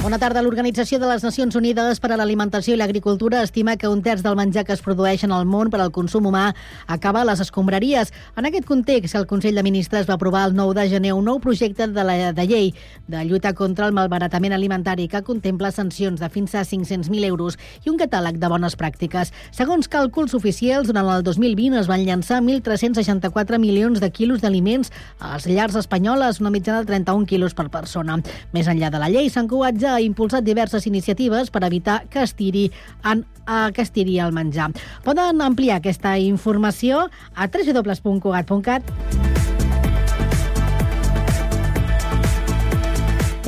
Bona 0.00 0.16
tarda. 0.16 0.40
L'Organització 0.40 0.96
de 0.96 1.04
les 1.10 1.20
Nacions 1.20 1.56
Unides 1.58 1.98
per 2.00 2.08
a 2.14 2.16
l'Alimentació 2.16 2.72
i 2.72 2.78
l'Agricultura 2.80 3.42
estima 3.44 3.74
que 3.76 3.88
un 3.92 4.00
terç 4.00 4.22
del 4.24 4.36
menjar 4.38 4.62
que 4.64 4.72
es 4.72 4.80
produeix 4.80 5.26
en 5.26 5.32
el 5.36 5.44
món 5.44 5.68
per 5.68 5.82
al 5.84 5.90
consum 5.92 6.24
humà 6.30 6.54
acaba 6.88 7.20
a 7.20 7.26
les 7.28 7.42
escombraries. 7.44 8.08
En 8.40 8.48
aquest 8.48 8.64
context, 8.64 9.14
el 9.18 9.26
Consell 9.28 9.60
de 9.60 9.62
Ministres 9.62 10.08
va 10.08 10.14
aprovar 10.16 10.46
el 10.48 10.54
9 10.56 10.72
de 10.78 10.86
gener 10.88 11.12
un 11.12 11.28
nou 11.28 11.36
projecte 11.44 11.84
de, 11.92 12.04
la, 12.08 12.14
de 12.32 12.46
llei 12.48 12.70
de 13.12 13.24
lluita 13.28 13.52
contra 13.52 13.90
el 13.90 13.92
malbaratament 13.92 14.54
alimentari 14.56 15.04
que 15.06 15.20
contempla 15.20 15.68
sancions 15.70 16.24
de 16.24 16.30
fins 16.32 16.56
a 16.56 16.64
500.000 16.64 17.28
euros 17.28 17.60
i 17.84 17.92
un 17.92 18.00
catàleg 18.00 18.40
de 18.40 18.48
bones 18.48 18.78
pràctiques. 18.80 19.34
Segons 19.52 19.92
càlculs 19.92 20.32
oficials, 20.32 20.88
durant 20.88 21.12
el 21.12 21.26
2020 21.28 21.76
es 21.82 21.92
van 21.92 22.06
llançar 22.08 22.40
1.364 22.40 23.60
milions 23.60 24.00
de 24.00 24.08
quilos 24.08 24.40
d'aliments 24.40 24.88
a 25.20 25.36
les 25.36 25.50
llars 25.52 25.76
espanyoles, 25.76 26.40
una 26.40 26.56
mitjana 26.56 26.80
de 26.80 26.94
31 26.94 27.28
quilos 27.28 27.52
per 27.52 27.68
persona. 27.68 28.16
Més 28.56 28.72
enllà 28.72 28.88
de 28.88 29.04
la 29.04 29.12
llei, 29.12 29.28
Sant 29.28 29.50
Cugat 29.50 29.76
ha 29.90 30.00
impulsat 30.00 30.46
diverses 30.46 30.86
iniciatives 30.86 31.50
per 31.50 31.64
evitar 31.66 32.04
que 32.10 32.22
es 32.22 32.34
tiri 32.34 32.70
en 33.04 33.26
a 33.50 33.72
que 33.74 33.82
es 33.82 33.90
tiri 33.90 34.18
el 34.22 34.32
menjar. 34.32 34.70
Poden 35.04 35.42
ampliar 35.42 35.80
aquesta 35.80 36.16
informació 36.22 37.08
a 37.34 37.50
www.cugat.cat. 37.50 39.39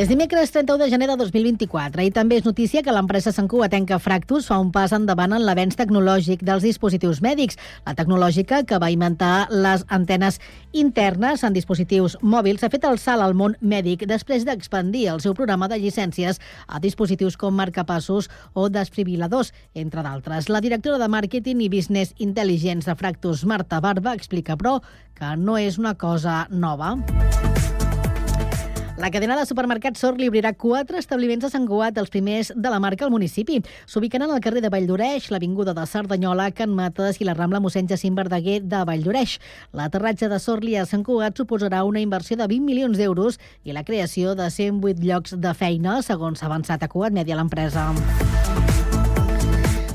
És 0.03 0.09
dimecres 0.11 0.51
31 0.51 0.81
de 0.83 0.89
gener 0.91 1.07
de 1.07 1.15
2024 1.15 2.03
i 2.03 2.11
també 2.11 2.41
és 2.41 2.43
notícia 2.43 2.81
que 2.83 2.91
l'empresa 2.91 3.31
Sant 3.31 3.47
Cugatenca 3.47 4.01
Fractus 4.03 4.49
fa 4.51 4.57
un 4.59 4.73
pas 4.75 4.91
endavant 4.97 5.31
en 5.37 5.45
l'avenç 5.47 5.77
tecnològic 5.79 6.43
dels 6.43 6.67
dispositius 6.67 7.21
mèdics. 7.23 7.55
La 7.87 7.95
tecnològica 7.95 8.65
que 8.67 8.81
va 8.83 8.89
inventar 8.91 9.47
les 9.53 9.85
antenes 9.95 10.41
internes 10.73 11.47
en 11.47 11.55
dispositius 11.55 12.19
mòbils 12.19 12.67
ha 12.67 12.73
fet 12.73 12.89
el 12.91 12.99
salt 12.99 13.23
al 13.23 13.39
món 13.39 13.55
mèdic 13.61 14.03
després 14.11 14.43
d'expandir 14.43 15.05
el 15.15 15.23
seu 15.23 15.39
programa 15.39 15.71
de 15.71 15.79
llicències 15.79 16.43
a 16.67 16.83
dispositius 16.83 17.39
com 17.39 17.55
marcapassos 17.55 18.27
o 18.59 18.67
desfibriladors, 18.75 19.55
entre 19.79 20.03
d'altres. 20.03 20.51
La 20.51 20.65
directora 20.67 20.99
de 20.99 21.13
Màrqueting 21.15 21.63
i 21.63 21.71
Business 21.71 22.11
Intelligence 22.19 22.91
de 22.91 22.99
Fractus, 22.99 23.47
Marta 23.47 23.79
Barba, 23.79 24.19
explica, 24.19 24.59
però, 24.59 24.81
que 25.15 25.37
no 25.39 25.61
és 25.63 25.79
una 25.79 25.95
cosa 25.95 26.49
nova. 26.51 26.97
La 28.99 29.11
cadena 29.11 29.39
de 29.39 29.47
supermercats 29.49 30.03
Sorli 30.05 30.27
obrirà 30.29 30.53
quatre 30.53 30.99
establiments 31.01 31.47
a 31.47 31.51
Sant 31.51 31.65
Cugat, 31.67 31.97
els 31.97 32.11
primers 32.13 32.51
de 32.53 32.71
la 32.71 32.81
marca 32.83 33.07
al 33.07 33.11
municipi. 33.11 33.63
S'ubicaran 33.89 34.31
al 34.31 34.43
carrer 34.45 34.61
de 34.61 34.69
Valldoreix, 34.73 35.31
l'Avinguda 35.33 35.73
de 35.73 35.87
Cerdanyola, 35.89 36.51
Can 36.53 36.75
Mates 36.77 37.21
i 37.21 37.27
la 37.27 37.35
Rambla 37.39 37.63
mossèn 37.65 37.89
Jacint 37.89 38.19
Verdaguer 38.19 38.61
de 38.61 38.83
Valldoreix. 38.85 39.39
L'aterratge 39.73 40.29
de 40.29 40.39
Sorli 40.39 40.77
a 40.77 40.85
Sant 40.85 41.07
Cugat 41.09 41.41
suposarà 41.41 41.83
una 41.89 42.05
inversió 42.05 42.37
de 42.37 42.47
20 42.47 42.69
milions 42.69 43.01
d'euros 43.01 43.41
i 43.65 43.73
la 43.73 43.87
creació 43.89 44.37
de 44.37 44.51
108 44.53 45.01
llocs 45.09 45.41
de 45.41 45.57
feina, 45.57 46.03
segons 46.05 46.45
s'ha 46.45 46.53
avançat 46.53 46.85
a 46.85 46.93
Cugat 46.93 47.17
Media 47.17 47.41
l'empresa. 47.41 47.89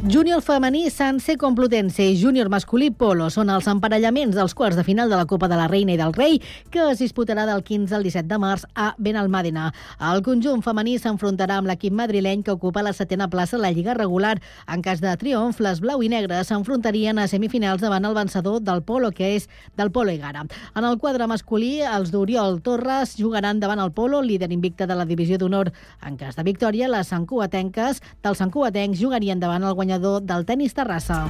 Júnior 0.05 0.43
femení 0.45 0.91
Sanse 0.91 1.37
Complutense 1.41 2.05
i 2.05 2.13
júnior 2.21 2.51
masculí 2.53 2.91
Polo 2.93 3.31
són 3.33 3.49
els 3.49 3.65
emparellaments 3.67 4.35
dels 4.37 4.53
quarts 4.53 4.77
de 4.77 4.83
final 4.85 5.09
de 5.09 5.17
la 5.17 5.25
Copa 5.25 5.47
de 5.49 5.57
la 5.57 5.65
Reina 5.67 5.95
i 5.95 5.97
del 5.97 6.13
Rei 6.13 6.37
que 6.69 6.83
es 6.91 7.01
disputarà 7.01 7.47
del 7.49 7.63
15 7.65 7.95
al 7.97 8.05
17 8.05 8.29
de 8.29 8.37
març 8.37 8.67
a 8.77 8.91
Benalmàdena. 9.01 9.71
El 10.13 10.21
conjunt 10.21 10.61
femení 10.61 10.99
s'enfrontarà 11.01 11.57
amb 11.57 11.71
l'equip 11.71 11.95
madrileny 11.97 12.43
que 12.45 12.53
ocupa 12.53 12.83
la 12.85 12.93
setena 12.93 13.27
plaça 13.27 13.57
a 13.57 13.59
la 13.63 13.71
Lliga 13.73 13.95
regular. 13.97 14.35
En 14.69 14.83
cas 14.85 15.01
de 15.01 15.15
triomf, 15.17 15.59
les 15.65 15.81
blau 15.81 16.05
i 16.05 16.11
negres 16.13 16.53
s'enfrontarien 16.53 17.17
a 17.17 17.25
semifinals 17.27 17.81
davant 17.81 18.05
el 18.05 18.15
vencedor 18.15 18.61
del 18.61 18.83
Polo, 18.85 19.09
que 19.11 19.33
és 19.39 19.49
del 19.81 19.91
Polo 19.91 20.13
Egara. 20.13 20.45
En 20.75 20.85
el 20.85 20.99
quadre 21.01 21.25
masculí, 21.27 21.81
els 21.81 22.13
d'Oriol 22.13 22.61
Torres 22.61 23.17
jugaran 23.17 23.59
davant 23.59 23.81
el 23.81 23.91
Polo, 23.97 24.21
líder 24.21 24.53
invicte 24.53 24.85
de 24.85 24.95
la 24.95 25.09
divisió 25.09 25.41
d'honor. 25.41 25.73
En 26.05 26.21
cas 26.21 26.37
de 26.37 26.45
victòria, 26.45 26.87
les 26.87 27.09
sancuatenques 27.09 28.03
dels 28.21 28.45
sancuatencs 28.45 29.01
jugarien 29.01 29.41
davant 29.41 29.65
el 29.65 29.73
guanyador 29.73 29.86
guanyador 29.87 30.21
del 30.21 30.45
tennis 30.45 30.73
Terrassa. 30.73 31.25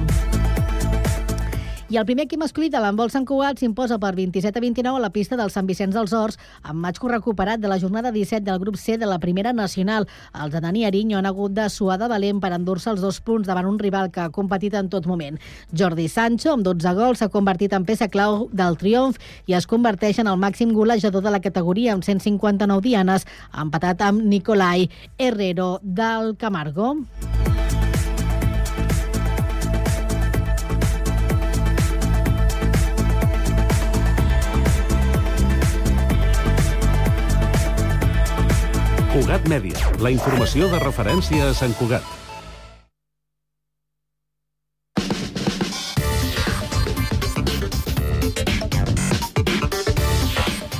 I 1.88 1.96
el 1.96 2.04
primer 2.04 2.26
equip 2.26 2.36
masculí 2.42 2.66
de 2.68 2.82
l'handbol 2.82 3.08
Sant 3.08 3.24
Cugat 3.24 3.62
s'imposa 3.62 3.96
per 3.96 4.10
27 4.12 4.58
a 4.58 4.60
29 4.60 4.98
a 4.98 5.00
la 5.00 5.08
pista 5.08 5.38
del 5.40 5.48
Sant 5.48 5.64
Vicenç 5.64 5.94
dels 5.96 6.12
Horts, 6.12 6.36
amb 6.60 6.82
matxco 6.84 7.08
recuperat 7.08 7.62
de 7.62 7.70
la 7.70 7.78
jornada 7.80 8.12
17 8.12 8.44
del 8.44 8.58
grup 8.60 8.76
C 8.76 8.98
de 9.00 9.06
la 9.08 9.16
primera 9.18 9.54
nacional. 9.54 10.04
Els 10.34 10.52
de 10.52 10.60
Dani 10.60 10.84
Arinyo 10.84 11.16
han 11.16 11.24
hagut 11.24 11.54
de 11.56 11.64
suar 11.72 11.96
de 11.96 12.10
valent 12.12 12.42
per 12.42 12.52
endur-se 12.52 12.90
els 12.92 13.00
dos 13.00 13.22
punts 13.24 13.48
davant 13.48 13.64
un 13.64 13.78
rival 13.78 14.10
que 14.12 14.20
ha 14.20 14.28
competit 14.28 14.74
en 14.74 14.90
tot 14.92 15.06
moment. 15.08 15.40
Jordi 15.72 16.10
Sancho, 16.12 16.52
amb 16.52 16.66
12 16.66 16.92
gols, 16.98 17.22
s'ha 17.22 17.32
convertit 17.32 17.72
en 17.72 17.88
peça 17.88 18.10
clau 18.12 18.50
del 18.52 18.76
triomf 18.76 19.16
i 19.46 19.56
es 19.56 19.66
converteix 19.66 20.20
en 20.20 20.28
el 20.28 20.36
màxim 20.36 20.76
golejador 20.76 21.24
de 21.24 21.32
la 21.32 21.40
categoria 21.40 21.96
amb 21.96 22.04
159 22.04 22.84
dianes, 22.84 23.24
empatat 23.56 24.04
amb 24.04 24.20
Nicolai 24.28 24.90
Herrero 25.16 25.78
del 25.80 26.36
Camargo. 26.36 26.98
Cugat 39.18 39.48
Mèdia, 39.50 39.74
la 39.98 40.12
informació 40.14 40.68
de 40.70 40.78
referència 40.78 41.48
a 41.48 41.54
Sant 41.58 41.72
Cugat. 41.74 42.04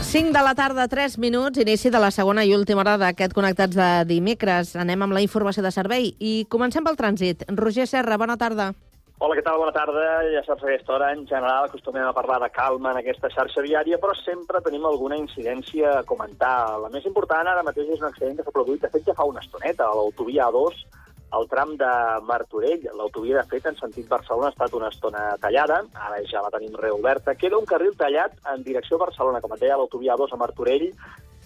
Cinc 0.06 0.30
de 0.30 0.44
la 0.46 0.54
tarda, 0.54 0.86
3 0.86 1.18
minuts, 1.18 1.58
inici 1.58 1.90
de 1.90 1.98
la 1.98 2.12
segona 2.14 2.46
i 2.46 2.54
última 2.54 2.86
hora 2.86 2.94
d'aquest 3.02 3.34
Connectats 3.34 3.74
de 3.74 3.90
dimecres. 4.06 4.76
Anem 4.78 5.02
amb 5.02 5.18
la 5.18 5.24
informació 5.26 5.66
de 5.66 5.74
servei 5.74 6.12
i 6.22 6.44
comencem 6.46 6.86
pel 6.86 7.00
trànsit. 7.00 7.42
Roger 7.58 7.90
Serra, 7.90 8.22
bona 8.22 8.38
tarda. 8.38 8.70
Hola, 9.18 9.34
què 9.34 9.42
tal? 9.42 9.56
Bona 9.58 9.72
tarda. 9.74 10.02
Ja 10.30 10.44
saps, 10.46 10.62
aquesta 10.62 10.92
hora, 10.94 11.08
en 11.10 11.24
general, 11.26 11.64
acostumem 11.66 12.04
a 12.06 12.12
parlar 12.14 12.36
de 12.38 12.48
calma 12.54 12.92
en 12.92 13.00
aquesta 13.00 13.26
xarxa 13.32 13.64
viària, 13.64 13.96
però 13.98 14.12
sempre 14.14 14.60
tenim 14.62 14.84
alguna 14.86 15.18
incidència 15.18 15.96
a 15.98 16.04
comentar. 16.06 16.78
La 16.84 16.90
més 16.92 17.08
important 17.10 17.50
ara 17.50 17.64
mateix 17.66 17.90
és 17.96 17.98
un 17.98 18.06
accident 18.12 18.38
que 18.38 18.46
s'ha 18.46 18.54
produït, 18.54 18.84
de 18.84 18.92
fet, 18.92 19.08
ja 19.10 19.16
fa 19.18 19.26
una 19.26 19.42
estoneta, 19.42 19.88
a 19.88 19.96
l'autovia 19.98 20.46
A2, 20.46 20.84
al 21.34 21.50
tram 21.50 21.74
de 21.80 21.90
Martorell. 22.30 22.86
L'autovia, 22.94 23.40
de 23.40 23.50
fet, 23.50 23.66
en 23.66 23.82
sentit 23.82 24.06
Barcelona 24.06 24.52
ha 24.52 24.54
estat 24.54 24.78
una 24.78 24.92
estona 24.94 25.24
tallada, 25.42 25.80
ara 26.06 26.22
ja 26.30 26.44
la 26.46 26.54
tenim 26.54 26.78
reoberta. 26.78 27.34
Queda 27.34 27.58
un 27.58 27.66
carril 27.66 27.98
tallat 27.98 28.38
en 28.54 28.62
direcció 28.62 29.02
a 29.02 29.08
Barcelona, 29.08 29.42
com 29.42 29.58
et 29.58 29.66
deia, 29.66 29.82
l'autovia 29.82 30.14
A2 30.14 30.38
a 30.38 30.38
Martorell, 30.44 30.92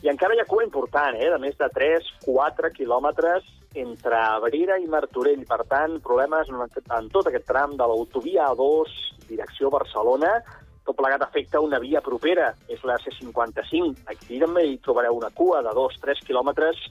i 0.02 0.10
encara 0.10 0.34
hi 0.34 0.40
ha 0.42 0.48
cua 0.50 0.64
important, 0.66 1.14
eh, 1.14 1.30
de 1.30 1.38
més 1.38 1.54
de 1.58 1.68
3-4 1.70 2.72
quilòmetres 2.74 3.46
entre 3.78 4.18
Abrera 4.18 4.78
i 4.82 4.88
Martorell. 4.90 5.44
Per 5.46 5.60
tant, 5.70 6.00
problemes 6.02 6.50
en, 6.50 7.08
tot 7.14 7.30
aquest 7.30 7.46
tram 7.46 7.76
de 7.78 7.86
l'autovia 7.86 8.48
A2, 8.50 8.96
direcció 9.28 9.70
Barcelona, 9.70 10.34
tot 10.82 10.98
plegat 10.98 11.22
afecta 11.22 11.62
una 11.62 11.78
via 11.78 12.02
propera, 12.02 12.50
és 12.68 12.82
la 12.82 12.98
C55. 13.04 14.02
Aquí 14.10 14.40
també 14.42 14.66
hi 14.66 14.80
trobareu 14.82 15.20
una 15.20 15.30
cua 15.30 15.62
de 15.62 15.70
2-3 15.78 16.26
quilòmetres 16.26 16.82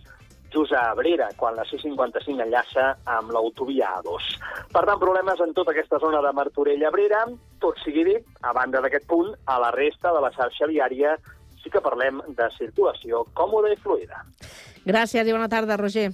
just 0.52 0.74
a 0.76 0.90
Abrera, 0.92 1.30
quan 1.40 1.56
la 1.56 1.64
C55 1.68 2.44
enllaça 2.44 2.94
amb 3.08 3.32
l'autovia 3.32 3.92
A2. 4.00 4.32
Per 4.72 4.84
tant, 4.88 5.00
problemes 5.00 5.44
en 5.44 5.54
tota 5.56 5.72
aquesta 5.76 6.00
zona 6.00 6.20
de 6.24 6.32
Martorell-Abrera. 6.36 7.26
Tot 7.64 7.80
sigui 7.84 8.04
dit, 8.08 8.26
a 8.44 8.52
banda 8.56 8.82
d'aquest 8.84 9.08
punt, 9.08 9.32
a 9.48 9.60
la 9.64 9.72
resta 9.76 10.12
de 10.16 10.24
la 10.24 10.32
xarxa 10.36 10.68
viària 10.72 11.16
sí 11.72 11.78
que 11.78 11.82
parlem 11.82 12.20
de 12.36 12.50
circulació 12.58 13.26
còmoda 13.34 13.72
i 13.72 13.78
fluida. 13.80 14.26
Gràcies 14.86 15.28
i 15.28 15.32
bona 15.32 15.48
tarda, 15.48 15.78
Roger. 15.78 16.12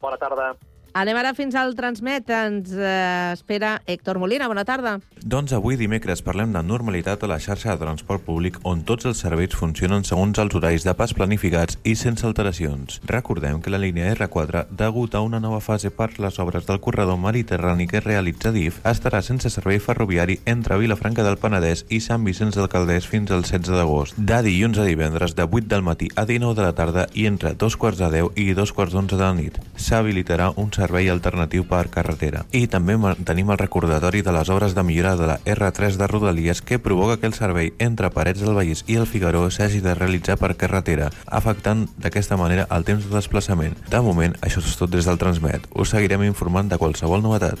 Bona 0.00 0.16
tarda. 0.18 0.54
Anem 0.96 1.18
ara 1.20 1.34
fins 1.36 1.52
al 1.60 1.74
Transmet. 1.76 2.30
Ens 2.32 2.70
eh, 2.72 3.32
espera 3.34 3.82
Héctor 3.84 4.16
Molina. 4.16 4.46
Bona 4.48 4.62
tarda. 4.64 4.94
Doncs 5.20 5.52
avui 5.52 5.76
dimecres 5.76 6.22
parlem 6.24 6.54
de 6.54 6.62
normalitat 6.64 7.20
a 7.20 7.28
la 7.28 7.36
xarxa 7.36 7.74
de 7.74 7.82
transport 7.82 8.22
públic 8.24 8.56
on 8.64 8.80
tots 8.88 9.04
els 9.10 9.20
serveis 9.20 9.52
funcionen 9.52 10.06
segons 10.08 10.40
els 10.40 10.56
horaris 10.56 10.86
de 10.88 10.94
pas 10.96 11.12
planificats 11.12 11.76
i 11.84 11.92
sense 12.00 12.24
alteracions. 12.24 13.02
Recordem 13.10 13.60
que 13.60 13.72
la 13.74 13.80
línia 13.82 14.14
R4, 14.14 14.62
degut 14.70 15.12
a 15.12 15.20
una 15.20 15.40
nova 15.40 15.60
fase 15.60 15.90
per 15.92 16.14
les 16.16 16.38
obres 16.40 16.64
del 16.64 16.80
corredor 16.80 17.20
mediterrani 17.20 17.88
que 17.90 18.00
realitza 18.00 18.54
DIF, 18.54 18.80
estarà 18.88 19.20
sense 19.20 19.52
servei 19.52 19.82
ferroviari 19.84 20.38
entre 20.46 20.80
Vilafranca 20.80 21.26
del 21.26 21.36
Penedès 21.36 21.84
i 21.90 22.00
Sant 22.00 22.24
Vicenç 22.24 22.56
del 22.56 22.70
Calders 22.72 23.10
fins 23.10 23.34
al 23.36 23.44
16 23.44 23.76
d'agost. 23.76 24.16
De 24.16 24.40
dilluns 24.48 24.80
a 24.80 24.88
divendres 24.88 25.36
de 25.36 25.44
8 25.44 25.68
del 25.74 25.84
matí 25.84 26.08
a 26.16 26.24
19 26.24 26.56
de 26.56 26.64
la 26.70 26.72
tarda 26.72 27.04
i 27.12 27.28
entre 27.28 27.52
dos 27.52 27.76
quarts 27.76 28.00
de 28.00 28.08
10 28.16 28.32
i 28.40 28.54
dos 28.56 28.72
quarts 28.72 28.96
d'onze 28.96 29.20
de 29.20 29.24
la 29.26 29.36
nit. 29.36 29.60
S'habilitarà 29.76 30.54
un 30.56 30.72
servei 30.72 30.85
alternatiu 31.12 31.66
per 31.68 31.88
carretera. 31.90 32.44
I 32.52 32.66
també 32.66 32.96
tenim 33.26 33.50
el 33.50 33.58
recordatori 33.58 34.22
de 34.22 34.34
les 34.34 34.50
obres 34.50 34.74
de 34.74 34.82
millora 34.82 35.16
de 35.16 35.26
la 35.26 35.38
R3 35.44 35.96
de 35.96 36.06
Rodalies 36.06 36.62
que 36.62 36.78
provoca 36.78 37.18
que 37.18 37.26
el 37.26 37.34
servei 37.34 37.72
entre 37.78 38.10
Parets 38.10 38.40
del 38.40 38.54
Vallès 38.54 38.84
i 38.86 38.96
el 38.96 39.06
Figaró 39.06 39.48
s'hagi 39.50 39.80
de 39.80 39.94
realitzar 39.94 40.38
per 40.38 40.56
carretera, 40.56 41.10
afectant 41.26 41.86
d'aquesta 41.98 42.36
manera 42.36 42.68
el 42.70 42.84
temps 42.84 43.08
de 43.08 43.14
desplaçament. 43.14 43.76
De 43.90 44.00
moment, 44.00 44.36
això 44.42 44.62
és 44.62 44.76
tot 44.76 44.90
des 44.90 45.06
del 45.06 45.18
Transmet. 45.18 45.66
Us 45.74 45.94
seguirem 45.94 46.26
informant 46.26 46.70
de 46.70 46.78
qualsevol 46.78 47.22
novetat. 47.22 47.60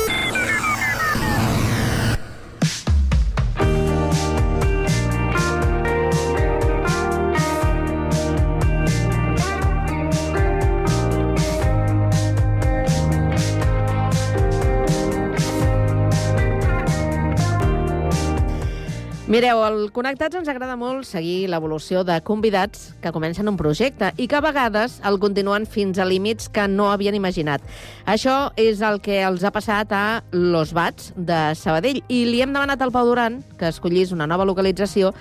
Mireu, 19.31 19.61
al 19.63 19.93
Connectats 19.95 20.35
ens 20.35 20.49
agrada 20.51 20.73
molt 20.75 21.05
seguir 21.07 21.45
l'evolució 21.47 22.01
de 22.03 22.17
convidats 22.27 22.89
que 22.99 23.13
comencen 23.15 23.47
un 23.47 23.55
projecte 23.55 24.09
i 24.19 24.25
que 24.27 24.35
a 24.35 24.43
vegades 24.43 24.97
el 25.07 25.21
continuen 25.23 25.63
fins 25.63 26.01
a 26.03 26.07
límits 26.09 26.49
que 26.51 26.65
no 26.67 26.89
havien 26.91 27.15
imaginat. 27.15 27.63
Això 28.03 28.51
és 28.59 28.83
el 28.83 28.99
que 28.99 29.21
els 29.23 29.47
ha 29.47 29.53
passat 29.55 29.95
a 29.95 30.03
Los 30.35 30.75
Bats 30.75 31.13
de 31.15 31.39
Sabadell 31.55 32.03
i 32.11 32.25
li 32.27 32.43
hem 32.43 32.51
demanat 32.51 32.83
al 32.83 32.91
Pau 32.91 33.07
Duran 33.07 33.39
que 33.55 33.71
escollís 33.71 34.11
una 34.11 34.27
nova 34.27 34.43
localització 34.43 35.15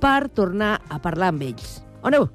per 0.00 0.30
tornar 0.32 0.78
a 0.88 0.96
parlar 0.96 1.34
amb 1.34 1.50
ells. 1.52 1.82
On 2.00 2.16
heu? 2.16 2.30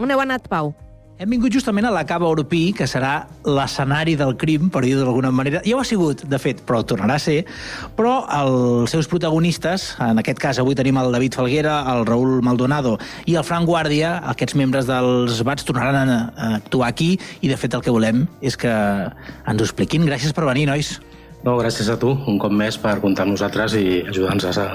On 0.00 0.08
heu 0.08 0.24
anat, 0.24 0.48
Pau? 0.48 0.72
Hem 1.18 1.32
vingut 1.34 1.50
justament 1.50 1.82
a 1.82 1.90
la 1.90 2.04
Cava 2.06 2.28
Orpí, 2.30 2.68
que 2.78 2.86
serà 2.86 3.24
l'escenari 3.42 4.12
del 4.14 4.36
crim, 4.38 4.68
per 4.70 4.84
dir-ho 4.84 5.00
d'alguna 5.02 5.32
manera. 5.34 5.58
Ja 5.66 5.74
ho 5.74 5.80
ha 5.82 5.86
sigut, 5.88 6.20
de 6.30 6.38
fet, 6.38 6.60
però 6.62 6.84
tornarà 6.86 7.16
a 7.18 7.22
ser. 7.22 7.40
Però 7.96 8.12
els 8.36 8.94
seus 8.94 9.08
protagonistes, 9.10 9.88
en 9.98 10.22
aquest 10.22 10.38
cas 10.38 10.60
avui 10.62 10.76
tenim 10.78 11.00
el 11.02 11.10
David 11.10 11.34
Falguera, 11.40 11.80
el 11.90 12.04
Raül 12.06 12.38
Maldonado 12.46 12.94
i 13.26 13.34
el 13.34 13.42
Frank 13.42 13.66
Guàrdia, 13.66 14.12
aquests 14.30 14.54
membres 14.60 14.86
dels 14.86 15.40
BATS 15.42 15.66
tornaran 15.66 16.12
a, 16.14 16.20
a 16.38 16.52
actuar 16.60 16.92
aquí 16.92 17.16
i, 17.40 17.50
de 17.50 17.58
fet, 17.58 17.74
el 17.74 17.82
que 17.82 17.96
volem 17.96 18.22
és 18.38 18.54
que 18.54 18.70
ens 18.70 19.58
ho 19.58 19.66
expliquin. 19.66 20.06
Gràcies 20.06 20.36
per 20.36 20.46
venir, 20.46 20.68
nois. 20.70 21.00
No, 21.42 21.56
gràcies 21.58 21.90
a 21.90 21.98
tu, 21.98 22.12
un 22.30 22.38
cop 22.38 22.54
més, 22.54 22.78
per 22.78 23.00
comptar 23.02 23.26
amb 23.26 23.34
nosaltres 23.34 23.74
i 23.74 24.04
ajudar-nos 24.06 24.62
a, 24.62 24.68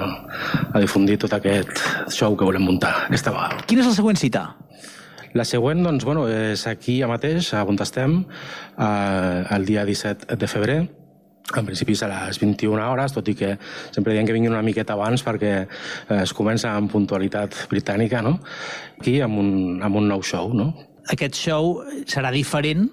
a 0.76 0.84
difundir 0.84 1.16
tot 1.24 1.32
aquest 1.40 1.80
show 2.12 2.36
que 2.36 2.44
volem 2.44 2.68
muntar 2.68 2.92
aquesta 3.06 3.32
vegada. 3.32 3.64
Quina 3.64 3.80
és 3.80 3.88
la 3.94 3.96
següent 3.96 4.20
cita? 4.20 4.44
La 5.34 5.42
següent, 5.42 5.80
doncs, 5.82 6.04
bueno, 6.06 6.28
és 6.30 6.62
aquí 6.70 7.00
ja 7.00 7.08
mateix, 7.10 7.48
on 7.58 7.78
estem, 7.82 8.20
eh, 8.78 9.46
el 9.56 9.64
dia 9.66 9.84
17 9.84 10.36
de 10.38 10.46
febrer, 10.46 10.76
en 11.58 11.66
principi 11.66 11.96
a 12.02 12.08
les 12.08 12.38
21 12.38 12.78
hores, 12.80 13.12
tot 13.12 13.26
i 13.28 13.34
que 13.34 13.56
sempre 13.90 14.14
diem 14.14 14.26
que 14.26 14.32
vinguin 14.32 14.54
una 14.54 14.62
miqueta 14.62 14.94
abans 14.94 15.24
perquè 15.26 15.52
eh, 15.66 16.20
es 16.22 16.32
comença 16.32 16.70
amb 16.70 16.90
puntualitat 16.92 17.66
britànica, 17.68 18.22
no? 18.22 18.38
Aquí 19.00 19.20
amb 19.20 19.42
un, 19.42 19.50
amb 19.82 19.96
un 19.96 20.08
nou 20.08 20.22
show, 20.22 20.54
no? 20.54 20.70
Aquest 21.10 21.34
show 21.34 21.82
serà 22.06 22.30
diferent, 22.30 22.86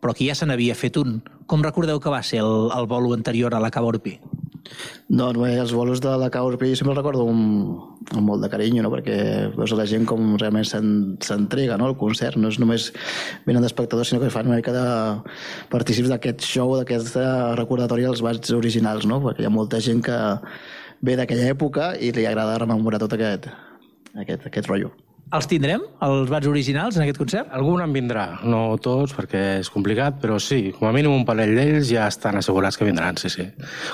però 0.00 0.14
aquí 0.14 0.30
ja 0.30 0.38
se 0.38 0.46
n'havia 0.46 0.78
fet 0.78 0.96
un. 1.02 1.18
Com 1.50 1.66
recordeu 1.66 1.98
que 1.98 2.14
va 2.14 2.22
ser 2.22 2.44
el, 2.44 2.70
el 2.78 2.86
bolo 2.86 3.10
anterior 3.12 3.54
a 3.54 3.60
la 3.60 3.72
Cava 3.74 3.90
Orpí? 3.90 4.20
Doncs 5.08 5.38
bé, 5.40 5.54
els 5.56 5.72
bolos 5.72 6.02
de 6.04 6.10
la 6.20 6.28
Orpí 6.44 6.74
sempre 6.76 6.92
els 6.92 6.98
recordo 7.00 7.24
amb, 7.30 8.04
amb 8.12 8.26
molt 8.28 8.44
de 8.44 8.50
carinyo, 8.52 8.84
no? 8.84 8.92
perquè 8.92 9.16
veus 9.56 9.72
la 9.72 9.86
gent 9.88 10.04
com 10.08 10.36
realment 10.36 10.68
s'entrega 10.68 11.78
no? 11.80 11.88
al 11.88 11.96
concert, 11.96 12.36
no 12.36 12.52
és 12.52 12.60
només 12.60 12.90
venen 13.46 13.64
d'espectadors, 13.64 14.12
sinó 14.12 14.20
que 14.20 14.30
fan 14.34 14.50
una 14.50 14.60
mica 14.60 14.74
de 14.76 14.84
partícips 15.72 16.12
d'aquest 16.12 16.44
show, 16.44 16.76
d'aquest 16.76 17.16
recordatori 17.56 18.04
als 18.04 18.22
bats 18.24 18.52
originals, 18.52 19.08
no? 19.08 19.22
perquè 19.24 19.46
hi 19.46 19.48
ha 19.48 19.54
molta 19.54 19.80
gent 19.80 20.04
que 20.04 20.20
ve 21.00 21.16
d'aquella 21.16 21.52
època 21.56 21.94
i 21.96 22.12
li 22.12 22.28
agrada 22.28 22.60
rememorar 22.60 23.00
tot 23.00 23.16
aquest, 23.16 23.48
aquest, 24.14 24.50
aquest 24.50 24.68
rotllo. 24.68 24.92
Els 25.28 25.44
tindrem, 25.44 25.82
els 26.00 26.30
bats 26.32 26.48
originals, 26.48 26.96
en 26.96 27.02
aquest 27.04 27.18
concert? 27.20 27.50
Algun 27.52 27.82
en 27.84 27.92
vindrà, 27.92 28.22
no 28.48 28.78
tots, 28.80 29.12
perquè 29.12 29.58
és 29.58 29.68
complicat, 29.68 30.16
però 30.22 30.38
sí, 30.40 30.70
com 30.72 30.88
a 30.88 30.92
mínim 30.96 31.12
un 31.12 31.26
parell 31.28 31.52
d'ells 31.52 31.90
ja 31.90 32.06
estan 32.08 32.38
assegurats 32.40 32.80
que 32.80 32.86
vindran, 32.88 33.18
sí, 33.20 33.28
sí. 33.28 33.44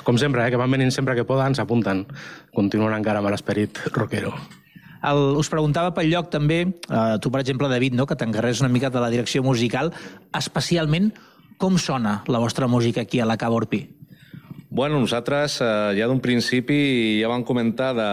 Com 0.07 0.15
sempre, 0.21 0.45
eh, 0.45 0.53
que 0.53 0.59
van 0.61 0.71
venint 0.71 0.93
sempre 0.95 1.15
que 1.17 1.25
poden, 1.27 1.57
s'apunten. 1.57 2.05
Continuen 2.55 2.95
encara 2.95 3.19
amb 3.19 3.33
l'esperit 3.33 3.81
rockero. 3.97 4.31
El, 5.03 5.35
us 5.41 5.51
preguntava 5.51 5.91
pel 5.97 6.07
lloc 6.13 6.31
també, 6.31 6.61
eh, 6.71 7.03
tu 7.19 7.33
per 7.33 7.43
exemple 7.43 7.67
David, 7.67 7.99
no, 7.99 8.07
que 8.07 8.15
t'encarregues 8.15 8.63
una 8.63 8.71
mica 8.71 8.89
de 8.89 9.03
la 9.03 9.11
direcció 9.11 9.43
musical, 9.43 9.91
especialment 10.39 11.11
com 11.59 11.75
sona 11.75 12.21
la 12.31 12.39
vostra 12.39 12.71
música 12.71 13.03
aquí 13.03 13.19
a 13.19 13.27
la 13.27 13.35
Cava 13.35 13.59
Orpí? 13.59 13.83
Bueno, 14.69 15.03
nosaltres 15.03 15.59
eh, 15.59 15.99
ja 15.99 16.07
d'un 16.07 16.23
principi 16.23 17.19
ja 17.19 17.27
vam 17.27 17.43
comentar 17.43 17.91
de, 17.95 18.09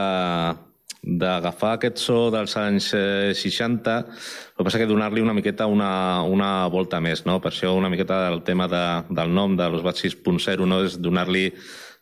d'agafar 1.02 1.74
aquest 1.76 1.98
so 1.98 2.30
dels 2.30 2.54
anys 2.56 2.92
eh, 2.94 3.34
60, 3.34 3.94
el 3.98 4.56
que 4.56 4.66
passa 4.66 4.78
que 4.78 4.86
donar-li 4.86 5.22
una 5.24 5.34
miqueta 5.34 5.66
una, 5.66 6.22
una 6.22 6.68
volta 6.70 7.00
més, 7.02 7.24
no? 7.26 7.40
Per 7.42 7.50
això 7.50 7.72
una 7.74 7.90
miqueta 7.90 8.20
del 8.28 8.42
tema 8.46 8.68
de, 8.70 8.84
del 9.10 9.34
nom 9.34 9.56
de 9.58 9.68
los 9.68 9.82
Bats 9.82 10.04
6.0, 10.06 10.68
no? 10.68 10.82
És 10.86 11.00
donar-li 11.02 11.48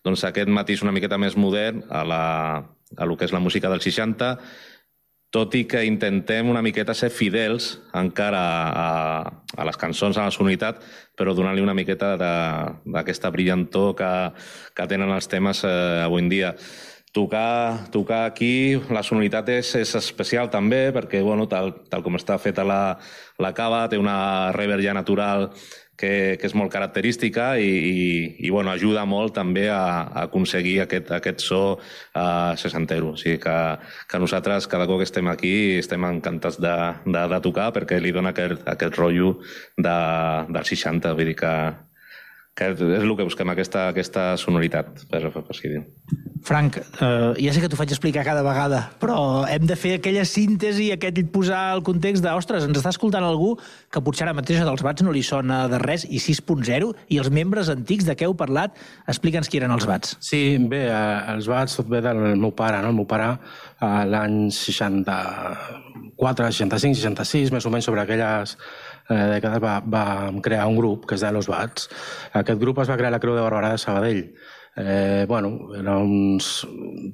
doncs, 0.04 0.24
aquest 0.28 0.52
matís 0.52 0.84
una 0.84 0.92
miqueta 0.92 1.18
més 1.20 1.36
modern 1.36 1.82
a, 1.88 2.04
la, 2.04 2.24
a 2.96 3.08
lo 3.08 3.16
que 3.16 3.24
és 3.24 3.32
la 3.32 3.40
música 3.40 3.72
dels 3.72 3.88
60, 3.88 4.34
tot 5.30 5.54
i 5.54 5.62
que 5.70 5.84
intentem 5.86 6.48
una 6.50 6.62
miqueta 6.62 6.94
ser 6.96 7.08
fidels 7.14 7.76
encara 7.94 8.40
a, 8.42 8.86
a 9.56 9.66
les 9.68 9.78
cançons, 9.78 10.18
a 10.18 10.26
la 10.26 10.34
sonoritat, 10.34 10.80
però 11.16 11.36
donant-li 11.38 11.62
una 11.62 11.76
miqueta 11.76 12.16
d'aquesta 12.18 13.30
brillantor 13.30 13.94
que, 13.96 14.12
que 14.74 14.88
tenen 14.90 15.12
els 15.14 15.30
temes 15.30 15.62
eh, 15.64 16.02
avui 16.04 16.24
en 16.24 16.32
dia. 16.32 16.54
Tocar, 17.12 17.90
tocar 17.90 18.24
aquí, 18.28 18.78
la 18.94 19.02
sonoritat 19.02 19.48
és, 19.50 19.72
és 19.80 19.94
especial 19.98 20.46
també, 20.50 20.92
perquè 20.94 21.24
bueno, 21.26 21.48
tal, 21.50 21.72
tal 21.90 22.04
com 22.06 22.14
està 22.14 22.36
feta 22.38 22.62
la, 22.62 23.00
la 23.42 23.50
cava, 23.50 23.88
té 23.90 23.98
una 23.98 24.52
reverb 24.54 24.84
ja 24.84 24.94
natural 24.94 25.48
que, 26.00 26.38
que 26.40 26.48
és 26.48 26.54
molt 26.56 26.72
característica 26.72 27.50
i, 27.60 27.68
i, 27.68 27.98
i 28.46 28.52
bueno, 28.52 28.72
ajuda 28.72 29.04
molt 29.08 29.34
també 29.36 29.66
a, 29.72 29.82
a 30.06 30.24
aconseguir 30.28 30.78
aquest, 30.84 31.10
aquest 31.18 31.44
so 31.44 31.60
uh, 31.76 32.54
seixantero. 32.60 33.12
O 33.14 33.20
sigui 33.20 33.36
que, 33.42 33.58
que 34.08 34.22
nosaltres, 34.22 34.70
cada 34.70 34.88
cop 34.88 35.02
que 35.02 35.08
estem 35.08 35.28
aquí, 35.32 35.54
estem 35.82 36.06
encantats 36.08 36.60
de, 36.62 36.74
de, 37.04 37.26
de 37.34 37.42
tocar 37.44 37.70
perquè 37.76 38.00
li 38.00 38.14
dona 38.16 38.32
aquest, 38.32 38.64
aquest 38.70 38.98
rotllo 38.98 39.36
de, 39.76 39.98
del 40.48 40.66
60. 40.72 41.14
Vull 41.18 41.32
dir 41.32 41.38
que, 41.42 41.54
que 42.56 42.66
és 42.74 42.80
el 42.82 43.12
que 43.16 43.24
busquem, 43.24 43.48
aquesta, 43.52 43.86
aquesta 43.92 44.36
sonoritat, 44.40 45.04
per, 45.08 45.20
per 45.32 45.42
així 45.48 45.70
dir. 45.70 45.80
Frank, 46.44 46.76
eh, 46.80 47.32
ja 47.44 47.52
sé 47.54 47.60
que 47.62 47.68
t'ho 47.70 47.78
faig 47.78 47.92
explicar 47.94 48.24
cada 48.26 48.42
vegada, 48.44 48.80
però 49.00 49.46
hem 49.48 49.66
de 49.68 49.76
fer 49.78 49.94
aquella 49.98 50.24
síntesi, 50.28 50.90
aquest 50.92 51.20
posar 51.32 51.60
el 51.76 51.82
context 51.86 52.24
de, 52.24 52.32
ostres, 52.36 52.64
ens 52.66 52.78
està 52.80 52.90
escoltant 52.92 53.24
algú 53.24 53.54
que 53.92 54.02
potser 54.04 54.26
ara 54.26 54.36
mateix 54.36 54.60
dels 54.66 54.84
bats 54.84 55.04
no 55.06 55.14
li 55.14 55.22
sona 55.26 55.62
de 55.70 55.78
res, 55.82 56.04
i 56.08 56.18
6.0, 56.20 56.90
i 57.08 57.20
els 57.22 57.30
membres 57.32 57.70
antics 57.72 58.04
de 58.08 58.14
què 58.18 58.24
heu 58.28 58.34
parlat, 58.36 58.76
explica'ns 59.08 59.48
qui 59.48 59.60
eren 59.60 59.72
els 59.76 59.86
bats. 59.88 60.16
Sí, 60.24 60.58
bé, 60.70 60.82
eh, 60.90 61.20
els 61.34 61.46
bats 61.50 61.76
tot 61.78 61.88
ve 61.92 62.00
del 62.04 62.20
meu 62.40 62.52
pare, 62.56 62.82
no? 62.82 62.88
El 62.92 62.98
meu 62.98 63.08
pare 63.08 63.28
eh, 63.36 64.04
l'any 64.10 64.50
64, 64.52 66.50
65, 66.50 66.98
66, 67.04 67.52
més 67.54 67.64
o 67.64 67.70
menys 67.72 67.86
sobre 67.88 68.04
aquelles 68.04 68.56
eh, 69.10 69.26
dècades 69.34 69.60
va, 69.62 69.74
va 69.82 70.06
crear 70.42 70.68
un 70.70 70.78
grup 70.78 71.04
que 71.06 71.18
és 71.18 71.26
de 71.26 71.34
Los 71.34 71.50
Bats. 71.50 71.90
Aquest 72.40 72.62
grup 72.62 72.80
es 72.80 72.90
va 72.90 72.98
crear 73.00 73.12
la 73.12 73.20
Creu 73.20 73.36
de 73.36 73.44
Barberà 73.44 73.74
de 73.74 73.82
Sabadell 73.82 74.24
eh, 74.76 75.26
bueno, 75.28 75.74
eren 75.74 75.88
uns 75.88 76.66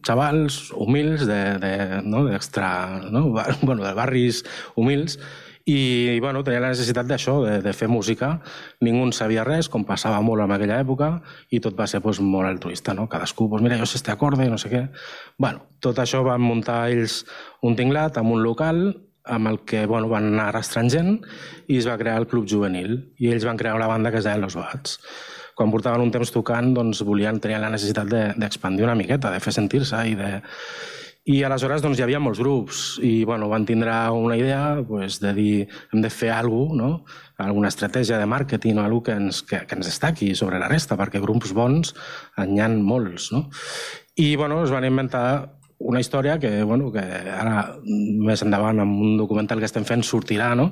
xavals 0.07 0.71
humils 0.77 1.27
de, 1.27 1.41
de, 1.63 1.75
no, 2.05 2.25
d'extra, 2.29 3.03
no? 3.11 3.29
bueno, 3.63 3.83
de 3.83 3.93
barris 3.95 4.45
humils, 4.77 5.19
i 5.67 6.21
bueno, 6.23 6.45
tenia 6.47 6.61
la 6.63 6.71
necessitat 6.71 7.09
d'això, 7.11 7.41
de, 7.43 7.57
de 7.65 7.73
fer 7.75 7.89
música. 7.91 8.37
Ningú 8.87 9.09
en 9.09 9.11
sabia 9.17 9.43
res, 9.43 9.67
com 9.67 9.83
passava 9.85 10.21
molt 10.23 10.45
en 10.45 10.55
aquella 10.55 10.79
època, 10.79 11.09
i 11.51 11.59
tot 11.63 11.75
va 11.75 11.89
ser 11.91 11.99
pues, 12.05 12.21
molt 12.23 12.47
altruista. 12.47 12.95
No? 12.95 13.09
Cadascú, 13.11 13.49
pues, 13.51 13.65
mira, 13.65 13.79
jo 13.81 13.89
sé 13.89 13.99
este 13.99 14.15
acorde, 14.15 14.47
no 14.47 14.61
sé 14.63 14.71
què. 14.71 14.85
bueno, 15.39 15.67
tot 15.83 15.99
això 15.99 16.23
van 16.23 16.41
muntar 16.41 16.85
ells 16.91 17.25
un 17.67 17.75
tinglat 17.75 18.17
amb 18.17 18.31
un 18.37 18.45
local 18.45 18.85
amb 19.27 19.51
el 19.51 19.61
que 19.67 19.85
bueno, 19.87 20.09
van 20.13 20.33
anar 20.33 20.51
arrastrant 20.51 20.91
gent 20.93 21.17
i 21.67 21.81
es 21.81 21.89
va 21.89 21.99
crear 21.99 22.19
el 22.21 22.29
Club 22.31 22.47
Juvenil. 22.51 22.99
I 23.19 23.33
ells 23.35 23.47
van 23.49 23.59
crear 23.59 23.75
una 23.79 23.91
banda 23.91 24.11
que 24.13 24.23
es 24.23 24.29
deia 24.29 24.41
Los 24.41 24.59
Bats 24.59 25.01
quan 25.57 25.73
portaven 25.73 26.05
un 26.05 26.13
temps 26.13 26.31
tocant, 26.35 26.75
doncs 26.77 27.01
volien, 27.09 27.41
tenir 27.41 27.57
la 27.63 27.73
necessitat 27.73 28.11
d'expandir 28.37 28.83
de, 28.85 28.91
una 28.91 28.99
miqueta, 28.99 29.33
de 29.33 29.41
fer 29.41 29.57
sentir-se 29.57 30.03
i 30.05 30.15
de... 30.19 30.37
I 31.27 31.41
aleshores 31.43 31.81
doncs, 31.83 31.99
hi 31.99 32.05
havia 32.05 32.21
molts 32.23 32.39
grups 32.39 32.81
i 33.03 33.25
bueno, 33.27 33.49
van 33.51 33.65
tindre 33.67 33.91
una 34.15 34.37
idea 34.39 34.77
pues, 34.87 35.17
de 35.19 35.33
dir 35.35 35.55
hem 35.91 36.05
de 36.05 36.11
fer 36.13 36.29
alguna 36.31 36.77
no? 36.79 36.91
alguna 37.43 37.73
estratègia 37.73 38.21
de 38.21 38.29
màrqueting 38.31 38.79
o 38.79 38.85
alguna 38.85 39.03
que 39.09 39.17
ens, 39.19 39.41
que, 39.43 39.65
que 39.67 39.75
ens 39.75 39.89
destaqui 39.89 40.29
sobre 40.39 40.61
la 40.63 40.69
resta, 40.71 40.95
perquè 40.95 41.19
grups 41.25 41.51
bons 41.57 41.97
n'hi 42.39 42.63
ha 42.63 42.69
molts. 42.77 43.33
No? 43.35 43.49
I 44.23 44.37
bueno, 44.39 44.63
es 44.63 44.71
van 44.71 44.87
inventar 44.87 45.27
una 45.79 46.01
història 46.01 46.39
que, 46.41 46.63
bueno, 46.65 46.91
que 46.93 47.03
ara 47.05 47.77
més 47.85 48.43
endavant 48.45 48.81
amb 48.81 49.01
un 49.03 49.17
documental 49.21 49.61
que 49.61 49.69
estem 49.69 49.85
fent 49.85 50.05
sortirà, 50.07 50.55
no? 50.57 50.71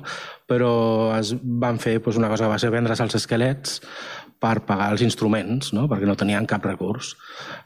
però 0.49 1.15
es 1.17 1.35
van 1.41 1.77
fer 1.81 1.99
pues, 2.01 2.17
una 2.17 2.29
cosa 2.31 2.45
que 2.45 2.53
va 2.55 2.61
ser 2.61 2.71
vendre's 2.73 3.03
els 3.03 3.17
esquelets 3.21 3.81
per 4.41 4.59
pagar 4.67 4.91
els 4.93 5.03
instruments, 5.05 5.71
no? 5.77 5.85
perquè 5.91 6.09
no 6.09 6.17
tenien 6.17 6.47
cap 6.49 6.65
recurs. 6.65 7.13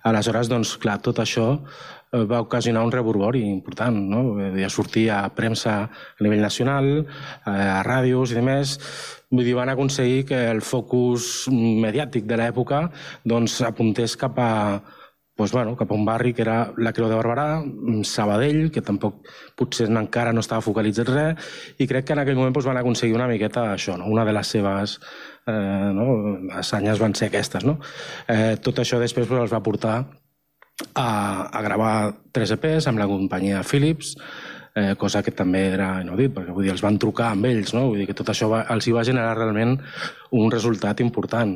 Aleshores, 0.08 0.52
doncs, 0.52 0.76
clar, 0.84 1.00
tot 1.04 1.22
això 1.24 1.48
eh, 1.56 2.26
va 2.28 2.44
ocasionar 2.44 2.84
un 2.86 2.94
reborbori 2.94 3.42
important, 3.48 3.98
no? 4.12 4.22
Ja 4.56 4.70
sortia 4.70 5.24
a 5.24 5.32
premsa 5.34 5.80
a 5.88 6.26
nivell 6.26 6.44
nacional, 6.44 6.92
eh, 7.00 7.50
a 7.50 7.82
ràdios 7.88 8.36
i 8.36 8.40
demés, 8.40 8.78
Vull 9.30 9.46
dir, 9.46 9.54
van 9.54 9.70
aconseguir 9.70 10.24
que 10.26 10.38
el 10.50 10.64
focus 10.66 11.46
mediàtic 11.54 12.26
de 12.26 12.38
l'època 12.40 12.80
doncs, 13.30 13.60
apuntés 13.62 14.16
cap 14.18 14.40
a, 14.42 14.54
doncs, 15.40 15.54
bueno, 15.56 15.76
cap 15.80 15.92
a 15.92 15.96
un 15.98 16.06
barri 16.06 16.34
que 16.36 16.44
era 16.44 16.58
la 16.78 16.94
Creu 16.94 17.10
de 17.10 17.18
Barberà, 17.18 17.64
Sabadell, 18.06 18.70
que 18.76 18.84
tampoc 18.86 19.28
potser 19.58 19.90
encara 19.90 20.34
no 20.36 20.44
estava 20.44 20.64
focalitzat 20.66 21.12
res, 21.14 21.50
i 21.80 21.88
crec 21.90 22.10
que 22.10 22.18
en 22.18 22.24
aquell 22.24 22.38
moment 22.40 22.54
doncs, 22.56 22.70
van 22.70 22.82
aconseguir 22.82 23.18
una 23.18 23.30
miqueta 23.32 23.70
això, 23.74 23.98
no? 23.98 24.10
una 24.12 24.26
de 24.28 24.36
les 24.36 24.54
seves 24.56 25.00
eh, 25.48 25.92
no? 25.96 26.08
assanyes 26.60 27.02
van 27.02 27.16
ser 27.16 27.32
aquestes. 27.32 27.66
No? 27.68 27.80
Eh, 28.28 28.58
tot 28.64 28.84
això 28.84 29.02
després 29.02 29.28
doncs, 29.28 29.48
els 29.48 29.56
va 29.56 29.64
portar 29.66 29.98
a, 30.94 31.10
a 31.50 31.62
gravar 31.66 31.94
tres 32.36 32.54
EPs 32.56 32.88
amb 32.92 33.02
la 33.02 33.08
companyia 33.10 33.64
Philips, 33.64 34.16
eh, 34.80 34.96
cosa 34.98 35.22
que 35.24 35.34
també 35.36 35.66
era 35.74 35.90
inaudit, 36.04 36.32
perquè 36.36 36.54
vull 36.56 36.66
dir, 36.66 36.74
els 36.74 36.84
van 36.84 36.98
trucar 37.02 37.34
amb 37.34 37.48
ells, 37.50 37.74
no? 37.76 37.88
vull 37.90 38.02
dir 38.02 38.08
que 38.10 38.16
tot 38.18 38.32
això 38.32 38.50
va, 38.52 38.64
els 38.74 38.88
hi 38.88 38.96
va 38.96 39.06
generar 39.08 39.36
realment 39.38 39.76
un 40.40 40.52
resultat 40.52 41.02
important. 41.04 41.56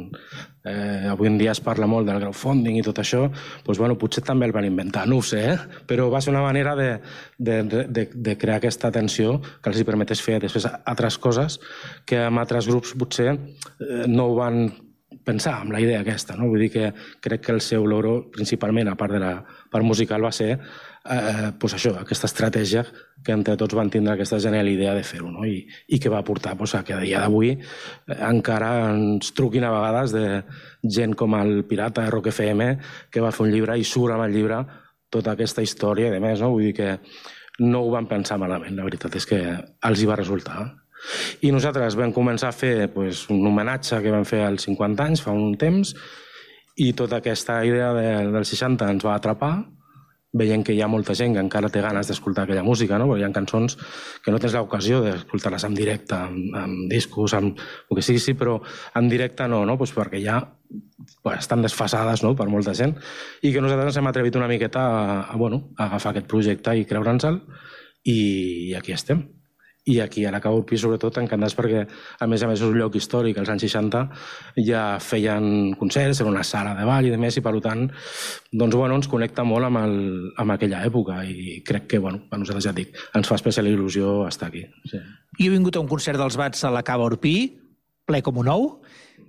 Eh, 0.64 1.10
avui 1.12 1.28
en 1.30 1.38
dia 1.40 1.52
es 1.52 1.62
parla 1.64 1.88
molt 1.90 2.08
del 2.08 2.22
crowdfunding 2.22 2.80
i 2.80 2.86
tot 2.86 3.02
això, 3.04 3.26
doncs, 3.66 3.80
bueno, 3.80 3.98
potser 4.00 4.24
també 4.28 4.48
el 4.48 4.56
van 4.56 4.68
inventar, 4.68 5.06
no 5.08 5.20
ho 5.20 5.26
sé, 5.26 5.44
eh? 5.54 5.82
però 5.88 6.10
va 6.12 6.22
ser 6.24 6.34
una 6.36 6.46
manera 6.46 6.76
de, 6.80 6.90
de, 7.38 7.60
de, 7.70 8.08
de 8.14 8.38
crear 8.40 8.62
aquesta 8.62 8.92
tensió 8.92 9.40
que 9.42 9.72
els 9.72 9.80
hi 9.80 9.88
permetés 9.88 10.24
fer 10.24 10.40
després 10.44 10.68
altres 10.84 11.20
coses 11.20 11.60
que 12.08 12.24
amb 12.24 12.42
altres 12.44 12.70
grups 12.72 12.96
potser 13.00 13.34
eh, 13.34 14.08
no 14.08 14.32
ho 14.32 14.40
van 14.40 14.66
pensar 15.26 15.58
amb 15.62 15.74
la 15.74 15.82
idea 15.84 16.02
aquesta. 16.04 16.38
No? 16.40 16.50
Vull 16.52 16.66
dir 16.66 16.72
que 16.74 16.90
crec 17.24 17.46
que 17.48 17.54
el 17.56 17.62
seu 17.62 17.86
logro, 17.88 18.30
principalment, 18.34 18.92
a 18.92 18.98
part 19.00 19.16
de 19.16 19.22
la 19.24 19.34
part 19.72 19.86
musical, 19.86 20.24
va 20.24 20.32
ser 20.36 20.52
eh, 20.54 21.52
pues 21.60 21.76
això, 21.76 21.94
aquesta 22.00 22.28
estratègia 22.30 22.84
que 23.24 23.34
entre 23.36 23.56
tots 23.60 23.76
van 23.76 23.90
tindre 23.92 24.14
aquesta 24.14 24.40
genial 24.44 24.70
idea 24.72 24.94
de 24.96 25.04
fer-ho 25.08 25.32
no? 25.32 25.46
I, 25.48 25.64
i 25.88 26.00
que 26.00 26.12
va 26.12 26.24
portar 26.24 26.56
pues, 26.60 26.76
a 26.76 26.84
que 26.84 26.96
a 26.96 27.02
dia 27.04 27.24
d'avui 27.24 27.54
eh, 27.54 27.60
encara 28.30 28.72
ens 28.94 29.34
truquin 29.36 29.68
a 29.68 29.74
vegades 29.74 30.16
de 30.16 30.26
gent 30.84 31.16
com 31.20 31.36
el 31.40 31.64
pirata 31.70 32.06
de 32.06 32.14
Rock 32.14 32.32
FM 32.34 32.70
que 33.12 33.24
va 33.24 33.34
fer 33.36 33.48
un 33.48 33.54
llibre 33.54 33.78
i 33.80 33.88
surt 33.88 34.16
amb 34.16 34.28
el 34.28 34.36
llibre 34.36 34.64
tota 35.14 35.36
aquesta 35.36 35.62
història 35.62 36.10
i 36.10 36.16
de 36.16 36.22
més, 36.24 36.42
no? 36.42 36.54
vull 36.56 36.72
dir 36.72 36.78
que 36.78 36.96
no 37.60 37.84
ho 37.84 37.92
van 37.94 38.08
pensar 38.10 38.40
malament, 38.42 38.74
la 38.78 38.88
veritat 38.88 39.20
és 39.20 39.28
que 39.30 39.40
els 39.46 40.02
hi 40.02 40.08
va 40.10 40.18
resultar. 40.18 40.64
I 41.44 41.52
nosaltres 41.52 41.98
vam 42.00 42.14
començar 42.16 42.52
a 42.52 42.56
fer 42.56 42.90
pues, 42.94 43.26
un 43.34 43.46
homenatge 43.48 44.02
que 44.04 44.12
vam 44.14 44.26
fer 44.28 44.44
als 44.46 44.68
50 44.70 45.08
anys, 45.10 45.24
fa 45.24 45.36
un 45.36 45.58
temps, 45.60 45.94
i 46.80 46.94
tota 46.98 47.20
aquesta 47.22 47.60
idea 47.66 47.94
de, 47.94 48.10
del 48.34 48.46
60 48.50 48.90
ens 48.96 49.06
va 49.06 49.18
atrapar, 49.18 49.54
veient 50.34 50.64
que 50.66 50.74
hi 50.74 50.82
ha 50.82 50.90
molta 50.90 51.14
gent 51.14 51.36
que 51.36 51.42
encara 51.44 51.70
té 51.70 51.82
ganes 51.84 52.10
d'escoltar 52.10 52.48
aquella 52.48 52.64
música, 52.66 52.98
no? 52.98 53.06
perquè 53.06 53.22
hi 53.22 53.26
ha 53.28 53.36
cançons 53.36 53.76
que 54.26 54.34
no 54.34 54.40
tens 54.42 54.56
l'ocasió 54.58 55.02
d'escoltar-les 55.04 55.68
en 55.68 55.76
directe, 55.78 56.18
amb, 56.18 56.56
amb 56.58 56.88
discos, 56.90 57.36
amb 57.38 57.54
el 57.54 58.00
que 58.00 58.06
sigui, 58.06 58.24
sí, 58.24 58.34
però 58.40 58.58
en 58.98 59.12
directe 59.12 59.48
no, 59.48 59.62
no? 59.70 59.78
Pues 59.78 59.94
perquè 59.94 60.24
ja 60.24 60.40
bueno, 61.22 61.38
estan 61.38 61.62
desfasades 61.62 62.24
no? 62.26 62.34
per 62.36 62.50
molta 62.50 62.74
gent 62.74 62.96
i 63.44 63.54
que 63.54 63.62
nosaltres 63.62 63.92
ens 63.92 64.02
hem 64.02 64.10
atrevit 64.10 64.40
una 64.40 64.50
miqueta 64.50 64.88
a, 64.88 65.22
a, 65.28 65.38
bueno, 65.38 65.68
a 65.78 65.86
agafar 65.92 66.16
aquest 66.16 66.32
projecte 66.32 66.74
i 66.80 66.88
creure'ns'l 66.90 67.38
i, 68.10 68.18
i 68.72 68.74
aquí 68.80 68.98
estem 68.98 69.22
i 69.86 70.00
aquí 70.00 70.24
a 70.26 70.32
la 70.32 70.40
Cau 70.40 70.56
Urpí 70.62 70.78
sobretot 70.80 71.18
encantats 71.20 71.56
perquè 71.58 71.82
a 71.84 72.28
més 72.32 72.44
a 72.44 72.48
més 72.48 72.62
és 72.62 72.68
un 72.68 72.78
lloc 72.80 72.96
històric 72.96 73.40
als 73.40 73.50
anys 73.52 73.66
60 73.68 74.04
ja 74.64 74.84
feien 75.04 75.74
concerts, 75.80 76.22
era 76.22 76.32
una 76.32 76.44
sala 76.48 76.72
de 76.78 76.86
ball 76.88 77.10
i 77.10 77.12
de 77.12 77.20
més 77.20 77.36
i 77.38 77.44
per 77.44 77.52
tant 77.64 77.90
doncs, 78.52 78.76
bueno, 78.76 78.96
ens 78.96 79.10
connecta 79.12 79.44
molt 79.44 79.68
amb, 79.68 79.82
el, 79.84 79.98
amb 80.40 80.56
aquella 80.56 80.84
època 80.88 81.20
i 81.28 81.60
crec 81.68 81.90
que 81.92 82.00
bueno, 82.00 82.24
a 82.32 82.40
nosaltres 82.40 82.70
ja 82.70 82.72
et 82.72 82.80
dic, 82.80 82.96
ens 83.18 83.28
fa 83.28 83.36
especial 83.40 83.68
il·lusió 83.68 84.22
estar 84.30 84.48
aquí. 84.52 84.64
Sí. 84.88 85.02
Jo 85.42 85.50
he 85.50 85.54
vingut 85.58 85.76
a 85.76 85.84
un 85.84 85.92
concert 85.92 86.22
dels 86.22 86.40
Bats 86.40 86.64
a 86.64 86.72
la 86.72 86.86
Cava 86.88 87.10
Urpí, 87.10 87.36
ple 88.08 88.22
com 88.24 88.40
un 88.40 88.52
ou, 88.54 88.68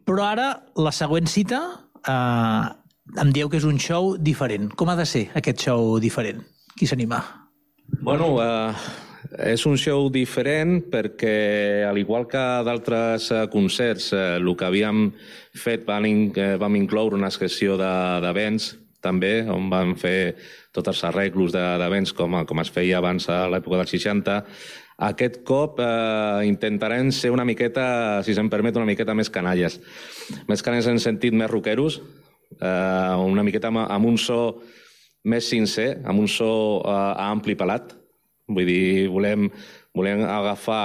però 0.06 0.28
ara 0.28 0.48
la 0.78 0.92
següent 0.94 1.26
cita 1.30 1.60
eh, 2.06 2.66
em 3.20 3.32
dieu 3.34 3.50
que 3.50 3.58
és 3.58 3.66
un 3.66 3.80
show 3.82 4.14
diferent. 4.16 4.70
Com 4.78 4.90
ha 4.90 4.98
de 4.98 5.06
ser 5.08 5.26
aquest 5.34 5.66
show 5.66 5.96
diferent? 6.02 6.44
Qui 6.78 6.86
s'anima? 6.86 7.20
Bueno, 8.00 8.36
eh, 8.42 9.02
és 9.32 9.64
un 9.66 9.76
show 9.80 10.08
diferent 10.12 10.82
perquè, 10.92 11.84
al 11.88 11.98
igual 11.98 12.26
que 12.30 12.42
d'altres 12.66 13.30
eh, 13.32 13.44
concerts, 13.52 14.12
eh, 14.12 14.36
el 14.38 14.50
que 14.56 14.68
havíem 14.68 15.08
fet 15.56 15.84
vam, 15.86 16.06
eh, 16.06 16.54
vam 16.60 16.76
incloure 16.78 17.16
una 17.18 17.32
secció 17.34 17.78
d'events 17.78 18.74
també, 19.04 19.44
on 19.50 19.68
vam 19.68 19.94
fer 20.00 20.34
tots 20.74 20.90
els 20.90 21.02
arreglos 21.10 21.52
d'events 21.52 22.14
com, 22.16 22.40
com 22.48 22.62
es 22.62 22.72
feia 22.72 22.98
abans 22.98 23.28
a 23.28 23.44
l'època 23.52 23.82
dels 23.82 23.94
60. 23.96 24.38
Aquest 25.08 25.40
cop 25.46 25.80
eh, 25.82 26.44
intentarem 26.48 27.10
ser 27.12 27.32
una 27.34 27.46
miqueta, 27.46 28.22
si 28.22 28.34
se'm 28.34 28.50
permet, 28.50 28.76
una 28.78 28.88
miqueta 28.88 29.16
més 29.16 29.30
canalles. 29.32 29.80
Més 30.48 30.62
canalles 30.62 30.88
en 30.90 31.02
sentit 31.02 31.34
més 31.34 31.50
roqueros, 31.50 32.00
eh, 32.60 33.14
una 33.24 33.44
miqueta 33.46 33.72
amb, 33.72 33.84
amb 33.88 34.12
un 34.12 34.18
so 34.18 34.40
més 35.24 35.48
sincer, 35.48 36.00
amb 36.04 36.20
un 36.20 36.30
so 36.30 36.48
eh, 36.84 37.12
ampli 37.26 37.56
pelat, 37.58 37.96
Vull 38.48 38.68
dir, 38.68 39.08
volem, 39.08 39.48
volem 39.96 40.24
agafar 40.28 40.84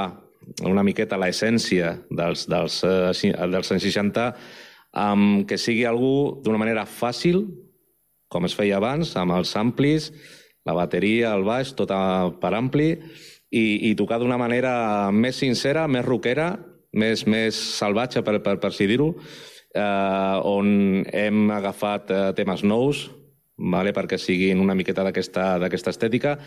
una 0.66 0.84
miqueta 0.84 1.20
l'essència 1.20 1.98
dels, 2.10 2.46
dels, 2.50 2.82
eh, 2.88 3.34
dels 3.36 3.72
anys 3.76 3.88
60 3.90 4.30
amb 5.00 5.46
que 5.48 5.58
sigui 5.60 5.86
algú 5.86 6.40
d'una 6.44 6.62
manera 6.62 6.86
fàcil, 6.90 7.44
com 8.30 8.46
es 8.46 8.56
feia 8.58 8.78
abans, 8.78 9.12
amb 9.18 9.36
els 9.36 9.52
amplis, 9.58 10.10
la 10.66 10.74
bateria, 10.78 11.34
el 11.36 11.46
baix, 11.46 11.74
tot 11.78 11.92
per 12.42 12.54
ampli, 12.58 12.90
i, 13.50 13.90
i 13.90 13.96
tocar 13.98 14.20
d'una 14.22 14.38
manera 14.38 15.12
més 15.12 15.40
sincera, 15.42 15.88
més 15.88 16.06
rockera, 16.06 16.52
més, 16.94 17.26
més 17.30 17.58
salvatge, 17.78 18.24
per, 18.26 18.40
per, 18.46 18.58
per 18.62 18.74
si 18.74 18.88
dir-ho, 18.90 19.12
eh, 19.76 20.36
on 20.46 21.06
hem 21.06 21.50
agafat 21.54 22.12
eh, 22.12 22.26
temes 22.38 22.66
nous, 22.66 23.08
vale, 23.60 23.94
perquè 23.94 24.18
siguin 24.18 24.62
una 24.62 24.78
miqueta 24.78 25.06
d'aquesta 25.06 25.94
estètica, 25.94 26.38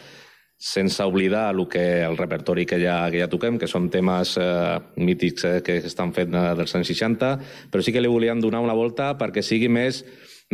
sense 0.62 1.02
oblidar 1.02 1.48
el, 1.50 1.66
que, 1.66 2.02
el 2.06 2.16
repertori 2.16 2.64
que 2.66 2.78
ja, 2.78 3.10
que 3.10 3.18
ja 3.18 3.26
toquem, 3.30 3.58
que 3.58 3.66
són 3.66 3.88
temes 3.90 4.36
eh, 4.38 4.78
mítics 5.02 5.46
eh, 5.48 5.56
que 5.66 5.80
estan 5.88 6.12
fets 6.14 6.30
dels 6.30 6.76
anys 6.78 6.92
60, 6.94 7.32
però 7.72 7.82
sí 7.82 7.94
que 7.94 8.02
li 8.02 8.10
volíem 8.10 8.38
donar 8.40 8.60
una 8.62 8.76
volta 8.78 9.10
perquè 9.18 9.42
sigui 9.42 9.66
més, 9.66 10.04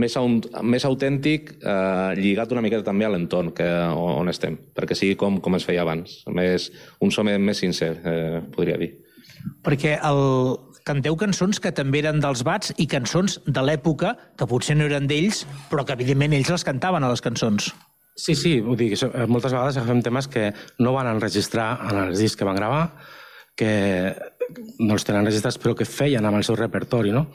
més, 0.00 0.16
més 0.64 0.86
autèntic, 0.88 1.58
eh, 1.60 2.14
lligat 2.16 2.54
una 2.56 2.64
miqueta 2.64 2.86
també 2.86 3.04
a 3.04 3.12
l'entorn 3.12 3.52
que, 3.52 3.68
on 3.92 4.32
estem, 4.32 4.56
perquè 4.72 4.96
sigui 4.96 5.18
com, 5.20 5.42
com 5.44 5.58
es 5.60 5.68
feia 5.68 5.84
abans, 5.84 6.22
més, 6.32 6.70
un 7.04 7.12
som 7.12 7.28
més 7.28 7.60
sincer, 7.60 7.92
eh, 8.00 8.40
podria 8.56 8.80
dir. 8.80 8.94
Perquè 9.62 9.98
el, 10.08 10.24
canteu 10.88 11.18
cançons 11.20 11.60
que 11.60 11.74
també 11.76 12.00
eren 12.00 12.22
dels 12.24 12.40
bats 12.48 12.72
i 12.80 12.88
cançons 12.88 13.36
de 13.44 13.60
l'època 13.60 14.14
que 14.40 14.48
potser 14.48 14.78
no 14.78 14.88
eren 14.88 15.04
d'ells, 15.10 15.44
però 15.68 15.84
que 15.84 15.92
evidentment 15.92 16.32
ells 16.38 16.48
les 16.54 16.64
cantaven 16.64 17.04
a 17.04 17.12
les 17.12 17.20
cançons. 17.20 17.68
Sí, 18.18 18.34
sí, 18.34 18.56
vull 18.64 18.78
dir, 18.80 18.90
que 18.98 19.26
moltes 19.30 19.54
vegades 19.54 19.76
agafem 19.78 20.02
temes 20.02 20.26
que 20.26 20.48
no 20.82 20.96
van 20.96 21.06
enregistrar 21.06 21.68
en 21.86 22.00
els 22.02 22.18
discs 22.18 22.38
que 22.40 22.48
van 22.48 22.58
gravar, 22.58 22.82
que 23.58 23.70
no 24.78 24.96
els 24.96 25.06
tenen 25.06 25.26
registrats, 25.26 25.58
però 25.62 25.74
que 25.78 25.86
feien 25.86 26.26
amb 26.26 26.38
el 26.38 26.46
seu 26.46 26.56
repertori, 26.58 27.12
no? 27.14 27.28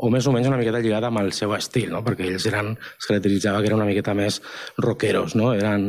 O 0.00 0.08
més 0.12 0.24
o 0.24 0.32
menys 0.32 0.48
una 0.48 0.58
miqueta 0.60 0.80
lligada 0.80 1.10
amb 1.10 1.20
el 1.20 1.32
seu 1.36 1.52
estil, 1.56 1.90
no? 1.92 2.00
Perquè 2.06 2.28
ells 2.28 2.46
eren, 2.48 2.72
es 2.76 3.08
caracteritzava 3.08 3.60
que 3.60 3.68
eren 3.68 3.80
una 3.82 3.88
miqueta 3.88 4.16
més 4.16 4.40
rockeros, 4.80 5.36
no? 5.36 5.52
Eren 5.56 5.84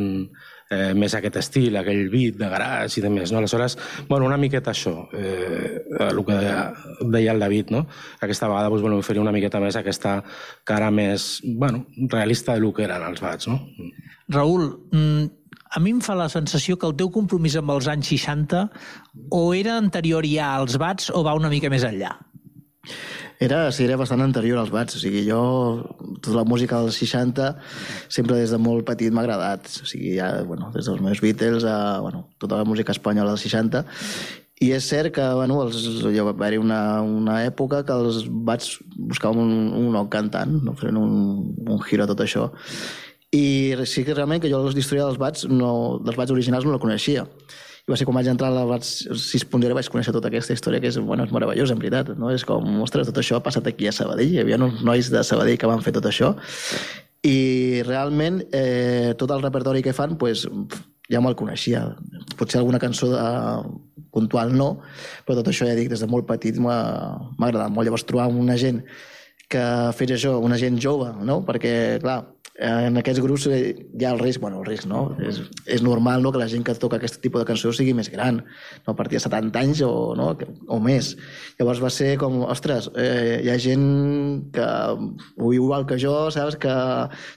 eh, 0.72 0.92
més 0.98 1.14
aquest 1.18 1.36
estil, 1.40 1.76
aquell 1.78 2.06
beat 2.12 2.38
de 2.40 2.48
garage 2.52 3.00
i 3.00 3.04
de 3.04 3.10
més, 3.12 3.32
no? 3.32 3.42
Aleshores, 3.42 3.76
bueno, 4.08 4.26
una 4.28 4.38
miqueta 4.40 4.72
això, 4.72 4.94
eh, 5.12 5.82
el 6.08 6.22
que 6.24 6.38
deia, 6.38 6.64
deia 7.16 7.36
el 7.36 7.44
David, 7.44 7.74
no? 7.74 7.84
Aquesta 8.20 8.48
vegada 8.50 8.72
doncs, 8.72 8.86
bueno, 8.86 9.02
oferir 9.02 9.22
una 9.22 9.34
miqueta 9.34 9.60
més 9.62 9.78
aquesta 9.78 10.18
cara 10.68 10.90
més, 10.94 11.36
bueno, 11.44 11.86
realista 12.08 12.56
de 12.56 12.64
lo 12.64 12.72
que 12.72 12.86
eren 12.88 13.04
els 13.10 13.22
bats, 13.22 13.50
no? 13.50 13.60
Raül, 14.32 14.68
mm, 14.92 15.30
a 15.72 15.80
mi 15.80 15.94
em 15.94 16.02
fa 16.04 16.16
la 16.18 16.28
sensació 16.32 16.76
que 16.76 16.88
el 16.88 16.96
teu 16.98 17.10
compromís 17.12 17.56
amb 17.56 17.72
els 17.72 17.88
anys 17.88 18.10
60 18.12 18.66
o 19.32 19.42
era 19.56 19.78
anterior 19.80 20.26
ja 20.28 20.54
als 20.58 20.76
bats 20.80 21.08
o 21.12 21.24
va 21.24 21.36
una 21.38 21.52
mica 21.52 21.70
més 21.72 21.86
enllà? 21.88 22.16
Era, 23.42 23.72
sí, 23.74 23.82
era 23.82 23.96
bastant 23.98 24.22
anterior 24.22 24.60
als 24.60 24.70
bats. 24.70 24.94
O 24.94 25.00
sigui, 25.02 25.24
jo, 25.26 25.40
tota 26.22 26.36
la 26.36 26.44
música 26.46 26.78
dels 26.78 27.00
60, 27.02 27.48
sempre 28.12 28.38
des 28.38 28.52
de 28.54 28.60
molt 28.62 28.86
petit 28.86 29.10
m'ha 29.10 29.24
agradat. 29.24 29.66
O 29.82 29.88
sigui, 29.88 30.14
ja, 30.14 30.30
bueno, 30.46 30.70
des 30.74 30.86
dels 30.86 31.02
meus 31.02 31.18
Beatles 31.24 31.66
a, 31.66 31.98
bueno, 32.04 32.28
tota 32.38 32.60
la 32.60 32.68
música 32.68 32.94
espanyola 32.94 33.34
dels 33.34 33.42
60. 33.48 33.82
I 34.62 34.68
és 34.76 34.86
cert 34.86 35.10
que, 35.16 35.24
bueno, 35.34 35.58
els, 35.64 35.80
jo 36.04 36.28
va 36.28 36.36
haver 36.36 36.60
una, 36.62 37.02
una 37.02 37.40
època 37.42 37.82
que 37.82 37.96
els 37.98 38.22
bats 38.30 38.76
buscaven 38.94 39.42
un, 39.42 39.56
un 39.80 39.90
nou 39.96 40.06
cantant, 40.12 40.60
no? 40.62 40.76
fent 40.78 41.00
un, 41.00 41.16
un 41.66 41.82
giro 41.82 42.06
a 42.06 42.10
tot 42.12 42.22
això. 42.22 42.46
I 43.34 43.74
sí 43.90 44.06
que 44.06 44.14
realment 44.14 44.44
que 44.44 44.52
jo 44.52 44.62
la 44.62 44.70
història 44.70 45.08
dels 45.08 45.18
bats, 45.18 45.48
no, 45.50 45.98
dels 46.04 46.20
bats 46.20 46.30
originals 46.30 46.68
no 46.68 46.76
la 46.76 46.82
coneixia. 46.82 47.26
I 47.82 47.90
va 47.90 47.96
ser 47.98 48.06
quan 48.06 48.14
vaig 48.14 48.28
entrar 48.30 48.52
a 48.52 48.54
la 48.54 48.62
Bats 48.68 48.90
6.0 49.10 49.74
vaig 49.74 49.88
conèixer 49.90 50.14
tota 50.14 50.30
aquesta 50.30 50.54
història 50.54 50.78
que 50.82 50.90
és, 50.92 50.98
bueno, 51.02 51.26
és 51.26 51.32
meravellosa, 51.34 51.74
en 51.74 51.80
veritat. 51.82 52.12
No? 52.18 52.30
És 52.30 52.44
com, 52.46 52.68
ostres, 52.84 53.08
tot 53.10 53.18
això 53.18 53.40
ha 53.40 53.44
passat 53.44 53.66
aquí 53.66 53.88
a 53.90 53.94
Sabadell. 53.96 54.30
Hi 54.30 54.42
havia 54.44 54.60
uns 54.62 54.84
nois 54.86 55.10
de 55.10 55.24
Sabadell 55.26 55.58
que 55.58 55.70
van 55.70 55.82
fer 55.82 55.94
tot 55.96 56.06
això. 56.06 56.30
I 57.26 57.82
realment 57.86 58.42
eh, 58.54 59.14
tot 59.18 59.34
el 59.34 59.42
repertori 59.42 59.82
que 59.82 59.94
fan 59.94 60.14
pues, 60.18 60.46
ja 61.10 61.22
me'l 61.22 61.38
coneixia. 61.38 61.88
Potser 62.38 62.60
alguna 62.62 62.78
cançó 62.82 63.10
de, 63.10 63.26
puntual 64.12 64.52
no, 64.54 64.76
però 65.26 65.40
tot 65.40 65.50
això 65.50 65.66
ja 65.66 65.76
dic, 65.78 65.90
des 65.90 66.02
de 66.04 66.10
molt 66.10 66.28
petit 66.28 66.58
m'ha 66.60 66.78
agradat 67.40 67.72
molt. 67.72 67.88
Llavors 67.88 68.06
trobar 68.06 68.28
una 68.30 68.58
gent 68.60 68.82
que 69.52 69.64
fes 69.98 70.16
això, 70.16 70.38
una 70.40 70.58
gent 70.60 70.78
jove, 70.80 71.10
no? 71.24 71.42
Perquè, 71.46 71.74
clar, 72.02 72.22
en 72.62 72.98
aquests 73.00 73.20
grups 73.24 73.46
hi 73.48 74.04
ha 74.04 74.10
el 74.12 74.20
risc, 74.20 74.40
bueno, 74.42 74.60
el 74.60 74.66
risc, 74.66 74.84
no? 74.88 75.16
És, 75.24 75.38
és 75.64 75.82
normal 75.82 76.22
no, 76.22 76.32
que 76.32 76.40
la 76.40 76.48
gent 76.52 76.64
que 76.66 76.74
toca 76.76 76.98
aquest 76.98 77.18
tipus 77.24 77.40
de 77.40 77.48
cançó 77.48 77.72
sigui 77.72 77.94
més 77.96 78.10
gran, 78.12 78.42
no? 78.44 78.92
a 78.92 78.96
partir 78.96 79.16
de 79.16 79.22
70 79.24 79.62
anys 79.62 79.80
o, 79.86 79.92
no? 80.18 80.28
o 80.68 80.78
més. 80.84 81.14
Llavors 81.58 81.80
va 81.82 81.90
ser 81.90 82.12
com, 82.20 82.42
ostres, 82.44 82.90
eh, 82.92 83.40
hi 83.42 83.50
ha 83.50 83.56
gent 83.62 83.86
que 84.54 84.66
ho 84.92 85.52
igual 85.56 85.86
que 85.88 85.98
jo, 86.02 86.14
saps, 86.34 86.58
que 86.60 86.74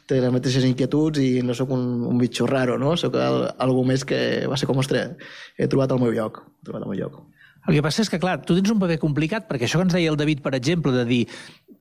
té 0.10 0.20
les 0.20 0.36
mateixes 0.36 0.68
inquietuds 0.68 1.24
i 1.24 1.40
no 1.46 1.56
sóc 1.56 1.72
un, 1.76 2.04
un 2.10 2.20
bitxo 2.20 2.50
raro, 2.52 2.76
no? 2.82 2.98
Sóc 3.00 3.16
el, 3.16 3.46
algú 3.64 3.88
més 3.88 4.04
que 4.08 4.20
va 4.52 4.60
ser 4.60 4.68
com, 4.70 4.84
ostres, 4.84 5.16
he 5.58 5.72
trobat 5.72 5.96
el 5.96 6.04
meu 6.04 6.12
lloc, 6.12 6.44
he 6.44 6.70
trobat 6.70 6.84
el 6.84 6.92
meu 6.92 7.00
lloc. 7.06 7.24
El 7.66 7.74
que 7.74 7.82
passa 7.82 8.04
és 8.04 8.12
que, 8.14 8.20
clar, 8.22 8.38
tu 8.46 8.54
tens 8.54 8.70
un 8.70 8.78
paper 8.82 9.00
complicat, 9.02 9.48
perquè 9.50 9.66
això 9.66 9.80
que 9.80 9.88
ens 9.88 9.96
deia 9.96 10.12
el 10.12 10.20
David, 10.20 10.44
per 10.46 10.54
exemple, 10.54 10.92
de 10.94 11.06
dir, 11.10 11.24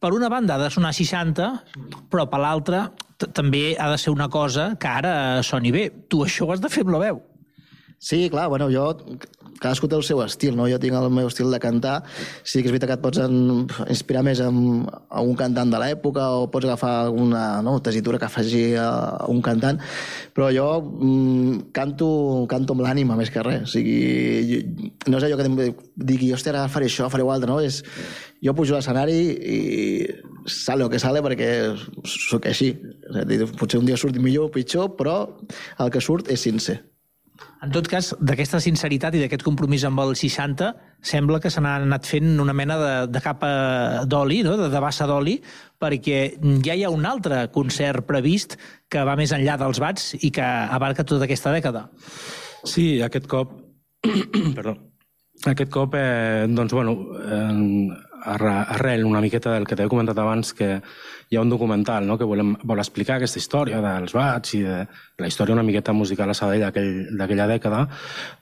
per 0.00 0.12
una 0.16 0.30
banda 0.32 0.56
ha 0.56 0.62
de 0.62 0.70
sonar 0.72 0.94
60, 0.96 1.50
però 2.12 2.26
per 2.30 2.40
l'altra 2.42 2.88
també 3.32 3.76
ha 3.78 3.90
de 3.92 4.00
ser 4.00 4.12
una 4.12 4.28
cosa 4.28 4.72
que 4.80 4.90
ara 4.90 5.42
soni 5.42 5.72
bé. 5.74 5.88
Tu 6.08 6.24
això 6.24 6.48
ho 6.48 6.52
has 6.54 6.62
de 6.62 6.72
fer 6.72 6.84
amb 6.84 6.96
la 6.96 7.04
veu. 7.06 7.22
Sí, 8.04 8.28
clar, 8.28 8.50
bueno, 8.52 8.66
jo 8.68 8.90
cadascú 9.62 9.88
té 9.88 9.96
el 9.96 10.02
seu 10.04 10.18
estil, 10.20 10.56
no? 10.58 10.66
Jo 10.68 10.76
tinc 10.82 10.92
el 10.98 11.06
meu 11.14 11.30
estil 11.30 11.48
de 11.48 11.60
cantar. 11.62 11.94
Sí 12.44 12.60
que 12.60 12.68
és 12.68 12.74
veritat 12.74 12.90
que 12.90 12.96
et 12.98 13.04
pots 13.04 13.20
en, 13.22 13.64
inspirar 13.88 14.20
més 14.26 14.42
en, 14.44 14.58
en 14.84 15.30
un 15.30 15.38
cantant 15.38 15.72
de 15.72 15.80
l'època 15.80 16.26
o 16.36 16.48
pots 16.52 16.68
agafar 16.68 16.92
alguna 17.06 17.44
no, 17.64 17.78
tesitura 17.84 18.20
que 18.20 18.28
faci 18.28 18.64
a, 18.76 18.90
a 19.24 19.30
un 19.32 19.40
cantant, 19.46 19.80
però 20.36 20.50
jo 20.52 20.68
mm, 20.82 21.70
canto, 21.76 22.10
canto 22.50 22.76
amb 22.76 22.84
l'ànima 22.84 23.16
més 23.16 23.32
que 23.32 23.46
res. 23.46 23.64
O 23.70 23.72
sigui, 23.72 24.60
no 25.08 25.16
és 25.16 25.28
allò 25.30 25.40
que 25.40 25.72
digui, 25.96 26.34
hòstia, 26.34 26.52
ara 26.52 26.68
faré 26.68 26.90
això, 26.90 27.08
faré 27.12 27.24
altre, 27.24 27.48
no? 27.48 27.62
És, 27.64 27.80
jo 28.44 28.54
pujo 28.56 28.74
a 28.74 28.80
l'escenari 28.80 29.18
i 29.56 29.60
sale 30.46 30.84
el 30.84 30.90
que 30.92 31.00
sale 31.00 31.22
perquè 31.24 31.50
sóc 32.04 32.46
així. 32.50 32.74
És 33.08 33.22
a 33.22 33.28
dir, 33.28 33.44
potser 33.58 33.80
un 33.80 33.88
dia 33.88 33.96
surt 34.00 34.18
millor 34.20 34.50
o 34.50 34.52
pitjor, 34.52 34.92
però 34.98 35.22
el 35.80 35.94
que 35.94 36.02
surt 36.04 36.28
és 36.32 36.44
sincer. 36.44 36.82
En 37.64 37.72
tot 37.72 37.86
cas, 37.88 38.12
d'aquesta 38.20 38.60
sinceritat 38.62 39.16
i 39.16 39.22
d'aquest 39.22 39.42
compromís 39.42 39.86
amb 39.88 39.98
el 40.04 40.12
60, 40.18 40.68
sembla 41.04 41.40
que 41.42 41.50
se 41.50 41.62
n'ha 41.64 41.78
anat 41.80 42.06
fent 42.06 42.36
una 42.40 42.54
mena 42.54 42.76
de, 42.78 42.92
de 43.10 43.22
capa 43.24 43.50
d'oli, 44.06 44.42
no? 44.46 44.54
de, 44.60 44.68
de 44.70 44.82
bassa 44.84 45.08
d'oli, 45.08 45.38
perquè 45.80 46.20
ja 46.66 46.76
hi 46.76 46.84
ha 46.84 46.92
un 46.92 47.08
altre 47.08 47.46
concert 47.54 48.06
previst 48.06 48.58
que 48.92 49.02
va 49.08 49.16
més 49.18 49.32
enllà 49.34 49.56
dels 49.60 49.80
bats 49.82 50.12
i 50.20 50.30
que 50.34 50.44
abarca 50.44 51.06
tota 51.08 51.26
aquesta 51.26 51.54
dècada. 51.56 51.88
Sí, 52.68 53.00
aquest 53.02 53.26
cop... 53.32 53.56
Perdó. 54.58 54.76
Aquest 55.48 55.72
cop, 55.72 55.96
eh, 55.98 56.44
doncs, 56.48 56.72
bueno, 56.72 56.94
eh, 57.24 58.13
arrel 58.24 59.04
una 59.04 59.20
miqueta 59.20 59.52
del 59.52 59.66
que 59.68 59.76
t'he 59.76 59.88
comentat 59.90 60.18
abans, 60.18 60.54
que 60.56 60.78
hi 61.30 61.36
ha 61.36 61.42
un 61.44 61.52
documental 61.52 62.06
no?, 62.06 62.16
que 62.18 62.28
volem, 62.28 62.54
vol 62.64 62.80
explicar 62.82 63.18
aquesta 63.18 63.40
història 63.40 63.82
dels 63.84 64.14
bats 64.16 64.56
i 64.58 64.62
de 64.64 64.80
la 65.20 65.30
història 65.30 65.56
una 65.56 65.66
miqueta 65.66 65.92
musical 65.92 66.30
a 66.30 66.36
Sabadell 66.38 66.66
d'aquella 67.18 67.48
dècada, 67.50 67.84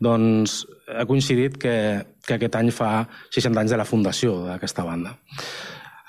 doncs 0.01 0.63
ha 0.93 1.07
coincidit 1.09 1.59
que, 1.59 1.77
que 2.27 2.39
aquest 2.39 2.59
any 2.59 2.73
fa 2.75 2.95
60 3.35 3.63
anys 3.65 3.75
de 3.75 3.81
la 3.81 3.89
fundació 3.89 4.41
d'aquesta 4.47 4.87
banda. 4.87 5.17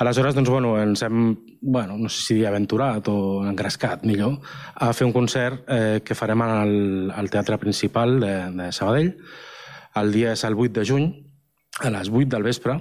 Aleshores, 0.03 0.35
doncs, 0.35 0.49
bueno, 0.49 0.73
ens 0.81 1.03
hem, 1.05 1.35
bueno, 1.61 1.97
no 1.97 2.09
sé 2.09 2.23
si 2.25 2.35
dir 2.35 2.47
aventurat 2.49 3.07
o 3.07 3.45
engrescat, 3.47 4.01
millor, 4.09 4.39
a 4.75 4.89
fer 4.91 5.05
un 5.07 5.13
concert 5.13 5.69
eh, 5.69 6.01
que 6.03 6.17
farem 6.17 6.41
al, 6.43 6.73
al 7.13 7.29
Teatre 7.31 7.59
Principal 7.61 8.17
de, 8.19 8.33
de 8.57 8.71
Sabadell. 8.75 9.13
El 10.01 10.11
dia 10.11 10.33
és 10.33 10.43
el 10.49 10.57
8 10.57 10.73
de 10.79 10.85
juny, 10.89 11.05
a 11.79 11.93
les 11.93 12.09
8 12.09 12.25
del 12.33 12.43
vespre, 12.49 12.79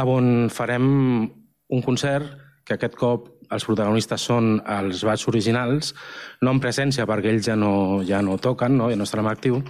on 0.00 0.48
farem 0.50 0.86
un 1.72 1.82
concert 1.84 2.28
que 2.64 2.76
aquest 2.76 2.96
cop 2.96 3.31
els 3.52 3.66
protagonistes 3.68 4.24
són 4.28 4.56
els 4.78 5.02
bats 5.06 5.26
originals, 5.30 5.92
no 6.42 6.54
en 6.54 6.60
presència 6.62 7.06
perquè 7.08 7.30
ells 7.32 7.46
ja 7.46 7.56
no, 7.58 8.02
ja 8.06 8.22
no 8.24 8.38
toquen, 8.42 8.76
no? 8.78 8.88
ja 8.90 8.98
no 8.98 9.06
estarem 9.06 9.28
actiu, 9.30 9.60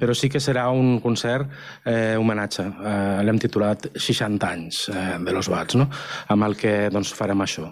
però 0.00 0.14
sí 0.16 0.30
que 0.32 0.40
serà 0.40 0.68
un 0.72 0.98
concert 1.04 1.48
eh, 1.84 2.14
homenatge. 2.18 2.66
Eh, 2.68 3.22
L'hem 3.26 3.40
titulat 3.42 3.90
60 3.94 4.48
anys 4.48 4.86
eh, 4.92 5.04
de 5.24 5.34
los 5.34 5.50
bats, 5.52 5.76
no? 5.78 5.88
amb 6.32 6.48
el 6.48 6.56
que 6.58 6.74
doncs, 6.92 7.12
farem 7.16 7.44
això. 7.44 7.68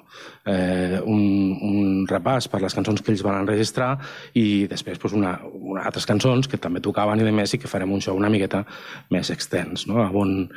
Eh, 0.51 1.01
un, 1.05 1.23
un 1.67 2.07
repàs 2.11 2.49
per 2.51 2.63
les 2.65 2.75
cançons 2.77 3.03
que 3.03 3.13
ells 3.13 3.25
van 3.25 3.41
enregistrar 3.43 3.91
i 4.41 4.67
després 4.71 5.01
doncs, 5.01 5.17
una, 5.17 5.35
una, 5.53 5.85
altres 5.89 6.09
cançons 6.09 6.49
que 6.49 6.61
també 6.61 6.83
tocaven 6.85 7.21
i 7.21 7.27
de 7.27 7.35
més 7.35 7.55
i 7.55 7.61
que 7.61 7.71
farem 7.71 7.93
un 7.93 8.01
show 8.05 8.17
una 8.17 8.31
miqueta 8.33 8.65
més 9.13 9.31
extens. 9.33 9.87
No? 9.91 10.03
On, 10.21 10.49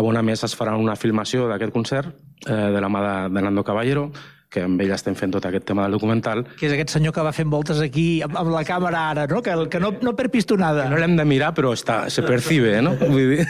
on 0.00 0.20
a 0.20 0.22
més 0.26 0.44
es 0.46 0.54
farà 0.58 0.76
una 0.80 0.96
filmació 0.98 1.48
d'aquest 1.50 1.74
concert 1.74 2.14
de 2.44 2.80
la 2.80 2.92
mà 2.92 3.02
de, 3.04 3.34
de 3.34 3.42
Nando 3.42 3.64
Caballero, 3.64 4.10
que 4.54 4.62
amb 4.62 4.80
ell 4.84 4.92
estem 4.94 5.16
fent 5.18 5.32
tot 5.34 5.46
aquest 5.48 5.66
tema 5.66 5.84
del 5.84 5.96
documental. 5.96 6.44
Que 6.58 6.68
és 6.68 6.74
aquest 6.76 6.94
senyor 6.94 7.14
que 7.16 7.24
va 7.26 7.32
fent 7.34 7.50
voltes 7.50 7.80
aquí 7.82 8.22
amb, 8.24 8.36
amb 8.38 8.52
la 8.54 8.62
càmera 8.66 9.02
ara, 9.10 9.24
no? 9.30 9.40
Que, 9.42 9.56
que 9.72 9.80
no, 9.82 9.90
no 10.04 10.14
per 10.18 10.28
pistonada. 10.32 10.86
Que 10.86 10.94
no 10.94 11.00
l'hem 11.02 11.16
de 11.18 11.26
mirar, 11.28 11.50
però 11.56 11.72
està, 11.74 12.04
se 12.14 12.22
percibe, 12.26 12.76
no? 12.84 12.94
Vull 13.14 13.34
dir... 13.34 13.48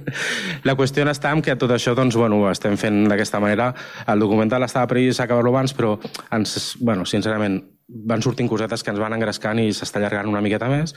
la 0.68 0.76
qüestió 0.78 1.04
està 1.10 1.34
en 1.36 1.44
que 1.44 1.58
tot 1.60 1.74
això, 1.76 1.94
doncs, 1.98 2.16
bueno, 2.20 2.40
ho 2.40 2.48
estem 2.52 2.78
fent 2.80 3.02
d'aquesta 3.10 3.42
manera. 3.42 3.72
El 4.08 4.24
documental 4.24 4.64
estava 4.64 4.88
previst 4.90 5.20
acabar-lo 5.20 5.52
abans, 5.52 5.76
però, 5.76 5.98
ens, 6.36 6.56
bueno, 6.80 7.04
sincerament, 7.08 7.60
van 7.90 8.22
sortint 8.22 8.48
cosetes 8.48 8.84
que 8.86 8.92
ens 8.94 9.00
van 9.02 9.16
engrescant 9.16 9.58
i 9.58 9.72
s'està 9.74 9.98
allargant 9.98 10.30
una 10.30 10.42
miqueta 10.44 10.68
més, 10.70 10.94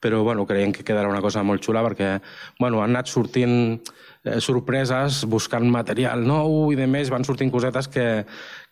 però 0.00 0.22
bueno, 0.22 0.46
creiem 0.46 0.72
que 0.72 0.84
quedarà 0.86 1.10
una 1.10 1.22
cosa 1.24 1.42
molt 1.42 1.64
xula 1.64 1.82
perquè 1.82 2.12
bueno, 2.60 2.84
han 2.84 2.94
anat 2.94 3.10
sortint 3.10 3.80
eh, 4.26 4.40
sorpreses, 4.44 5.22
buscant 5.30 5.66
material 5.70 6.26
nou 6.26 6.72
i 6.74 6.78
de 6.78 6.86
més, 6.90 7.10
van 7.12 7.24
sortint 7.24 7.50
cosetes 7.52 7.88
que, 7.88 8.06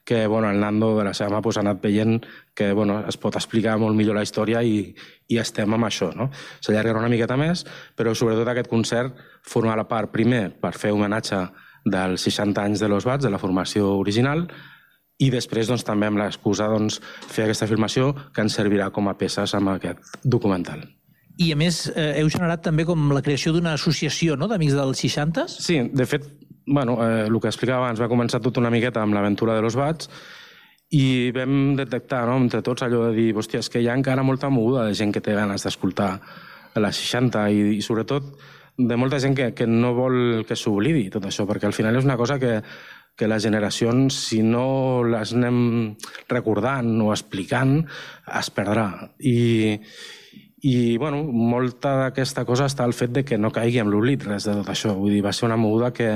que 0.05 0.27
bueno, 0.27 0.51
el 0.51 0.61
Nando 0.61 0.93
de 0.99 1.07
la 1.07 1.15
seva 1.17 1.33
mà 1.37 1.43
pues, 1.43 1.57
ha 1.57 1.65
anat 1.65 1.81
veient 1.83 2.27
que 2.55 2.73
bueno, 2.73 3.01
es 3.09 3.17
pot 3.21 3.37
explicar 3.41 3.79
molt 3.81 3.97
millor 3.97 4.19
la 4.19 4.25
història 4.27 4.63
i, 4.63 4.91
i 5.29 5.41
estem 5.41 5.73
amb 5.75 5.89
això. 5.89 6.11
No? 6.17 6.29
S'allargarà 6.61 7.01
una 7.01 7.13
miqueta 7.13 7.39
més, 7.41 7.65
però 7.97 8.13
sobretot 8.15 8.51
aquest 8.53 8.71
concert 8.71 9.17
forma 9.43 9.77
la 9.79 9.89
part, 9.89 10.13
primer, 10.13 10.51
per 10.61 10.75
fer 10.77 10.93
homenatge 10.93 11.47
dels 11.85 12.29
60 12.29 12.63
anys 12.63 12.81
de 12.81 12.89
Los 12.89 13.09
Bats, 13.09 13.25
de 13.25 13.33
la 13.33 13.41
formació 13.41 13.95
original, 14.01 14.47
i 15.23 15.31
després 15.31 15.71
doncs, 15.71 15.85
també 15.87 16.09
amb 16.11 16.19
l'excusa 16.19 16.67
doncs, 16.73 16.99
fer 17.31 17.47
aquesta 17.47 17.69
filmació 17.71 18.13
que 18.35 18.43
ens 18.45 18.57
servirà 18.59 18.91
com 18.91 19.09
a 19.09 19.17
peces 19.19 19.55
amb 19.55 19.77
aquest 19.77 20.19
documental. 20.25 20.83
I, 21.37 21.51
a 21.51 21.59
més, 21.59 21.85
eh, 21.91 22.21
heu 22.21 22.31
generat 22.31 22.63
també 22.63 22.85
com 22.87 23.11
la 23.15 23.23
creació 23.25 23.53
d'una 23.55 23.75
associació 23.75 24.37
no?, 24.39 24.47
d'Amics 24.51 24.77
dels 24.79 25.03
60? 25.03 25.49
Sí, 25.51 25.81
de 25.91 26.07
fet, 26.07 26.29
bueno, 26.67 26.97
eh, 27.03 27.27
el 27.27 27.41
que 27.43 27.51
explicava 27.51 27.87
abans, 27.87 28.01
va 28.01 28.11
començar 28.11 28.41
tot 28.45 28.61
una 28.63 28.71
miqueta 28.71 29.03
amb 29.03 29.17
l'aventura 29.17 29.57
de 29.57 29.65
los 29.65 29.77
bats 29.79 30.11
i 30.95 31.33
vam 31.35 31.75
detectar 31.79 32.23
no, 32.29 32.39
entre 32.39 32.63
tots 32.63 32.85
allò 32.87 33.09
de 33.09 33.15
dir, 33.17 33.29
hòstia, 33.35 33.65
és 33.65 33.71
que 33.73 33.83
hi 33.83 33.89
ha 33.89 33.97
encara 33.99 34.23
molta 34.23 34.51
moguda 34.53 34.87
de 34.87 34.95
gent 34.95 35.15
que 35.15 35.23
té 35.25 35.35
ganes 35.35 35.67
d'escoltar 35.67 36.13
la 36.79 36.91
60 36.95 37.49
i, 37.51 37.63
i 37.79 37.83
sobretot 37.83 38.35
de 38.77 38.97
molta 38.99 39.19
gent 39.23 39.35
que, 39.39 39.53
que 39.55 39.67
no 39.71 39.95
vol 39.95 40.45
que 40.47 40.59
s'oblidi 40.59 41.09
tot 41.11 41.27
això, 41.27 41.47
perquè 41.51 41.67
al 41.67 41.75
final 41.75 41.99
és 41.99 42.07
una 42.07 42.19
cosa 42.19 42.39
que, 42.43 42.61
que 43.17 43.29
les 43.31 43.43
generacions, 43.43 44.17
si 44.29 44.43
no 44.43 45.03
les 45.07 45.35
anem 45.35 45.95
recordant 46.31 46.91
o 47.03 47.13
explicant, 47.15 47.81
es 48.41 48.51
perdrà. 48.55 48.89
I, 49.23 49.79
i 50.65 50.97
bueno, 50.97 51.21
molta 51.29 51.91
d'aquesta 51.99 52.47
cosa 52.49 52.65
està 52.71 52.87
al 52.89 52.95
fet 52.97 53.13
de 53.13 53.23
que 53.29 53.37
no 53.37 53.51
caigui 53.53 53.83
en 53.83 53.91
l'oblit 53.93 54.23
res 54.25 54.47
de 54.49 54.55
tot 54.57 54.71
això. 54.73 54.95
Vull 54.97 55.13
dir, 55.13 55.21
va 55.25 55.33
ser 55.37 55.45
una 55.45 55.59
moguda 55.61 55.91
que, 55.93 56.09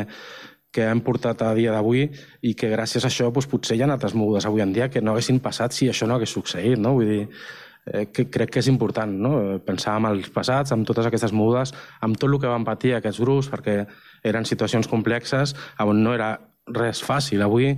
que 0.72 0.87
hem 0.88 1.02
portat 1.04 1.42
a 1.44 1.50
dia 1.58 1.74
d'avui 1.74 2.06
i 2.48 2.54
que 2.56 2.70
gràcies 2.72 3.04
a 3.04 3.11
això 3.12 3.28
doncs, 3.28 3.48
potser 3.50 3.76
hi 3.76 3.84
ha 3.84 3.90
altres 3.92 4.16
mogudes 4.16 4.48
avui 4.48 4.64
en 4.64 4.72
dia 4.72 4.88
que 4.88 5.02
no 5.04 5.12
haguessin 5.12 5.42
passat 5.44 5.76
si 5.76 5.90
això 5.92 6.08
no 6.08 6.16
hagués 6.16 6.32
succeït. 6.32 6.80
No? 6.80 6.94
Vull 6.96 7.12
dir, 7.12 7.20
eh, 7.92 8.06
que 8.08 8.30
crec 8.32 8.54
que 8.56 8.64
és 8.64 8.72
important 8.72 9.12
no? 9.12 9.34
pensar 9.68 9.98
en 10.00 10.08
els 10.14 10.32
passats, 10.32 10.72
amb 10.72 10.88
totes 10.88 11.12
aquestes 11.12 11.37
mogudes, 11.37 11.76
amb 12.00 12.16
tot 12.16 12.32
el 12.32 12.40
que 12.40 12.48
van 12.48 12.64
patir 12.64 12.96
aquests 12.96 13.20
grups, 13.20 13.52
perquè 13.52 13.82
eren 14.24 14.48
situacions 14.48 14.88
complexes 14.88 15.52
on 15.84 16.00
no 16.02 16.16
era 16.16 16.38
res 16.72 17.04
fàcil. 17.04 17.44
Avui 17.44 17.74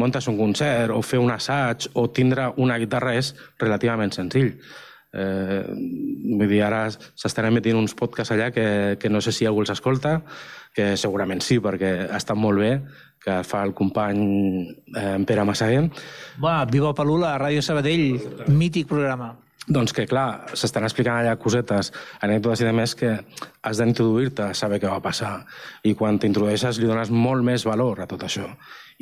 montes 0.00 0.24
un 0.32 0.40
concert 0.40 0.96
o 0.96 1.04
fer 1.04 1.20
un 1.20 1.36
assaig 1.36 1.90
o 1.92 2.08
tindre 2.08 2.54
una 2.56 2.80
guitarra 2.80 3.12
és 3.20 3.34
relativament 3.60 4.16
senzill. 4.16 4.54
Eh, 5.14 5.62
vull 6.36 6.48
dir, 6.50 6.60
ara 6.66 6.82
s'estan 6.92 7.48
emetint 7.48 7.78
uns 7.78 7.94
podcasts 7.96 8.34
allà 8.34 8.50
que, 8.52 8.96
que 9.00 9.08
no 9.08 9.22
sé 9.24 9.32
si 9.32 9.48
algú 9.48 9.64
els 9.64 9.72
escolta, 9.72 10.18
que 10.76 10.92
segurament 11.00 11.40
sí, 11.44 11.58
perquè 11.64 12.10
estan 12.16 12.40
molt 12.40 12.60
bé, 12.60 12.72
que 13.24 13.40
fa 13.44 13.64
el 13.66 13.74
company 13.74 14.22
eh, 14.94 15.10
en 15.16 15.26
Pere 15.28 15.44
Massaguer. 15.48 15.88
Va, 16.42 16.62
Viva 16.70 16.94
Palula, 16.94 17.36
Ràdio 17.40 17.64
Sabadell, 17.64 18.10
mític 18.52 18.88
programa. 18.90 19.34
Doncs 19.68 19.92
que, 19.92 20.06
clar, 20.08 20.48
s'estan 20.56 20.86
explicant 20.86 21.18
allà 21.18 21.34
cosetes, 21.36 21.90
anècdotes 22.24 22.62
i 22.62 22.66
de 22.68 22.72
més 22.72 22.94
que 22.96 23.10
has 23.68 23.80
d'introduir-te 23.80 24.46
a 24.46 24.54
saber 24.56 24.78
què 24.80 24.88
va 24.88 25.02
passar. 25.04 25.42
I 25.84 25.92
quan 25.98 26.16
t'introdueixes 26.16 26.80
li 26.80 26.88
dones 26.88 27.12
molt 27.12 27.44
més 27.44 27.66
valor 27.68 28.00
a 28.00 28.06
tot 28.08 28.24
això. 28.24 28.46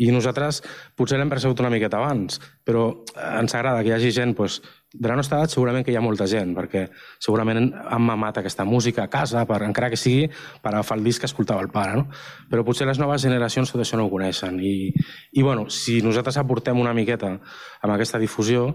I 0.03 0.11
nosaltres 0.11 0.59
potser 0.99 1.21
l'hem 1.21 1.31
percebut 1.31 1.63
una 1.63 1.71
miqueta 1.73 2.01
abans, 2.01 2.41
però 2.67 2.89
ens 3.15 3.55
agrada 3.55 3.85
que 3.85 3.93
hi 3.93 3.95
hagi 3.95 4.11
gent 4.13 4.35
doncs, 4.37 4.59
de 4.93 5.09
la 5.09 5.17
nostra 5.19 5.41
edat 5.41 5.53
segurament 5.53 5.85
que 5.85 5.93
hi 5.93 5.97
ha 5.99 6.05
molta 6.05 6.29
gent, 6.31 6.53
perquè 6.57 6.87
segurament 7.19 7.59
han 7.75 8.05
mamat 8.07 8.39
aquesta 8.41 8.65
música 8.65 9.05
a 9.05 9.11
casa, 9.13 9.43
per, 9.49 9.59
encara 9.67 9.91
que 9.93 9.99
sigui 9.99 10.29
per 10.63 10.73
agafar 10.73 10.97
el 10.99 11.05
disc 11.05 11.21
que 11.21 11.31
escoltava 11.31 11.65
el 11.65 11.73
pare, 11.75 11.99
no? 11.99 12.07
Però 12.51 12.65
potser 12.65 12.87
les 12.89 13.01
noves 13.03 13.27
generacions 13.27 13.73
tot 13.73 13.83
això 13.83 13.99
no 13.99 14.07
ho 14.07 14.13
coneixen. 14.13 14.61
I, 14.63 14.93
i 15.33 15.43
bueno, 15.43 15.69
si 15.69 15.99
nosaltres 16.07 16.39
aportem 16.41 16.81
una 16.81 16.95
miqueta 16.97 17.35
amb 17.35 17.93
aquesta 17.97 18.23
difusió, 18.23 18.71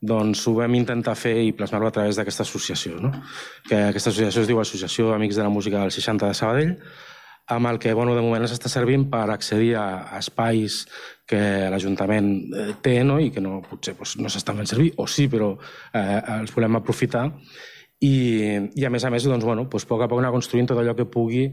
doncs 0.00 0.44
ho 0.46 0.54
vam 0.58 0.76
intentar 0.76 1.16
fer 1.16 1.34
i 1.46 1.52
plasmar-ho 1.56 1.88
a 1.88 1.94
través 1.98 2.20
d'aquesta 2.20 2.44
associació, 2.44 3.00
no? 3.00 3.14
que 3.66 3.88
aquesta 3.88 4.12
associació 4.12 4.44
es 4.44 4.50
diu 4.50 4.60
Associació 4.60 5.14
Amics 5.14 5.40
de 5.40 5.46
la 5.46 5.52
Música 5.52 5.80
del 5.80 5.94
60 5.94 6.28
de 6.28 6.36
Sabadell, 6.36 6.74
amb 7.46 7.70
el 7.70 7.78
que 7.78 7.92
bueno, 7.94 8.14
de 8.16 8.24
moment 8.24 8.46
s'està 8.50 8.70
servint 8.70 9.06
per 9.10 9.28
accedir 9.30 9.74
a 9.78 10.18
espais 10.18 10.82
que 11.26 11.40
l'Ajuntament 11.70 12.30
eh, 12.50 12.68
té 12.82 12.98
no? 13.06 13.20
i 13.22 13.30
que 13.34 13.42
no, 13.42 13.60
potser 13.66 13.94
doncs, 13.98 14.16
no 14.18 14.30
s'estan 14.32 14.58
fent 14.62 14.70
servir, 14.70 14.92
o 14.98 15.06
sí, 15.10 15.28
però 15.30 15.52
eh, 15.92 16.20
els 16.40 16.54
volem 16.54 16.78
aprofitar. 16.78 17.28
I, 18.02 18.14
i 18.76 18.84
a 18.84 18.90
més 18.92 19.06
a 19.08 19.10
més, 19.10 19.24
doncs, 19.24 19.46
bueno, 19.46 19.64
doncs, 19.70 19.86
a 19.86 19.88
poc 19.88 20.02
a 20.04 20.08
poc 20.10 20.20
anar 20.20 20.34
construint 20.34 20.68
tot 20.68 20.82
allò 20.82 20.94
que 20.98 21.08
pugui 21.08 21.46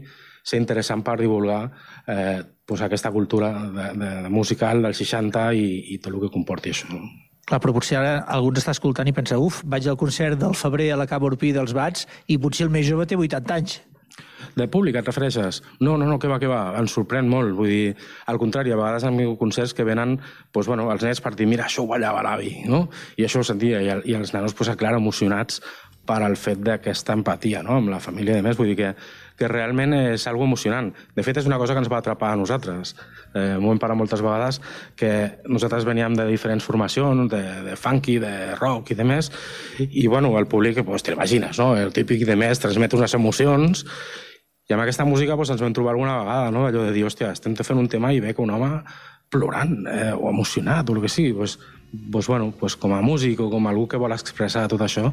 ser 0.44 0.60
interessant 0.60 1.00
per 1.06 1.16
divulgar 1.22 1.62
eh, 2.10 2.42
doncs, 2.68 2.82
aquesta 2.84 3.12
cultura 3.14 3.52
de, 3.54 3.86
de, 3.96 4.10
de 4.26 4.32
musical 4.34 4.82
del 4.84 4.98
60 4.98 5.46
i, 5.56 5.68
i 5.94 6.02
tot 6.02 6.12
el 6.12 6.26
que 6.26 6.34
comporti 6.34 6.74
això. 6.74 6.90
No? 6.92 7.06
Clar, 7.44 7.60
però 7.60 7.74
potser 7.76 7.98
ara 8.00 8.12
algú 8.32 8.52
està 8.56 8.72
escoltant 8.72 9.08
i 9.08 9.12
pensa 9.16 9.38
uf, 9.40 9.62
vaig 9.68 9.86
al 9.88 9.98
concert 10.00 10.38
del 10.40 10.54
febrer 10.56 10.90
a 10.92 11.00
la 11.00 11.08
Cava 11.08 11.28
Urpí 11.28 11.52
dels 11.52 11.74
Bats 11.76 12.06
i 12.28 12.38
potser 12.40 12.66
el 12.66 12.72
més 12.72 12.86
jove 12.88 13.06
té 13.06 13.18
80 13.20 13.56
anys. 13.56 13.80
De 14.54 14.66
públic 14.70 14.94
et 14.98 15.08
refereixes? 15.08 15.62
No, 15.80 15.96
no, 15.98 16.06
no, 16.06 16.18
que 16.22 16.28
va, 16.30 16.38
que 16.38 16.50
va, 16.50 16.60
ens 16.78 16.94
sorprèn 16.94 17.26
molt. 17.30 17.54
Vull 17.58 17.70
dir, 17.72 17.94
al 18.30 18.38
contrari, 18.38 18.70
a 18.70 18.78
vegades 18.78 19.06
han 19.06 19.16
vingut 19.18 19.40
concerts 19.40 19.74
que 19.74 19.86
venen 19.86 20.18
doncs, 20.18 20.68
bueno, 20.68 20.86
els 20.92 21.02
nens 21.02 21.22
per 21.24 21.34
dir, 21.34 21.48
mira, 21.50 21.66
això 21.66 21.82
ho 21.82 21.90
ballava 21.90 22.22
l'avi, 22.26 22.52
no? 22.70 22.84
I 23.18 23.26
això 23.26 23.42
ho 23.42 23.48
sentia, 23.48 23.82
i, 23.82 23.90
i 24.12 24.14
els 24.18 24.34
nanos, 24.36 24.54
doncs, 24.54 24.76
clar, 24.78 24.94
emocionats 25.00 25.60
per 26.04 26.20
al 26.22 26.36
fet 26.36 26.60
d'aquesta 26.60 27.16
empatia 27.16 27.62
no? 27.64 27.78
amb 27.80 27.90
la 27.94 28.00
família 28.02 28.38
i 28.38 28.44
més. 28.44 28.58
Vull 28.58 28.70
dir 28.72 28.78
que, 28.80 28.90
que 29.38 29.48
realment 29.50 29.94
és 29.98 30.26
algo 30.30 30.46
emocionant. 30.46 30.92
De 31.16 31.24
fet, 31.26 31.40
és 31.40 31.48
una 31.48 31.58
cosa 31.58 31.74
que 31.74 31.82
ens 31.82 31.90
va 31.90 31.98
atrapar 32.02 32.32
a 32.32 32.38
nosaltres. 32.38 32.94
Eh, 33.34 33.56
M'ho 33.60 33.72
hem 33.74 33.80
parat 33.82 33.98
moltes 33.98 34.22
vegades 34.22 34.60
que 34.96 35.40
nosaltres 35.50 35.86
veníem 35.88 36.14
de 36.14 36.28
diferents 36.28 36.64
formacions, 36.64 37.30
de, 37.32 37.42
de 37.68 37.78
funky, 37.80 38.18
de 38.22 38.34
rock 38.60 38.94
i 38.94 38.98
de 38.98 39.08
més, 39.08 39.32
i 39.78 40.06
bueno, 40.06 40.32
el 40.38 40.46
públic, 40.46 40.84
pues, 40.86 41.02
t'imagines, 41.02 41.58
no? 41.58 41.74
El 41.76 41.92
típic 41.92 42.26
de 42.28 42.38
més 42.38 42.62
transmet 42.62 42.94
unes 42.94 43.18
emocions 43.18 43.84
i 44.64 44.72
amb 44.72 44.80
aquesta 44.80 45.04
música 45.04 45.36
pues, 45.36 45.50
ens 45.52 45.60
vam 45.60 45.74
trobar 45.76 45.92
alguna 45.92 46.20
vegada, 46.22 46.50
no? 46.54 46.64
allò 46.66 46.86
de 46.86 46.92
dir, 46.94 47.04
hòstia, 47.04 47.34
estem 47.36 47.56
fent 47.58 47.80
un 47.80 47.90
tema 47.92 48.14
i 48.14 48.22
ve 48.24 48.32
que 48.32 48.40
un 48.40 48.54
home 48.54 48.70
plorant 49.28 49.74
eh, 49.90 50.12
o 50.14 50.30
emocionat 50.30 50.88
o 50.88 50.94
el 50.96 51.02
que 51.02 51.10
sigui, 51.12 51.34
pues, 51.36 51.58
pues, 52.12 52.26
bueno, 52.26 52.52
pues, 52.58 52.76
com 52.76 52.94
a 52.94 53.00
músic 53.02 53.40
o 53.40 53.48
com 53.50 53.66
a 53.66 53.72
algú 53.72 53.86
que 53.88 54.00
vol 54.00 54.12
expressar 54.12 54.66
tot 54.68 54.82
això, 54.84 55.08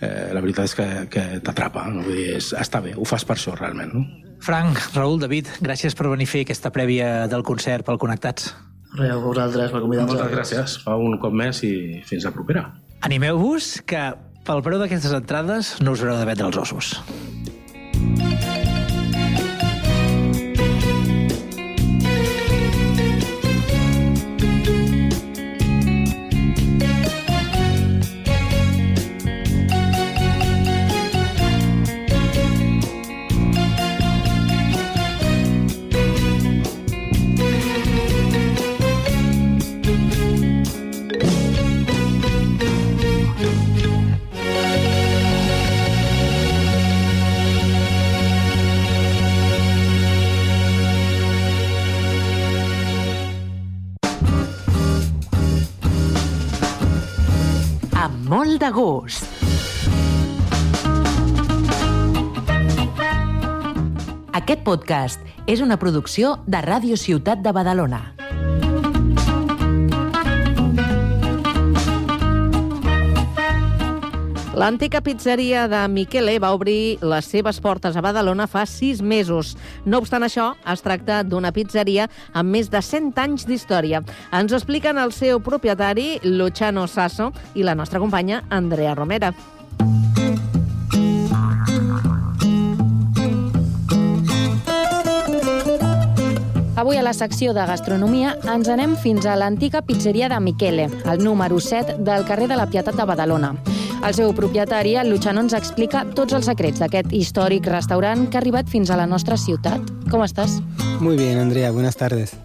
eh, 0.00 0.30
la 0.34 0.42
veritat 0.44 0.70
és 0.70 0.76
que, 0.78 0.88
que 1.12 1.24
t'atrapa. 1.44 1.86
No? 1.92 2.04
Vull 2.06 2.18
dir, 2.18 2.28
és, 2.38 2.52
està 2.58 2.82
bé, 2.84 2.94
ho 2.96 3.06
fas 3.08 3.26
per 3.26 3.36
això, 3.38 3.56
realment. 3.58 3.94
No? 3.94 4.04
Frank, 4.44 4.80
Raül, 4.94 5.18
David, 5.22 5.50
gràcies 5.64 5.96
per 5.96 6.10
venir 6.12 6.28
a 6.28 6.32
fer 6.34 6.44
aquesta 6.44 6.72
prèvia 6.74 7.10
del 7.32 7.44
concert 7.46 7.86
pel 7.86 8.00
Connectats. 8.02 8.52
Res, 8.94 9.10
a 9.10 9.18
vosaltres 9.18 9.72
per 9.74 9.82
convidar-nos. 9.82 10.14
Moltes 10.14 10.34
gràcies. 10.36 10.78
Fa 10.84 10.98
un 11.00 11.18
cop 11.22 11.34
més 11.34 11.64
i 11.66 11.74
fins 12.06 12.28
la 12.28 12.34
propera. 12.34 12.68
Animeu-vos, 13.04 13.80
que 13.88 14.06
pel 14.46 14.62
preu 14.64 14.78
d'aquestes 14.82 15.16
entrades 15.16 15.76
no 15.82 15.96
us 15.96 16.04
haureu 16.04 16.20
de 16.20 16.28
vendre 16.30 16.52
els 16.52 16.60
ossos. 16.62 16.94
amb 17.94 18.53
Aquest 64.44 64.60
podcast 64.60 65.22
és 65.48 65.62
una 65.64 65.78
producció 65.80 66.34
de 66.44 66.58
Ràdio 66.60 66.98
Ciutat 67.00 67.40
de 67.40 67.48
Badalona. 67.56 68.00
L'antica 74.52 75.00
pizzeria 75.00 75.64
de 75.72 75.80
Michele 75.88 76.36
va 76.44 76.52
obrir 76.52 76.98
les 77.00 77.24
seves 77.32 77.62
portes 77.64 77.96
a 77.96 78.04
Badalona 78.04 78.44
fa 78.44 78.66
sis 78.68 79.00
mesos. 79.00 79.54
No 79.88 80.02
obstant 80.04 80.28
això, 80.28 80.50
es 80.68 80.84
tracta 80.84 81.22
d'una 81.24 81.48
pizzeria 81.56 82.10
amb 82.36 82.52
més 82.52 82.68
de 82.68 82.84
100 82.84 83.16
anys 83.24 83.48
d'història. 83.48 84.04
Ens 84.28 84.52
ho 84.52 84.60
expliquen 84.60 85.00
el 85.00 85.16
seu 85.16 85.40
propietari, 85.40 86.18
Luciano 86.22 86.84
Sasso, 86.84 87.32
i 87.56 87.64
la 87.64 87.74
nostra 87.74 87.96
companya, 87.96 88.44
Andrea 88.52 88.92
Romera. 88.92 89.32
Avui 96.84 96.98
a 96.98 97.02
la 97.02 97.14
secció 97.16 97.54
de 97.56 97.62
gastronomia 97.64 98.34
ens 98.52 98.68
anem 98.68 98.92
fins 99.00 99.24
a 99.24 99.38
l'antiga 99.40 99.80
pizzeria 99.86 100.28
de 100.28 100.36
Michele, 100.36 100.84
el 101.08 101.22
número 101.24 101.56
7 101.56 101.94
del 102.04 102.26
carrer 102.28 102.44
de 102.50 102.58
la 102.60 102.66
Pietat 102.68 102.98
de 103.00 103.06
Badalona. 103.08 103.54
El 104.04 104.12
seu 104.12 104.34
propietari, 104.36 104.92
el 105.00 105.08
Luciano, 105.08 105.40
ens 105.40 105.56
explica 105.56 106.02
tots 106.04 106.36
els 106.36 106.44
secrets 106.44 106.82
d'aquest 106.84 107.14
històric 107.16 107.70
restaurant 107.72 108.26
que 108.28 108.36
ha 108.36 108.42
arribat 108.42 108.68
fins 108.68 108.92
a 108.92 108.98
la 109.00 109.06
nostra 109.08 109.38
ciutat. 109.40 109.80
Com 110.12 110.26
estàs? 110.28 110.58
Muy 111.00 111.16
bien, 111.16 111.40
Andrea, 111.40 111.70
buenas 111.72 111.96
tardes. 111.96 112.36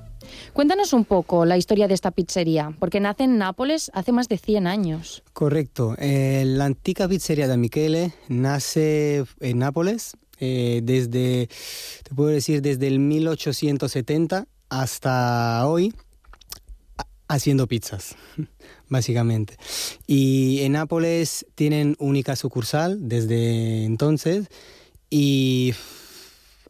Cuéntanos 0.53 0.93
un 0.93 1.03
poco 1.03 1.43
la 1.43 1.57
historia 1.57 1.89
de 1.89 1.95
esta 1.95 2.11
pizzería, 2.11 2.71
porque 2.79 3.01
nace 3.01 3.25
en 3.25 3.39
Nápoles 3.39 3.91
hace 3.93 4.13
más 4.13 4.29
de 4.29 4.37
100 4.37 4.67
años. 4.67 5.21
Correcto. 5.33 5.95
Eh, 5.97 6.45
la 6.45 6.63
antica 6.63 7.09
pizzería 7.09 7.49
de 7.49 7.57
Michele 7.57 8.13
nace 8.29 9.25
en 9.41 9.59
Nápoles 9.59 10.15
eh, 10.39 10.81
desde, 10.83 11.47
te 12.03 12.15
puedo 12.15 12.29
decir, 12.29 12.61
desde 12.61 12.87
el 12.87 12.99
1870 12.99 14.47
hasta 14.69 15.65
hoy 15.67 15.93
ha- 16.97 17.05
haciendo 17.27 17.67
pizzas, 17.67 18.15
básicamente. 18.89 19.57
Y 20.07 20.59
en 20.61 20.73
Nápoles 20.73 21.45
tienen 21.55 21.95
única 21.99 22.35
sucursal 22.35 23.07
desde 23.07 23.85
entonces 23.85 24.47
y 25.09 25.73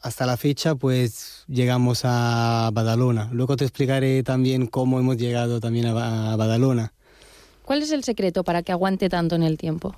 hasta 0.01 0.25
la 0.25 0.38
fecha 0.38 0.75
pues 0.75 1.43
llegamos 1.47 2.01
a 2.03 2.69
Badalona. 2.73 3.29
Luego 3.34 3.58
te 3.58 3.65
explicaré 3.65 4.23
también 4.23 4.65
cómo 4.67 4.99
hemos 4.99 5.17
llegado 5.17 5.60
también 5.60 5.88
a 5.88 6.36
Badalona. 6.36 6.93
¿Cuál 7.65 7.84
es 7.84 7.91
el 7.91 8.03
secreto 8.03 8.43
para 8.43 8.63
que 8.63 8.71
aguante 8.71 9.10
tanto 9.10 9.36
en 9.36 9.43
el 9.43 9.58
tiempo? 9.58 9.95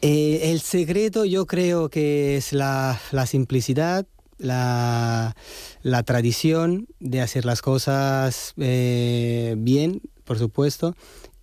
Eh, 0.00 0.50
el 0.52 0.60
secreto 0.60 1.24
yo 1.24 1.46
creo 1.46 1.88
que 1.88 2.36
es 2.36 2.52
la, 2.52 3.00
la 3.10 3.26
simplicidad, 3.26 4.06
la, 4.38 5.34
la 5.82 6.02
tradición 6.04 6.86
de 7.00 7.20
hacer 7.20 7.44
las 7.44 7.62
cosas 7.62 8.54
eh, 8.58 9.56
bien, 9.58 10.00
por 10.24 10.38
supuesto, 10.38 10.94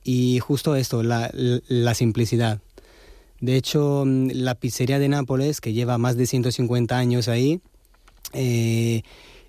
y 0.04 0.40
justo 0.40 0.76
esto, 0.76 1.04
la, 1.04 1.30
la 1.34 1.94
simplicidad. 1.96 2.62
De 3.42 3.58
hecho, 3.58 4.04
mm, 4.06 4.30
la 4.34 4.56
pizzería 4.56 5.00
de 5.00 5.10
Nápoles, 5.10 5.60
que 5.60 5.74
lleva 5.74 5.98
más 5.98 6.16
de 6.16 6.26
150 6.26 6.98
años 6.98 7.28
ahí, 7.28 7.60
eh, 8.32 9.02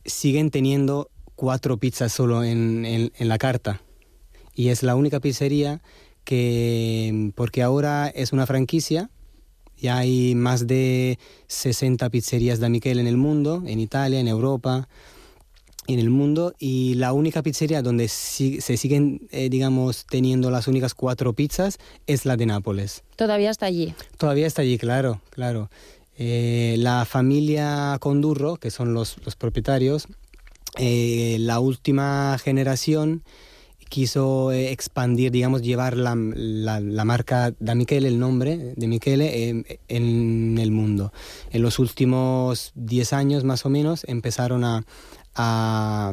siguen 0.05 0.51
teniendo 0.51 1.11
cuatro 1.37 1.77
pizzas 1.77 2.13
solo 2.13 2.43
en, 2.43 2.85
en- 2.85 3.13
en 3.17 3.29
la 3.29 3.39
carta. 3.39 3.83
Y 4.55 4.71
es 4.71 4.83
la 4.83 4.97
única 4.97 5.21
pizzería 5.21 5.83
que, 6.27 7.31
porque 7.35 7.63
ahora 7.63 8.09
es 8.09 8.33
una 8.33 8.45
franquicia, 8.47 9.09
ya 9.81 9.97
hay 9.99 10.35
más 10.35 10.67
de 10.67 11.19
60 11.47 12.11
pizzerías 12.11 12.61
de 12.61 12.69
Michele 12.69 13.01
en 13.01 13.07
el 13.07 13.17
mundo, 13.17 13.63
en 13.67 13.81
Italia, 13.81 14.21
en 14.21 14.29
Europa. 14.29 14.89
en 15.89 16.01
el 16.01 16.11
mundo 16.11 16.53
y 16.59 16.95
la 16.95 17.13
única 17.13 17.45
pizzería 17.45 17.81
donde 17.81 18.09
si- 18.09 18.61
se 18.61 18.77
siguen, 18.77 19.29
eh, 19.31 19.49
digamos, 19.49 20.05
teniendo 20.05 20.51
las 20.51 20.67
únicas 20.67 20.95
cuatro 20.95 21.33
pizzas 21.33 21.79
es 22.09 22.27
la 22.27 22.37
de 22.37 22.45
Nápoles. 22.45 23.05
Todavía 23.15 23.51
está 23.53 23.67
allí. 23.67 23.95
Todavía 24.19 24.49
está 24.49 24.63
allí, 24.63 24.79
claro, 24.79 25.21
claro. 25.31 25.71
Eh, 26.19 26.75
la 26.81 27.05
familia 27.05 27.99
Condurro, 28.01 28.57
que 28.57 28.73
son 28.73 28.95
los, 28.95 29.19
los 29.25 29.37
propietarios, 29.37 30.09
eh, 30.77 31.37
la 31.39 31.61
última 31.61 32.37
generación 32.43 33.23
quiso 33.89 34.53
eh, 34.53 34.73
expandir, 34.73 35.31
digamos, 35.31 35.63
llevar 35.63 35.97
la, 35.97 36.15
marca 36.15 37.53
da 37.59 37.75
Michele, 37.75 38.09
el 38.09 38.19
nombre 38.19 38.75
de 38.77 38.87
Michele, 38.87 39.49
eh, 39.49 39.81
en 39.89 40.59
el 40.59 40.71
mundo. 40.71 41.13
En 41.51 41.63
los 41.63 41.79
últimos 41.79 42.73
10 42.75 43.13
años, 43.13 43.45
más 43.45 43.65
o 43.67 43.71
menos, 43.71 44.05
empezaron 44.09 44.65
a 44.65 46.13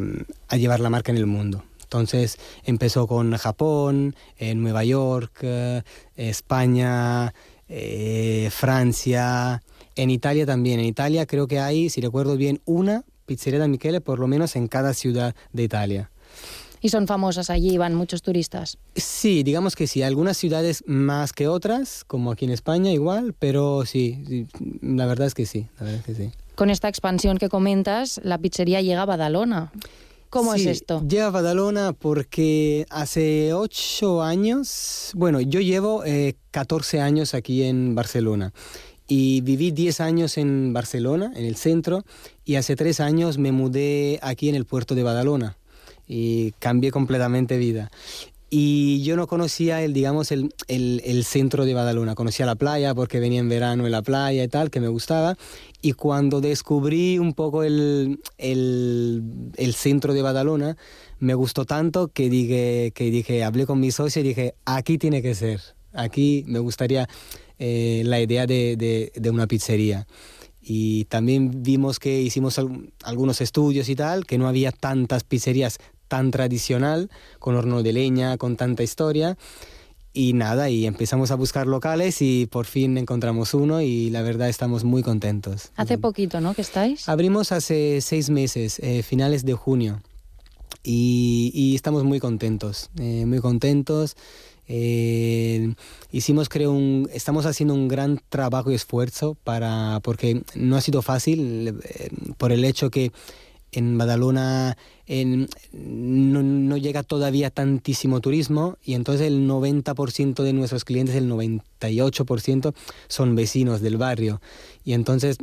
llevar 0.51 0.79
la 0.79 0.89
marca 0.89 1.12
en 1.12 1.17
el 1.17 1.25
mundo. 1.25 1.63
Entonces 1.93 2.39
empezó 2.63 3.05
con 3.05 3.38
Japón, 3.38 4.15
eh, 4.39 4.55
Nueva 4.55 4.83
York, 4.83 5.41
eh, 5.43 5.83
España, 6.15 7.36
eh, 7.69 8.49
Francia, 8.51 9.62
en 9.95 10.09
Italia 10.09 10.47
también. 10.47 10.79
En 10.79 10.88
Italia 10.88 11.27
creo 11.27 11.45
que 11.45 11.59
hay, 11.59 11.91
si 11.91 12.01
recuerdo 12.01 12.36
bien, 12.36 12.62
una 12.65 13.03
pizzería 13.27 13.59
de 13.59 13.67
Michele 13.67 14.01
por 14.01 14.17
lo 14.17 14.27
menos 14.27 14.55
en 14.55 14.67
cada 14.67 14.95
ciudad 14.95 15.36
de 15.51 15.63
Italia. 15.63 16.09
Y 16.84 16.89
son 16.89 17.08
famosas 17.08 17.50
allí, 17.50 17.78
van 17.78 17.96
muchos 17.96 18.22
turistas. 18.22 18.78
Sí, 18.93 19.41
digamos 19.43 19.78
que 19.78 19.88
sí. 19.88 20.04
Algunas 20.04 20.36
ciudades 20.36 20.84
más 20.86 21.32
que 21.32 21.48
otras, 21.48 22.04
como 22.04 22.30
aquí 22.30 22.43
en 22.43 22.52
España 22.52 22.91
igual, 22.91 23.34
pero 23.39 23.86
sí, 23.86 24.22
sí, 24.28 24.48
la 24.82 25.06
verdad 25.06 25.28
es 25.28 25.34
que 25.34 25.46
sí, 25.46 25.67
la 25.80 25.86
verdad 25.86 26.02
es 26.02 26.06
que 26.06 26.13
sí. 26.26 26.32
Con 26.56 26.69
esta 26.69 26.89
expansión 26.89 27.38
que 27.38 27.48
comentas, 27.48 28.19
la 28.26 28.38
pizzería 28.38 28.82
llega 28.82 29.04
a 29.04 29.06
Badalona. 29.06 29.72
¿Cómo 30.30 30.54
Sí, 30.56 30.62
es 30.62 30.67
esto? 30.82 31.02
Llega 31.08 31.28
a 31.28 31.32
Badalona 31.32 31.93
porque 31.93 32.86
hace 32.89 33.54
ocho 33.54 34.22
años, 34.22 35.12
bueno, 35.15 35.39
yo 35.39 35.62
llevo 35.62 36.04
eh, 36.04 36.36
14 36.52 37.00
años 37.00 37.34
aquí 37.34 37.63
en 37.63 37.96
Barcelona 37.96 38.52
y 39.08 39.39
viví 39.39 39.72
10 39.72 40.02
años 40.02 40.38
en 40.38 40.74
Barcelona, 40.74 41.32
en 41.34 41.46
el 41.46 41.56
centro, 41.56 42.04
y 42.43 42.56
hace 42.56 42.76
tres 42.76 43.00
años 43.00 43.38
me 43.38 43.54
mudé 43.54 44.19
aquí 44.22 44.50
en 44.50 44.56
el 44.56 44.65
puerto 44.65 44.96
de 44.96 45.04
Badalona 45.04 45.56
y 46.08 46.52
cambié 46.60 46.92
completamente 46.92 47.58
vida. 47.58 47.89
Y 48.56 49.02
yo 49.02 49.16
no 49.16 49.26
conocía 49.26 49.82
el, 49.82 49.94
digamos, 49.94 50.32
el, 50.32 50.54
el, 50.68 51.24
centro 51.24 51.66
de 51.66 51.74
Badalona. 51.74 52.13
Conocía 52.13 52.46
la 52.46 52.54
playa 52.54 52.94
porque 52.94 53.20
venía 53.20 53.39
en 53.39 53.50
verano 53.50 53.88
en 53.88 53.92
la 53.92 54.04
playa 54.04 54.44
y 54.44 54.48
tal, 54.48 54.70
que 54.70 54.80
me 54.80 54.89
gustaba. 54.89 55.36
Y 55.82 55.94
cuando 55.94 56.39
descubrí 56.39 57.18
un 57.18 57.34
poco 57.34 57.63
el, 57.63 58.20
el, 58.38 59.74
centro 59.74 60.13
de 60.13 60.22
Badalona, 60.22 60.78
me 61.18 61.34
gustó 61.34 61.66
tanto 61.66 62.10
que 62.10 62.30
dije, 62.30 62.92
que 62.94 63.10
dije, 63.10 63.44
hablé 63.44 63.66
con 63.66 63.80
mi 63.80 63.89
socio 63.89 64.22
y 64.22 64.28
dije, 64.28 64.54
aquí 64.66 65.00
tiene 65.00 65.24
que 65.24 65.34
ser. 65.34 65.60
Aquí 65.92 66.44
me 66.46 66.60
gustaría 66.60 67.10
eh, 67.58 68.04
la 68.06 68.22
idea 68.22 68.46
de, 68.46 68.78
de, 68.78 69.12
de 69.16 69.30
una 69.32 69.48
pizzería. 69.48 70.06
Y 70.62 71.06
también 71.06 71.63
vimos 71.63 72.00
que 72.00 72.22
hicimos 72.22 72.58
al- 72.60 72.94
algunos 73.04 73.42
estudios 73.42 73.89
y 73.89 73.96
tal, 73.96 74.26
que 74.26 74.38
no 74.38 74.48
había 74.48 74.72
tantas 74.72 75.24
pizzerías 75.24 75.80
tan 76.13 76.30
tradicional, 76.30 77.10
con 77.39 77.56
horno 77.56 77.82
de 77.82 77.91
leña, 77.91 78.38
con 78.38 78.56
tanta 78.56 78.84
historia. 78.84 79.36
Y 80.13 80.34
nada, 80.34 80.69
y 80.69 80.86
empezamos 80.86 81.32
a 81.32 81.36
buscar 81.36 81.65
locales 81.65 82.21
y 82.21 82.45
por 82.45 82.67
fin 82.67 82.99
encontramos 82.99 83.56
uno 83.56 83.82
y 83.82 84.12
la 84.12 84.21
verdad 84.21 84.47
estamos 84.47 84.84
muy 84.84 85.02
contentos. 85.02 85.71
Hace 85.76 85.97
poquito, 85.97 86.39
¿no? 86.39 86.54
que 86.54 86.62
estáis. 86.62 87.10
Abrimos 87.10 87.52
hace 87.52 87.99
seis 88.02 88.30
meses, 88.30 88.78
eh, 88.78 89.02
finales 89.02 89.43
de 89.43 89.54
junio, 89.54 90.04
y, 90.84 91.49
y 91.52 91.73
estamos 91.73 92.04
muy 92.04 92.19
contentos, 92.19 92.91
eh, 92.99 93.26
muy 93.26 93.39
contentos. 93.39 94.15
Eh, 94.67 95.73
hicimos, 96.12 96.47
creo, 96.47 96.73
un, 96.73 97.10
estamos 97.12 97.47
haciendo 97.47 97.73
un 97.73 97.88
gran 97.88 98.21
trabajo 98.30 98.71
y 98.71 98.76
esfuerzo 98.76 99.36
para, 99.43 99.99
porque 100.04 100.43
no 100.54 100.76
ha 100.76 100.82
sido 100.82 101.02
fácil 101.02 101.80
eh, 101.84 102.10
por 102.38 102.52
el 102.52 102.63
hecho 102.63 102.91
que 102.91 103.12
en 103.73 103.97
Badalona 103.97 104.77
en- 105.05 105.47
no, 105.71 106.41
no 106.43 106.77
llega 106.77 107.03
todavía 107.03 107.49
tantísimo 107.49 108.21
turismo 108.21 108.77
y 108.83 108.93
entonces 108.93 109.27
el 109.27 109.47
90% 109.47 110.43
de 110.43 110.53
nuestros 110.53 110.86
clientes, 110.86 111.15
el 111.15 111.27
98% 111.29 112.73
son 113.07 113.36
vecinos 113.36 113.81
del 113.81 113.97
barrio. 113.97 114.41
Y 114.83 114.93
entonces 114.93 115.38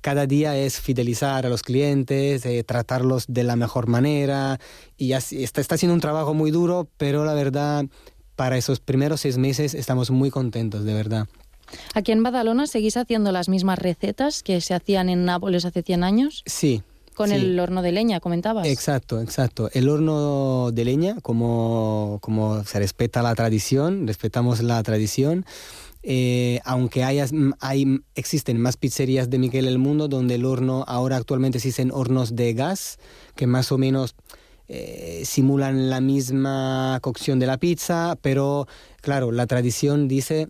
cada 0.00 0.26
día 0.26 0.56
es 0.56 0.80
fidelizar 0.80 1.44
a 1.44 1.48
los 1.50 1.62
clientes, 1.62 2.46
eh, 2.46 2.64
tratarlos 2.64 3.24
de 3.28 3.44
la 3.44 3.56
mejor 3.56 3.86
manera 3.86 4.58
y 4.96 5.12
así, 5.12 5.42
está, 5.44 5.60
está 5.60 5.76
siendo 5.76 5.94
un 5.94 6.00
trabajo 6.00 6.32
muy 6.34 6.50
duro, 6.50 6.88
pero 6.96 7.24
la 7.24 7.34
verdad 7.34 7.84
para 8.36 8.56
esos 8.56 8.80
primeros 8.80 9.20
seis 9.20 9.36
meses 9.36 9.74
estamos 9.74 10.10
muy 10.10 10.30
contentos, 10.30 10.84
de 10.84 10.94
verdad. 10.94 11.26
Aquí 11.94 12.10
en 12.10 12.22
Badalona 12.22 12.66
seguís 12.66 12.96
haciendo 12.96 13.30
las 13.30 13.48
mismas 13.48 13.78
recetas 13.78 14.42
que 14.42 14.60
se 14.60 14.74
hacían 14.74 15.08
en 15.08 15.24
Nápoles 15.24 15.64
hace 15.66 15.82
100 15.82 16.02
años. 16.02 16.42
Sí. 16.46 16.82
Con 17.20 17.28
sí. 17.28 17.36
el 17.36 17.60
horno 17.60 17.82
de 17.82 17.92
leña, 17.92 18.18
comentabas. 18.18 18.66
Exacto, 18.66 19.20
exacto. 19.20 19.68
El 19.74 19.90
horno 19.90 20.70
de 20.72 20.84
leña, 20.86 21.16
como, 21.20 22.18
como 22.22 22.64
se 22.64 22.78
respeta 22.78 23.20
la 23.20 23.34
tradición, 23.34 24.06
respetamos 24.06 24.62
la 24.62 24.82
tradición. 24.82 25.44
eh, 26.02 26.60
aunque 26.64 27.04
haya, 27.04 27.26
hay, 27.60 28.00
existen 28.14 28.58
más 28.58 28.78
pizzerías 28.78 29.28
de 29.28 29.38
Miguel 29.38 29.66
en 29.66 29.72
el 29.72 29.78
mundo 29.78 30.08
donde 30.08 30.36
el 30.36 30.46
horno, 30.46 30.84
ahora 30.88 31.16
actualmente 31.16 31.58
existen 31.58 31.90
hornos 31.92 32.34
de 32.34 32.54
gas 32.54 32.98
que 33.36 33.46
más 33.46 33.70
o 33.70 33.76
menos 33.76 34.14
eh, 34.68 35.22
simulan 35.24 35.90
la 35.90 36.00
misma 36.00 36.98
cocción 37.02 37.38
de 37.38 37.46
la 37.46 37.58
pizza, 37.58 38.16
pero 38.22 38.66
claro, 39.02 39.30
la 39.32 39.46
tradición 39.46 40.08
dice 40.08 40.48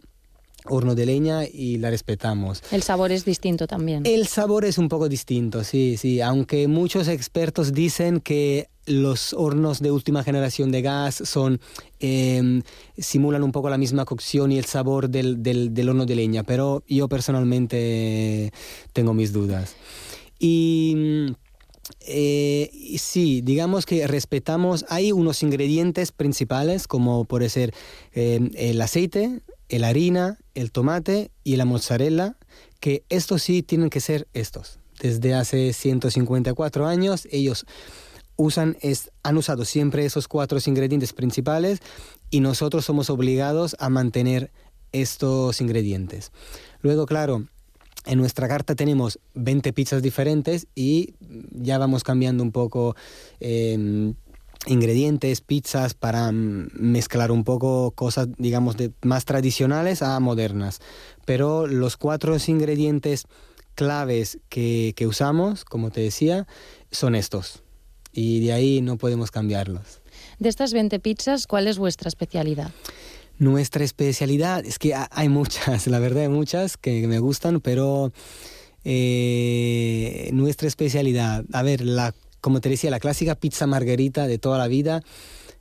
horno 0.67 0.95
de 0.95 1.07
leña 1.07 1.45
y 1.45 1.79
la 1.79 1.91
respetamos. 1.91 2.63
El 2.71 2.83
sabor 2.83 3.13
es 3.13 3.25
distinto 3.25 3.67
también. 3.67 4.05
El 4.07 4.27
sabor 4.27 4.65
es 4.65 4.79
un 4.79 4.89
poco 4.89 5.09
distinto, 5.09 5.65
sí, 5.65 5.97
sí, 5.97 6.21
aunque 6.21 6.69
muchos 6.69 7.09
expertos 7.09 7.73
dicen 7.73 8.21
que 8.21 8.69
los 8.87 9.35
hornos 9.35 9.81
de 9.81 9.91
última 9.91 10.25
generación 10.25 10.73
de 10.73 10.83
gas 10.83 11.23
son 11.25 11.61
eh, 12.01 12.63
simulan 12.99 13.43
un 13.43 13.53
poco 13.53 13.71
la 13.71 13.79
misma 13.79 14.05
cocción 14.05 14.51
y 14.53 14.59
el 14.59 14.65
sabor 14.65 15.11
del, 15.11 15.43
del, 15.43 15.73
del 15.75 15.89
horno 15.89 16.07
de 16.07 16.17
leña, 16.17 16.43
pero 16.43 16.83
yo 16.89 17.09
personalmente 17.09 18.53
tengo 18.93 19.15
mis 19.15 19.33
dudas. 19.33 19.77
Y 20.39 21.35
eh, 22.01 22.71
sí, 22.99 23.43
digamos 23.43 23.87
que 23.87 24.07
respetamos, 24.07 24.85
hay 24.89 25.13
unos 25.13 25.43
ingredientes 25.43 26.13
principales 26.13 26.87
como 26.87 27.25
puede 27.25 27.49
ser 27.49 27.75
eh, 28.13 28.51
el 28.55 28.81
aceite, 28.81 29.41
la 29.79 29.89
harina, 29.89 30.39
el 30.55 30.73
tomate 30.73 31.31
y 31.45 31.57
la 31.57 31.65
mozzarella, 31.65 32.37
que 32.81 33.05
estos 33.09 33.43
sí 33.43 33.63
tienen 33.63 33.91
que 33.91 34.01
ser 34.01 34.27
estos. 34.33 34.79
Desde 35.01 35.35
hace 35.35 35.73
154 35.73 36.87
años 36.87 37.27
ellos 37.31 37.67
usan, 38.37 38.77
es, 38.81 39.11
han 39.23 39.37
usado 39.37 39.65
siempre 39.65 40.05
esos 40.05 40.29
cuatro 40.29 40.59
ingredientes 40.67 41.13
principales 41.13 41.81
y 42.31 42.41
nosotros 42.41 42.85
somos 42.85 43.11
obligados 43.11 43.77
a 43.79 43.89
mantener 43.91 44.51
estos 44.93 45.61
ingredientes. 45.61 46.33
Luego, 46.81 47.07
claro, 47.07 47.47
en 48.07 48.19
nuestra 48.19 48.49
carta 48.49 48.75
tenemos 48.75 49.19
20 49.35 49.73
pizzas 49.73 50.03
diferentes 50.03 50.67
y 50.75 51.15
ya 51.53 51.79
vamos 51.79 52.03
cambiando 52.03 52.43
un 52.43 52.51
poco 52.51 52.97
eh, 53.41 54.15
ingredientes, 54.67 55.41
pizzas 55.41 55.95
para 55.95 56.31
mm, 56.33 56.69
mezclar 56.75 57.31
un 57.31 57.45
poco 57.45 57.93
cosas, 57.93 58.29
digamos, 58.39 58.77
de, 58.77 58.91
más 59.03 59.25
tradicionales 59.25 60.03
a 60.03 60.19
modernas. 60.21 60.81
Pero 61.25 61.67
los 61.67 61.97
cuatro 61.97 62.37
ingredientes 62.47 63.25
claves 63.75 64.39
que, 64.49 64.93
que 64.97 65.07
usamos, 65.07 65.65
como 65.65 65.91
te 65.91 66.01
decía, 66.01 66.47
son 66.91 67.15
estos. 67.15 67.63
Y 68.13 68.41
de 68.41 68.53
ahí 68.53 68.81
no 68.83 68.99
podemos 68.99 69.31
cambiarlos. 69.31 70.01
De 70.39 70.49
estas 70.49 70.73
20 70.73 70.99
pizzas, 71.01 71.47
¿cuál 71.47 71.67
es 71.69 71.79
vuestra 71.79 72.09
especialidad? 72.09 72.71
Nuestra 73.39 73.85
especialidad, 73.85 74.67
es 74.67 74.79
que 74.79 74.95
ha- 74.95 75.09
hay 75.13 75.29
muchas, 75.29 75.87
la 75.87 75.99
verdad 75.99 76.25
hay 76.25 76.29
muchas 76.29 76.77
que 76.77 77.07
me 77.07 77.19
gustan, 77.21 77.61
pero 77.61 78.13
eh, 78.85 80.31
nuestra 80.33 80.69
especialidad, 80.69 81.45
a 81.53 81.63
ver, 81.63 81.81
la, 81.83 82.15
como 82.41 82.61
te 82.61 82.69
decía, 82.69 82.91
la 82.91 83.01
clásica 83.01 83.35
pizza 83.35 83.67
margarita 83.67 84.27
de 84.27 84.39
toda 84.39 84.59
la 84.59 84.69
vida, 84.69 85.03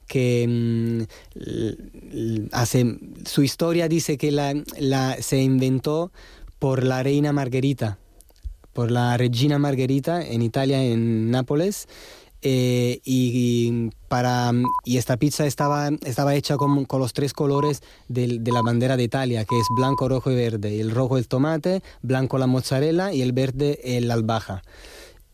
que 0.08 0.46
mm, 0.48 2.50
hace, 2.52 2.98
su 3.26 3.44
historia 3.44 3.88
dice 3.88 4.18
que 4.18 4.32
la, 4.32 5.16
se 5.22 5.42
inventó 5.42 6.12
por 6.58 6.84
la 6.84 7.04
reina 7.04 7.32
Margherita, 7.32 8.00
por 8.74 8.92
la 8.92 9.16
regina 9.18 9.60
Margherita 9.60 10.26
en 10.26 10.42
Italia, 10.42 10.84
en 10.84 11.32
Nápoles. 11.32 11.88
eh, 12.42 13.02
y, 13.04 13.90
para, 14.08 14.54
y 14.86 14.96
esta 14.96 15.18
pizza 15.18 15.46
estaba, 15.46 15.90
estaba 16.06 16.36
hecha 16.36 16.56
con, 16.56 16.86
con 16.86 17.02
los 17.02 17.12
tres 17.12 17.34
colores 17.34 17.82
del- 18.08 18.46
de 18.46 18.52
la 18.54 18.62
bandera 18.62 18.96
de 18.96 19.04
Italia, 19.04 19.44
que 19.44 19.60
es 19.60 19.66
blanco, 19.76 20.08
rojo 20.08 20.32
y 20.32 20.36
verde. 20.36 20.80
El 20.80 20.92
rojo 20.92 21.18
el 21.18 21.28
tomate, 21.28 21.84
blanco 22.02 22.38
la 22.38 22.48
mozzarella 22.48 23.12
y 23.14 23.24
el 23.24 23.34
verde 23.34 23.82
el 23.84 24.10
albahaca. 24.10 24.64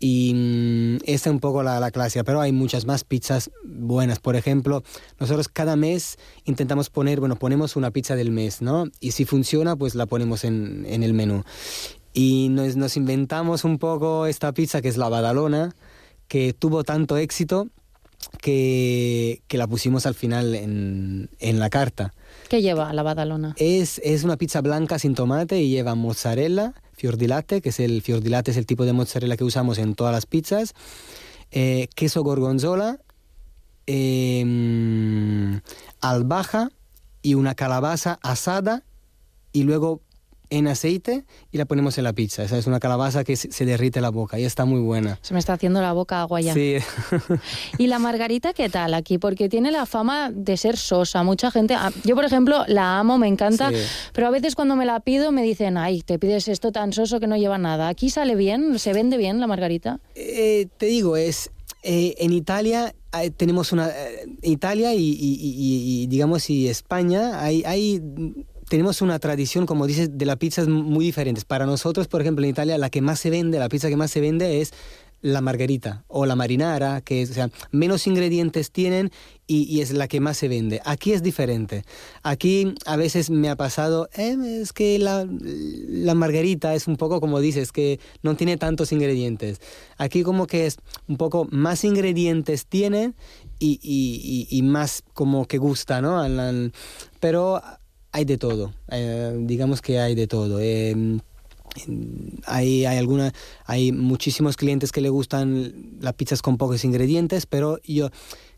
Y 0.07 0.33
mm, 0.35 0.97
esta 1.05 1.29
es 1.29 1.33
un 1.33 1.39
poco 1.39 1.63
la, 1.63 1.79
la 1.79 1.89
clásica, 1.89 2.23
pero 2.23 2.39
hay 2.39 2.51
muchas 2.51 2.85
más 2.85 3.03
pizzas 3.03 3.49
buenas. 3.63 4.19
Por 4.19 4.35
ejemplo, 4.35 4.83
nosotros 5.19 5.49
cada 5.49 5.75
mes 5.75 6.19
intentamos 6.43 6.91
poner, 6.91 7.19
bueno, 7.19 7.37
ponemos 7.37 7.75
una 7.75 7.89
pizza 7.89 8.15
del 8.15 8.29
mes, 8.29 8.61
¿no? 8.61 8.85
Y 8.99 9.13
si 9.13 9.25
funciona, 9.25 9.75
pues 9.75 9.95
la 9.95 10.05
ponemos 10.05 10.43
en, 10.43 10.85
en 10.87 11.01
el 11.01 11.15
menú. 11.15 11.43
Y 12.13 12.49
nos, 12.51 12.75
nos 12.75 12.97
inventamos 12.97 13.63
un 13.63 13.79
poco 13.79 14.27
esta 14.27 14.53
pizza 14.53 14.79
que 14.79 14.89
es 14.89 14.97
la 14.97 15.09
Badalona, 15.09 15.73
que 16.27 16.53
tuvo 16.53 16.83
tanto 16.83 17.17
éxito 17.17 17.69
que, 18.43 19.41
que 19.47 19.57
la 19.57 19.65
pusimos 19.65 20.05
al 20.05 20.13
final 20.13 20.53
en, 20.53 21.31
en 21.39 21.59
la 21.59 21.71
carta. 21.71 22.13
¿Qué 22.49 22.61
lleva 22.61 22.93
la 22.93 23.03
badalona? 23.03 23.55
Es, 23.57 23.99
es 24.03 24.23
una 24.23 24.37
pizza 24.37 24.61
blanca 24.61 24.99
sin 24.99 25.15
tomate 25.15 25.61
y 25.61 25.69
lleva 25.69 25.95
mozzarella, 25.95 26.73
fior 26.93 27.17
que 27.17 27.69
es 27.69 27.79
el 27.79 28.01
fior 28.01 28.21
es 28.23 28.57
el 28.57 28.65
tipo 28.65 28.85
de 28.85 28.93
mozzarella 28.93 29.37
que 29.37 29.43
usamos 29.43 29.77
en 29.77 29.95
todas 29.95 30.13
las 30.13 30.25
pizzas, 30.25 30.73
eh, 31.51 31.87
queso 31.95 32.23
gorgonzola, 32.23 32.99
eh, 33.87 35.61
y 37.21 37.33
una 37.33 37.55
calabaza 37.55 38.19
asada 38.21 38.83
y 39.51 39.63
luego 39.63 40.01
en 40.49 40.67
aceite 40.67 41.25
y 41.51 41.57
la 41.57 41.65
ponemos 41.65 41.97
en 41.97 42.03
la 42.03 42.13
pizza. 42.13 42.43
Esa 42.43 42.57
es 42.57 42.67
una 42.67 42.79
calabaza 42.79 43.23
que 43.23 43.35
se 43.35 43.65
derrite 43.65 44.01
la 44.01 44.09
boca 44.09 44.39
y 44.39 44.43
está 44.45 44.65
muy 44.65 44.79
buena. 44.79 45.19
Se 45.21 45.33
me 45.33 45.39
está 45.39 45.53
haciendo 45.53 45.81
la 45.81 45.93
boca 45.93 46.21
agua 46.21 46.41
ya. 46.41 46.53
Sí. 46.53 46.77
¿Y 47.77 47.87
la 47.87 47.99
margarita 47.99 48.53
qué 48.53 48.69
tal 48.69 48.93
aquí? 48.93 49.17
Porque 49.17 49.49
tiene 49.49 49.71
la 49.71 49.85
fama 49.85 50.31
de 50.33 50.57
ser 50.57 50.77
sosa. 50.77 51.23
Mucha 51.23 51.51
gente... 51.51 51.73
ah, 51.75 51.91
Yo, 52.03 52.15
por 52.15 52.25
ejemplo, 52.25 52.63
la 52.67 52.99
amo, 52.99 53.17
me 53.17 53.27
encanta, 53.27 53.69
Sí. 53.69 53.75
pero 54.13 54.27
a 54.27 54.31
veces 54.31 54.55
cuando 54.55 54.75
me 54.75 54.85
la 54.85 54.99
pido 54.99 55.31
me 55.31 55.43
dicen, 55.43 55.77
ay, 55.77 56.01
te 56.01 56.19
pides 56.19 56.47
esto 56.47 56.71
tan 56.71 56.93
soso 56.93 57.19
que 57.19 57.27
no 57.27 57.37
lleva 57.37 57.57
nada. 57.57 57.87
¿Aquí 57.87 58.09
sale 58.09 58.35
bien? 58.35 58.79
¿Se 58.79 58.93
vende 58.93 59.17
bien 59.17 59.39
la 59.39 59.47
margarita? 59.47 59.99
Eh, 60.15 60.67
te 60.77 60.85
digo, 60.87 61.17
es 61.17 61.51
eh, 61.83 62.15
en 62.19 62.33
Italia 62.33 62.95
eh, 63.21 63.29
tenemos 63.29 63.71
una 63.71 63.89
eh, 63.89 64.25
Italia 64.41 64.93
y, 64.93 64.99
y- 64.99 65.37
y- 65.39 66.03
y, 66.03 66.07
digamos 66.07 66.49
y 66.49 66.67
España 66.67 67.41
hay, 67.43 67.63
hay 67.65 68.01
tenemos 68.69 69.01
una 69.01 69.19
tradición, 69.19 69.65
como 69.65 69.87
dices, 69.87 70.17
de 70.17 70.25
las 70.25 70.37
pizzas 70.37 70.67
muy 70.67 71.05
diferentes. 71.05 71.45
Para 71.45 71.65
nosotros, 71.65 72.07
por 72.07 72.21
ejemplo, 72.21 72.43
en 72.43 72.51
Italia, 72.51 72.77
la 72.77 72.89
que 72.89 73.01
más 73.01 73.19
se 73.19 73.29
vende, 73.29 73.59
la 73.59 73.69
pizza 73.69 73.89
que 73.89 73.97
más 73.97 74.11
se 74.11 74.21
vende 74.21 74.61
es 74.61 74.73
la 75.21 75.41
margarita 75.41 76.03
o 76.07 76.27
la 76.27 76.35
marinara, 76.35 77.01
que 77.01 77.23
es, 77.23 77.31
o 77.31 77.33
sea, 77.33 77.49
menos 77.71 78.05
ingredientes 78.05 78.69
tienen 78.69 79.11
y, 79.47 79.63
y 79.63 79.81
es 79.81 79.91
la 79.91 80.07
que 80.07 80.19
más 80.19 80.37
se 80.37 80.47
vende. 80.47 80.81
Aquí 80.85 81.13
es 81.13 81.23
diferente. 81.23 81.83
Aquí 82.21 82.75
a 82.85 82.95
veces 82.95 83.31
me 83.31 83.49
ha 83.49 83.55
pasado, 83.55 84.07
"Eh, 84.15 84.35
es 84.61 84.71
que 84.71 84.99
la, 84.99 85.25
la 85.27 86.13
margarita 86.13 86.75
es 86.75 86.85
un 86.87 86.95
poco 86.97 87.21
como 87.21 87.39
dices, 87.39 87.71
que 87.71 87.99
no 88.21 88.35
tiene 88.35 88.57
tantos 88.57 88.91
ingredientes. 88.91 89.61
Aquí 89.97 90.21
como 90.21 90.45
que 90.45 90.67
es 90.67 90.77
un 91.07 91.17
poco 91.17 91.47
más 91.49 91.83
ingredientes 91.85 92.67
tienen 92.67 93.15
y, 93.57 93.79
y- 93.81 94.47
y- 94.49 94.61
más 94.61 95.01
como 95.13 95.47
que 95.47 95.57
gusta, 95.57 96.01
¿no? 96.01 96.23
Pero 97.19 97.61
hay 98.15 98.23
de 98.23 98.37
todo, 98.37 98.73
eh, 98.91 99.35
digamos 99.41 99.81
que 99.81 99.99
hay 99.99 100.15
de 100.15 100.25
todo. 100.25 100.61
Eh, 100.61 101.19
hay, 102.45 102.85
hay, 102.85 102.97
alguna, 102.97 103.33
hay 103.65 103.91
muchísimos 103.91 104.55
clientes 104.55 104.93
que 104.93 105.01
le 105.01 105.09
gustan 105.09 105.97
las 105.99 106.13
pizzas 106.13 106.41
con 106.41 106.57
pocos 106.57 106.85
ingredientes, 106.85 107.45
pero 107.45 107.77
yo 107.83 108.11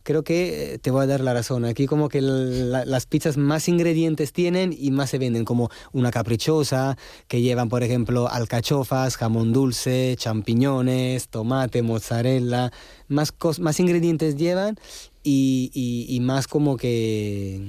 creo 0.04 0.24
que 0.24 0.76
eh, 0.76 0.78
te 0.78 0.92
voy 0.92 1.02
a 1.04 1.08
dar 1.08 1.22
la 1.22 1.34
razón. 1.34 1.66
Aquí 1.66 1.88
como 1.88 2.08
que 2.08 2.22
la- 2.22 2.86
las 2.86 3.08
pizzas 3.08 3.36
más 3.38 3.68
ingredientes 3.68 4.32
tienen 4.32 4.76
y 4.78 4.92
más 4.92 5.10
se 5.10 5.18
venden, 5.18 5.44
como 5.44 5.72
una 5.92 6.12
caprichosa, 6.12 6.96
que 7.28 7.42
llevan, 7.42 7.68
por 7.68 7.82
ejemplo, 7.82 8.28
alcachofas, 8.30 9.18
jamón 9.18 9.54
dulce, 9.54 10.14
champiñones, 10.20 11.30
tomate, 11.30 11.82
mozzarella, 11.82 12.72
más, 13.08 13.36
cos- 13.36 13.58
más 13.60 13.80
ingredientes 13.80 14.36
llevan 14.36 14.78
y 15.24 16.20
más 16.22 16.48
como 16.48 16.78
que 16.78 17.60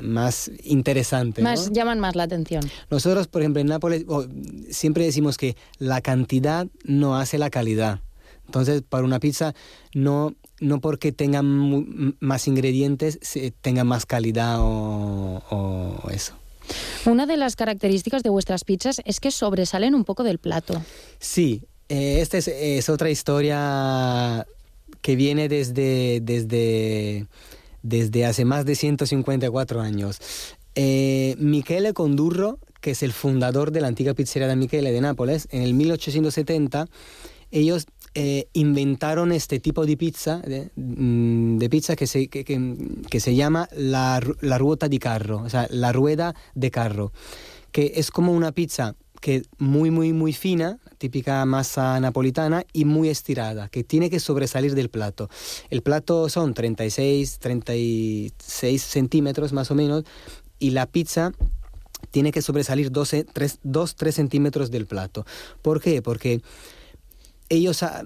más 0.00 0.50
interesante. 0.62 1.42
¿no? 1.42 1.50
Más, 1.50 1.70
llaman 1.72 2.00
más 2.00 2.16
la 2.16 2.24
atención. 2.24 2.62
Nosotros, 2.90 3.28
por 3.28 3.42
ejemplo, 3.42 3.60
en 3.60 3.68
Nápoles 3.68 4.04
oh, 4.08 4.24
siempre 4.70 5.04
decimos 5.04 5.36
que 5.36 5.56
la 5.78 6.00
cantidad 6.00 6.66
no 6.84 7.16
hace 7.16 7.38
la 7.38 7.50
calidad. 7.50 8.00
Entonces, 8.46 8.82
para 8.82 9.04
una 9.04 9.20
pizza, 9.20 9.54
no, 9.94 10.34
no 10.60 10.80
porque 10.80 11.12
tenga 11.12 11.40
más 11.42 12.48
ingredientes, 12.48 13.20
tenga 13.60 13.84
más 13.84 14.06
calidad 14.06 14.56
o, 14.60 15.42
o 15.50 16.10
eso. 16.10 16.34
Una 17.06 17.26
de 17.26 17.36
las 17.36 17.56
características 17.56 18.22
de 18.22 18.30
vuestras 18.30 18.64
pizzas 18.64 19.00
es 19.04 19.20
que 19.20 19.30
sobresalen 19.30 19.94
un 19.94 20.04
poco 20.04 20.22
del 20.24 20.38
plato. 20.38 20.82
Sí, 21.18 21.62
eh, 21.88 22.20
esta 22.20 22.38
es, 22.38 22.48
es 22.48 22.88
otra 22.88 23.10
historia 23.10 24.46
que 25.02 25.16
viene 25.16 25.48
desde, 25.48 26.20
desde, 26.20 27.26
desde 27.82 28.24
hace 28.26 28.44
más 28.44 28.64
de 28.64 28.74
154 28.74 29.80
años. 29.80 30.18
Eh, 30.74 31.34
Michele 31.38 31.92
Condurro, 31.92 32.58
que 32.80 32.92
es 32.92 33.02
el 33.02 33.12
fundador 33.12 33.72
de 33.72 33.80
la 33.80 33.88
antigua 33.88 34.14
pizzería 34.14 34.48
de 34.48 34.56
Michele 34.56 34.92
de 34.92 35.00
Nápoles, 35.00 35.48
en 35.50 35.62
el 35.62 35.74
1870 35.74 36.86
ellos 37.50 37.86
eh, 38.14 38.46
inventaron 38.52 39.32
este 39.32 39.60
tipo 39.60 39.84
de 39.86 39.96
pizza, 39.96 40.38
de, 40.38 40.70
mm, 40.76 41.58
de 41.58 41.68
pizza 41.70 41.96
que 41.96 42.06
se, 42.06 42.28
que, 42.28 42.44
que- 42.44 43.20
se 43.20 43.34
llama 43.34 43.68
la, 43.76 44.20
la 44.40 44.58
ruota 44.58 44.88
di 44.88 44.98
carro, 44.98 45.42
o 45.42 45.48
sea, 45.48 45.66
la 45.70 45.92
rueda 45.92 46.34
de 46.54 46.70
carro, 46.70 47.12
que 47.72 47.92
es 47.96 48.10
como 48.10 48.32
una 48.32 48.52
pizza 48.52 48.94
que 49.20 49.42
muy, 49.58 49.90
muy, 49.90 50.12
muy 50.12 50.32
fina, 50.32 50.78
típica 50.98 51.44
masa 51.44 52.00
napolitana 52.00 52.64
y 52.72 52.84
muy 52.84 53.08
estirada, 53.10 53.68
que 53.68 53.84
tiene 53.84 54.10
que 54.10 54.20
sobresalir 54.20 54.74
del 54.74 54.88
plato. 54.88 55.28
El 55.70 55.82
plato 55.82 56.28
son 56.28 56.54
36, 56.54 57.38
36 57.38 58.82
centímetros 58.82 59.52
más 59.52 59.70
o 59.70 59.74
menos 59.74 60.04
y 60.58 60.70
la 60.70 60.86
pizza 60.86 61.32
tiene 62.10 62.32
que 62.32 62.42
sobresalir 62.42 62.90
12, 62.90 63.24
3, 63.24 63.58
2, 63.62 63.94
3 63.96 64.14
centímetros 64.14 64.70
del 64.70 64.86
plato. 64.86 65.26
¿Por 65.62 65.80
qué? 65.80 66.02
Porque 66.02 66.40
ellos 67.48 67.82
ah, 67.82 68.02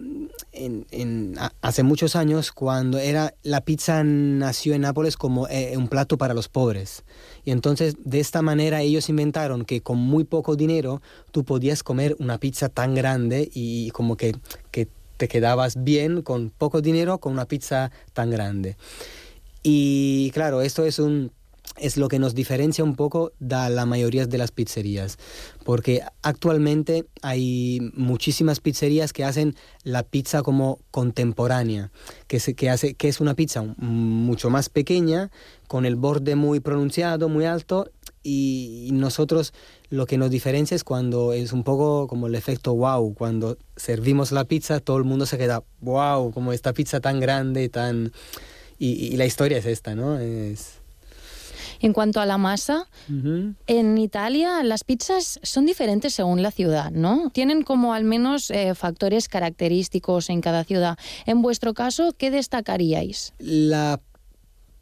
en- 0.52 0.86
en- 0.90 1.36
hace 1.60 1.82
muchos 1.82 2.16
años 2.16 2.50
cuando 2.50 2.98
era 2.98 3.34
la 3.42 3.60
pizza 3.60 4.02
nació 4.02 4.74
en 4.74 4.80
Nápoles 4.82 5.16
como 5.16 5.46
eh, 5.48 5.76
un 5.76 5.88
plato 5.88 6.16
para 6.16 6.32
los 6.34 6.48
pobres 6.48 7.04
y 7.44 7.50
entonces 7.50 7.96
de 8.04 8.20
esta 8.20 8.42
manera 8.42 8.82
ellos 8.82 9.08
inventaron 9.08 9.64
que 9.64 9.82
con 9.82 9.98
muy 9.98 10.24
poco 10.24 10.56
dinero 10.56 11.02
tú 11.30 11.44
podías 11.44 11.82
comer 11.82 12.16
una 12.18 12.38
pizza 12.38 12.68
tan 12.68 12.94
grande 12.94 13.50
y 13.52 13.90
como 13.90 14.16
que, 14.16 14.34
que 14.70 14.88
te 15.16 15.28
quedabas 15.28 15.82
bien 15.84 16.22
con 16.22 16.50
poco 16.50 16.80
dinero 16.80 17.18
con 17.18 17.32
una 17.32 17.46
pizza 17.46 17.90
tan 18.12 18.30
grande. 18.30 18.76
Y 19.62 20.30
claro 20.32 20.62
esto 20.62 20.84
es 20.84 20.98
un 20.98 21.32
es 21.78 21.96
lo 21.96 22.08
que 22.08 22.18
nos 22.18 22.34
diferencia 22.34 22.84
un 22.84 22.96
poco 22.96 23.32
de 23.38 23.70
la 23.70 23.86
mayoría 23.86 24.26
de 24.26 24.38
las 24.38 24.50
pizzerías, 24.52 25.18
porque 25.64 26.02
actualmente 26.22 27.06
hay 27.22 27.92
muchísimas 27.94 28.60
pizzerías 28.60 29.12
que 29.12 29.24
hacen 29.24 29.54
la 29.82 30.02
pizza 30.02 30.42
como 30.42 30.78
contemporánea, 30.90 31.90
que, 32.26 32.40
se, 32.40 32.54
que, 32.54 32.70
hace, 32.70 32.94
que 32.94 33.08
es 33.08 33.20
una 33.20 33.34
pizza 33.34 33.62
mucho 33.76 34.50
más 34.50 34.68
pequeña, 34.68 35.30
con 35.68 35.86
el 35.86 35.96
borde 35.96 36.36
muy 36.36 36.60
pronunciado, 36.60 37.28
muy 37.28 37.44
alto, 37.44 37.90
y 38.26 38.88
nosotros 38.92 39.52
lo 39.90 40.06
que 40.06 40.18
nos 40.18 40.30
diferencia 40.30 40.74
es 40.74 40.82
cuando 40.82 41.32
es 41.32 41.52
un 41.52 41.62
poco 41.62 42.08
como 42.08 42.26
el 42.26 42.34
efecto 42.34 42.74
wow, 42.74 43.14
cuando 43.14 43.58
servimos 43.76 44.32
la 44.32 44.44
pizza 44.44 44.80
todo 44.80 44.96
el 44.96 45.04
mundo 45.04 45.26
se 45.26 45.38
queda 45.38 45.62
wow, 45.80 46.32
como 46.32 46.52
esta 46.52 46.72
pizza 46.72 47.00
tan 47.00 47.20
grande, 47.20 47.68
tan... 47.68 48.12
Y, 48.78 49.16
la 49.16 49.24
historia 49.24 49.58
es 49.58 49.66
esta, 49.66 49.94
¿no? 49.94 50.18
En 51.80 51.92
cuanto 51.92 52.20
a 52.20 52.26
la 52.26 52.38
masa, 52.38 52.88
en 53.66 53.98
Italia 53.98 54.62
las 54.62 54.84
pizzas 54.84 55.40
son 55.42 55.66
diferentes 55.66 56.14
según 56.14 56.42
la 56.42 56.50
ciudad, 56.50 56.90
¿no? 56.90 57.30
Tienen 57.30 57.62
como 57.62 57.94
al 57.94 58.04
menos 58.04 58.50
eh, 58.50 58.74
factores 58.74 59.28
característicos 59.28 60.30
en 60.30 60.40
cada 60.40 60.64
ciudad. 60.64 60.98
En 61.26 61.42
vuestro 61.42 61.74
caso, 61.74 62.14
¿qué 62.16 62.30
destacaríais? 62.30 63.32
La 63.38 64.00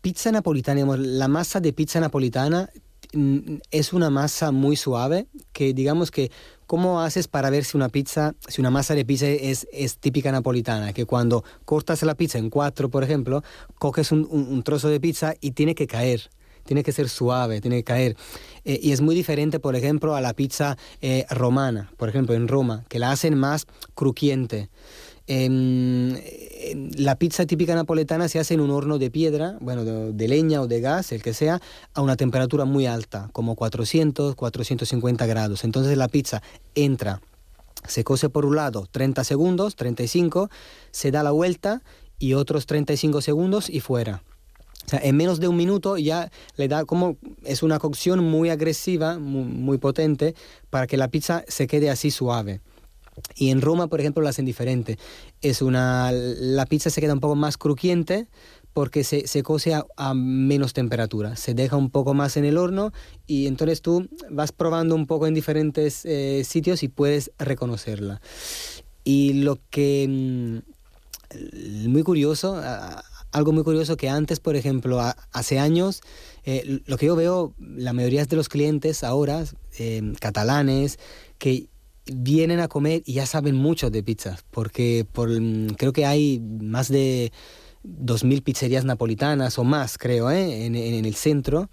pizza 0.00 0.32
napolitana, 0.32 0.76
digamos, 0.76 0.98
la 0.98 1.28
masa 1.28 1.60
de 1.60 1.72
pizza 1.72 2.00
napolitana 2.00 2.70
mm, 3.12 3.56
es 3.70 3.92
una 3.92 4.10
masa 4.10 4.50
muy 4.50 4.76
suave 4.76 5.26
que 5.52 5.72
digamos 5.74 6.10
que 6.10 6.30
¿cómo 6.66 7.02
haces 7.02 7.28
para 7.28 7.50
ver 7.50 7.64
si 7.64 7.76
una 7.76 7.88
pizza, 7.90 8.34
si 8.48 8.60
una 8.62 8.70
masa 8.70 8.94
de 8.94 9.04
pizza 9.04 9.26
es, 9.28 9.68
es 9.72 9.98
típica 9.98 10.32
napolitana? 10.32 10.92
Que 10.92 11.04
cuando 11.04 11.44
cortas 11.64 12.02
la 12.02 12.14
pizza 12.14 12.38
en 12.38 12.48
cuatro, 12.50 12.88
por 12.88 13.04
ejemplo, 13.04 13.42
coges 13.78 14.10
un, 14.10 14.26
un- 14.30 14.48
un 14.48 14.62
trozo 14.62 14.88
de 14.88 14.98
pizza 14.98 15.34
y 15.40 15.50
tiene 15.52 15.74
que 15.74 15.86
caer. 15.86 16.30
Tiene 16.64 16.82
que 16.82 16.92
ser 16.92 17.08
suave, 17.08 17.60
tiene 17.60 17.76
que 17.78 17.84
caer. 17.84 18.16
Eh, 18.64 18.78
y 18.82 18.92
es 18.92 19.00
muy 19.00 19.14
diferente, 19.14 19.60
por 19.60 19.76
ejemplo, 19.76 20.14
a 20.14 20.20
la 20.20 20.34
pizza 20.34 20.76
eh, 21.00 21.26
romana, 21.30 21.92
por 21.96 22.08
ejemplo, 22.08 22.34
en 22.34 22.48
Roma, 22.48 22.84
que 22.88 22.98
la 22.98 23.10
hacen 23.10 23.36
más 23.36 23.66
crujiente. 23.94 24.68
Em, 25.26 26.16
em, 26.16 26.90
la 26.96 27.16
pizza 27.16 27.46
típica 27.46 27.74
napoletana 27.74 28.28
se 28.28 28.38
hace 28.40 28.54
en 28.54 28.60
un 28.60 28.70
horno 28.70 28.98
de 28.98 29.10
piedra, 29.10 29.56
bueno, 29.60 29.84
de, 29.84 30.12
de 30.12 30.28
leña 30.28 30.60
o 30.60 30.66
de 30.66 30.80
gas, 30.80 31.12
el 31.12 31.22
que 31.22 31.32
sea, 31.32 31.60
a 31.94 32.02
una 32.02 32.16
temperatura 32.16 32.64
muy 32.64 32.86
alta, 32.86 33.28
como 33.32 33.54
400, 33.54 34.34
450 34.34 35.26
grados. 35.26 35.64
Entonces 35.64 35.96
la 35.96 36.08
pizza 36.08 36.42
entra 36.74 37.20
se 37.86 38.04
cose 38.04 38.28
por 38.28 38.46
un 38.46 38.56
lado 38.56 38.86
30 38.90 39.24
segundos, 39.24 39.76
35, 39.76 40.50
se 40.90 41.10
da 41.10 41.22
la 41.22 41.32
vuelta 41.32 41.82
y 42.18 42.34
otros 42.34 42.66
35 42.66 43.20
segundos 43.20 43.68
y 43.68 43.80
fuera. 43.80 44.22
En 44.90 45.16
menos 45.16 45.40
de 45.40 45.48
un 45.48 45.56
minuto 45.56 45.96
ya 45.96 46.30
le 46.56 46.68
da 46.68 46.84
como 46.84 47.16
es 47.44 47.62
una 47.62 47.78
cocción 47.78 48.20
muy 48.20 48.50
agresiva, 48.50 49.18
muy, 49.18 49.78
potente, 49.78 50.34
para 50.70 50.86
que 50.86 50.96
la 50.96 51.08
pizza 51.08 51.44
se 51.48 51.66
quede 51.66 51.88
así 51.90 52.10
suave. 52.10 52.60
Y 53.36 53.50
en 53.50 53.60
Roma, 53.60 53.88
por 53.88 54.00
ejemplo, 54.00 54.22
la 54.22 54.30
hacen 54.30 54.44
diferente. 54.44 54.98
Es 55.40 55.62
una, 55.62 56.10
la 56.12 56.66
pizza 56.66 56.90
se 56.90 57.00
queda 57.00 57.12
un 57.12 57.20
poco 57.20 57.34
más 57.36 57.58
crujiente 57.58 58.26
porque 58.72 59.04
se, 59.04 59.26
se 59.26 59.42
cose 59.42 59.74
a, 59.74 60.14
menos 60.14 60.72
temperatura. 60.72 61.36
Se 61.36 61.54
deja 61.54 61.76
un 61.76 61.90
poco 61.90 62.14
más 62.14 62.36
en 62.36 62.44
el 62.44 62.56
horno 62.56 62.92
y 63.26 63.46
entonces 63.46 63.82
tú 63.82 64.08
vas 64.30 64.52
probando 64.52 64.94
un 64.94 65.06
poco 65.06 65.26
en 65.26 65.34
diferentes 65.34 66.04
eh, 66.06 66.42
sitios 66.44 66.82
y 66.82 66.88
puedes 66.88 67.30
reconocerla. 67.38 68.20
Y 69.04 69.34
lo 69.34 69.58
que... 69.70 70.06
mm, 70.08 71.88
Muy 71.88 72.02
curioso, 72.02 72.60
algo 73.32 73.52
muy 73.52 73.64
curioso 73.64 73.96
que 73.96 74.08
antes, 74.08 74.40
por 74.40 74.56
ejemplo, 74.56 75.00
a- 75.00 75.16
hace 75.32 75.58
años, 75.58 76.00
eh, 76.44 76.80
lo 76.86 76.96
que 76.96 77.06
yo 77.06 77.16
veo, 77.16 77.54
la 77.58 77.92
mayoría 77.92 78.24
de 78.24 78.36
los 78.36 78.48
clientes 78.48 79.02
ahora, 79.04 79.44
eh, 79.78 80.12
catalanes, 80.20 80.98
que 81.38 81.68
vienen 82.06 82.60
a 82.60 82.68
comer 82.68 83.02
y 83.06 83.14
ya 83.14 83.26
saben 83.26 83.54
mucho 83.56 83.90
de 83.90 84.02
pizzas, 84.02 84.44
porque 84.50 85.06
por, 85.10 85.28
mm, 85.30 85.68
creo 85.78 85.92
que 85.92 86.04
hay 86.04 86.40
más 86.40 86.88
de 86.88 87.32
2.000 87.84 88.42
pizzerías 88.42 88.84
napolitanas 88.84 89.58
o 89.58 89.64
más, 89.64 89.98
creo, 89.98 90.30
¿eh? 90.30 90.66
en, 90.66 90.74
en- 90.74 91.04
el 91.04 91.14
centro. 91.14 91.68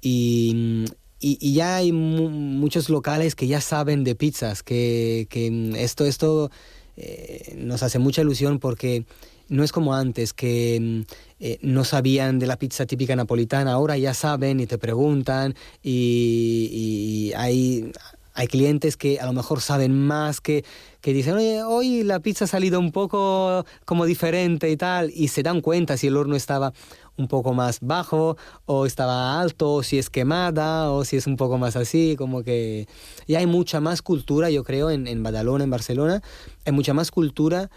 Y, 0.00 0.84
y- 1.20 1.38
y 1.40 1.54
ya 1.54 1.76
hay 1.76 1.92
mu- 1.92 2.30
muchos 2.30 2.88
locales 2.88 3.34
que 3.34 3.46
ya 3.46 3.60
saben 3.60 4.04
de 4.04 4.14
pizzas, 4.14 4.62
que, 4.62 5.26
que 5.30 5.50
mm, 5.50 5.76
esto, 5.76 6.04
esto 6.04 6.50
eh, 6.96 7.54
nos 7.58 7.82
hace 7.82 7.98
mucha 7.98 8.22
ilusión 8.22 8.58
porque 8.58 9.04
no 9.48 9.64
es 9.64 9.72
como 9.72 9.94
antes, 9.94 10.32
que 10.32 10.78
mm, 10.80 11.12
eh, 11.40 11.58
no 11.62 11.84
sabían 11.84 12.38
de 12.38 12.46
la 12.46 12.58
pizza 12.58 12.86
típica 12.86 13.16
napolitana, 13.16 13.72
ahora 13.72 13.96
ya 13.96 14.14
saben 14.14 14.60
y 14.60 14.66
te 14.66 14.78
preguntan 14.78 15.54
y, 15.82 16.68
y 16.72 17.32
hay, 17.34 17.92
hay 18.34 18.46
clientes 18.46 18.96
que 18.96 19.18
a 19.20 19.26
lo 19.26 19.32
mejor 19.32 19.60
saben 19.60 19.98
más, 20.06 20.40
que, 20.40 20.64
que 21.00 21.12
dicen, 21.12 21.34
oye, 21.34 21.62
hoy 21.62 22.04
la 22.04 22.20
pizza 22.20 22.44
ha 22.44 22.48
salido 22.48 22.78
un 22.78 22.92
poco 22.92 23.64
como 23.84 24.04
diferente 24.04 24.70
y 24.70 24.76
tal, 24.76 25.10
y 25.14 25.28
se 25.28 25.42
dan 25.42 25.60
cuenta 25.60 25.96
si 25.96 26.08
el 26.08 26.16
horno 26.16 26.36
estaba 26.36 26.72
un 27.16 27.26
poco 27.26 27.52
más 27.52 27.80
bajo 27.80 28.36
o 28.64 28.86
estaba 28.86 29.40
alto, 29.40 29.74
o 29.74 29.82
si 29.82 29.98
es 29.98 30.08
quemada 30.08 30.92
o 30.92 31.04
si 31.04 31.16
es 31.16 31.26
un 31.26 31.36
poco 31.36 31.58
más 31.58 31.74
así, 31.74 32.14
como 32.16 32.44
que 32.44 32.86
ya 33.26 33.40
hay 33.40 33.46
mucha 33.46 33.80
más 33.80 34.02
cultura, 34.02 34.50
yo 34.50 34.62
creo, 34.62 34.90
en, 34.90 35.08
en 35.08 35.22
Badalona, 35.22 35.64
en 35.64 35.70
Barcelona, 35.70 36.22
hay 36.64 36.72
mucha 36.72 36.94
más 36.94 37.10
cultura 37.10 37.70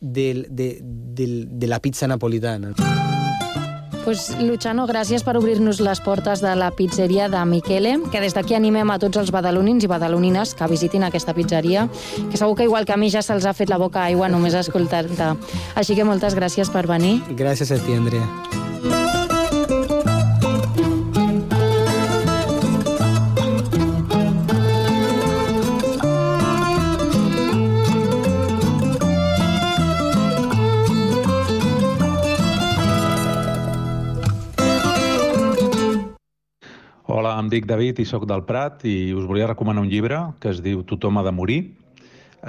del- 0.00 0.46
de, 0.50 0.80
del- 0.82 1.48
de 1.50 1.66
la 1.66 1.80
pizza 1.80 2.06
napolitana. 2.06 2.72
Pues, 4.04 4.36
Luciano, 4.38 4.86
gràcies 4.86 5.24
per 5.26 5.32
obrir-nos 5.36 5.80
les 5.82 5.98
portes 6.00 6.38
de 6.40 6.52
la 6.54 6.70
pizzeria 6.70 7.28
de 7.28 7.40
Michele, 7.44 7.96
que 8.12 8.20
des 8.22 8.34
d'aquí 8.36 8.54
animem 8.54 8.88
a 8.94 9.00
tots 9.02 9.18
els 9.18 9.32
badalonins 9.34 9.82
i 9.82 9.88
badalonines 9.90 10.54
que 10.54 10.68
visitin 10.70 11.02
aquesta 11.02 11.34
pizzeria, 11.34 11.88
que 12.30 12.36
segur 12.38 12.54
que 12.54 12.62
igual 12.70 12.86
que 12.86 12.92
a 12.94 12.96
mi 12.96 13.10
ja 13.10 13.20
se'ls 13.20 13.46
ha 13.46 13.52
fet 13.52 13.68
la 13.68 13.78
boca 13.82 14.04
aigua 14.04 14.28
només 14.28 14.54
escoltar-te. 14.54 15.32
Així 15.74 15.96
que 15.98 16.04
moltes 16.06 16.36
gràcies 16.38 16.70
per 16.70 16.86
venir. 16.86 17.18
Gracias 17.34 17.72
a 17.72 17.78
ti, 17.82 17.94
Andrea. 17.94 19.05
Hola, 37.16 37.30
em 37.40 37.46
dic 37.48 37.64
David 37.64 37.96
i 38.02 38.04
sóc 38.04 38.26
del 38.28 38.42
Prat 38.44 38.82
i 38.84 39.14
us 39.16 39.24
volia 39.24 39.46
recomanar 39.48 39.80
un 39.80 39.88
llibre 39.88 40.18
que 40.36 40.50
es 40.52 40.58
diu 40.60 40.82
Tothom 40.84 41.16
ha 41.16 41.22
de 41.24 41.30
morir. 41.32 41.60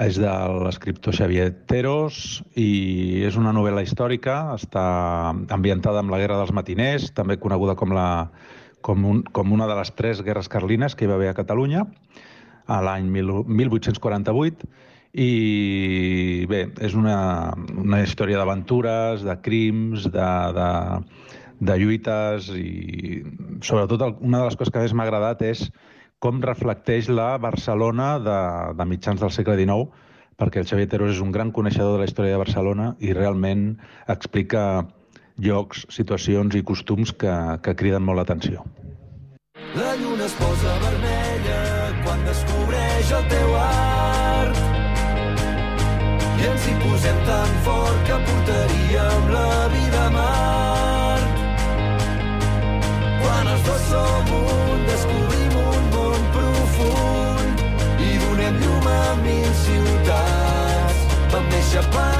És 0.04 0.18
de 0.20 0.32
l'escriptor 0.66 1.16
Xavier 1.16 1.46
Teros 1.70 2.42
i 2.52 3.22
és 3.24 3.38
una 3.40 3.54
novel·la 3.56 3.80
històrica, 3.86 4.34
està 4.58 4.82
ambientada 5.56 6.02
amb 6.02 6.12
la 6.12 6.18
Guerra 6.20 6.36
dels 6.42 6.52
Matiners, 6.52 7.08
també 7.16 7.38
coneguda 7.40 7.78
com, 7.80 7.96
la, 7.96 8.28
com, 8.84 9.08
un, 9.08 9.22
com 9.32 9.56
una 9.56 9.70
de 9.72 9.78
les 9.80 9.94
tres 9.96 10.20
guerres 10.26 10.52
carlines 10.52 10.92
que 10.92 11.06
hi 11.06 11.10
va 11.14 11.16
haver 11.16 11.32
a 11.32 11.38
Catalunya 11.40 11.86
a 12.68 12.82
l'any 12.84 13.08
1848 13.08 14.68
i 15.16 16.44
bé, 16.52 16.66
és 16.84 16.92
una, 16.92 17.16
una 17.72 18.04
història 18.04 18.36
d'aventures, 18.36 19.24
de 19.24 19.40
crims, 19.48 20.10
de, 20.12 20.30
de, 20.60 20.68
de 21.60 21.76
lluites 21.78 22.50
i 22.54 23.22
sobretot 23.64 24.20
una 24.20 24.42
de 24.42 24.44
les 24.46 24.58
coses 24.58 24.72
que 24.72 24.82
més 24.82 24.94
m'ha 24.94 25.06
agradat 25.08 25.42
és 25.46 25.64
com 26.22 26.42
reflecteix 26.42 27.08
la 27.10 27.32
Barcelona 27.42 28.18
de, 28.22 28.38
de 28.78 28.86
mitjans 28.86 29.22
del 29.22 29.34
segle 29.34 29.56
XIX 29.58 30.06
perquè 30.38 30.62
el 30.62 30.68
Xavier 30.70 30.88
Teros 30.90 31.16
és 31.16 31.22
un 31.22 31.32
gran 31.34 31.50
coneixedor 31.54 31.96
de 31.96 32.04
la 32.04 32.06
història 32.06 32.36
de 32.36 32.42
Barcelona 32.44 32.92
i 33.02 33.12
realment 33.12 33.72
explica 34.06 34.62
llocs, 35.38 35.84
situacions 35.94 36.54
i 36.58 36.62
costums 36.66 37.12
que, 37.14 37.34
que 37.62 37.74
criden 37.78 38.06
molt 38.06 38.22
l'atenció. 38.22 38.64
La 39.78 39.94
lluna 39.98 40.26
es 40.26 40.34
posa 40.38 40.74
vermella 40.84 41.60
quan 42.04 42.22
descobreix 42.26 43.14
el 43.18 43.30
teu 43.34 43.56
art. 43.62 44.62
I 46.38 46.50
ens 46.52 46.68
hi 46.70 46.76
posem 46.84 47.24
tan 47.26 47.56
fort 47.66 48.04
que 48.06 48.20
portaríem 48.30 48.87
Dos 53.68 53.80
som 53.90 54.30
un, 54.32 54.86
descobrim 54.88 55.56
un 55.60 55.88
món 55.92 56.22
profund 56.36 57.64
i 58.00 58.14
donem 58.22 58.56
llum 58.62 58.88
a 58.88 59.02
mil 59.20 59.50
ciutats. 59.64 61.04
Vam 61.34 61.52
néixer 61.52 61.84
per 61.92 62.17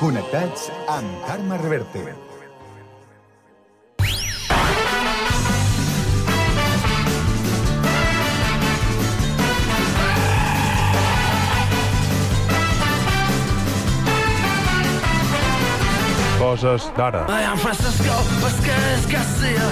Connectats 0.00 0.70
amb 0.88 1.08
Carme 1.26 1.56
Reverte. 1.60 2.00
Coses 16.38 16.88
d'ara. 16.96 17.26
I 17.28 17.42
am 17.44 17.58
Francisco 17.60 18.22
Vasquez 18.40 19.04
Garcia. 19.12 19.68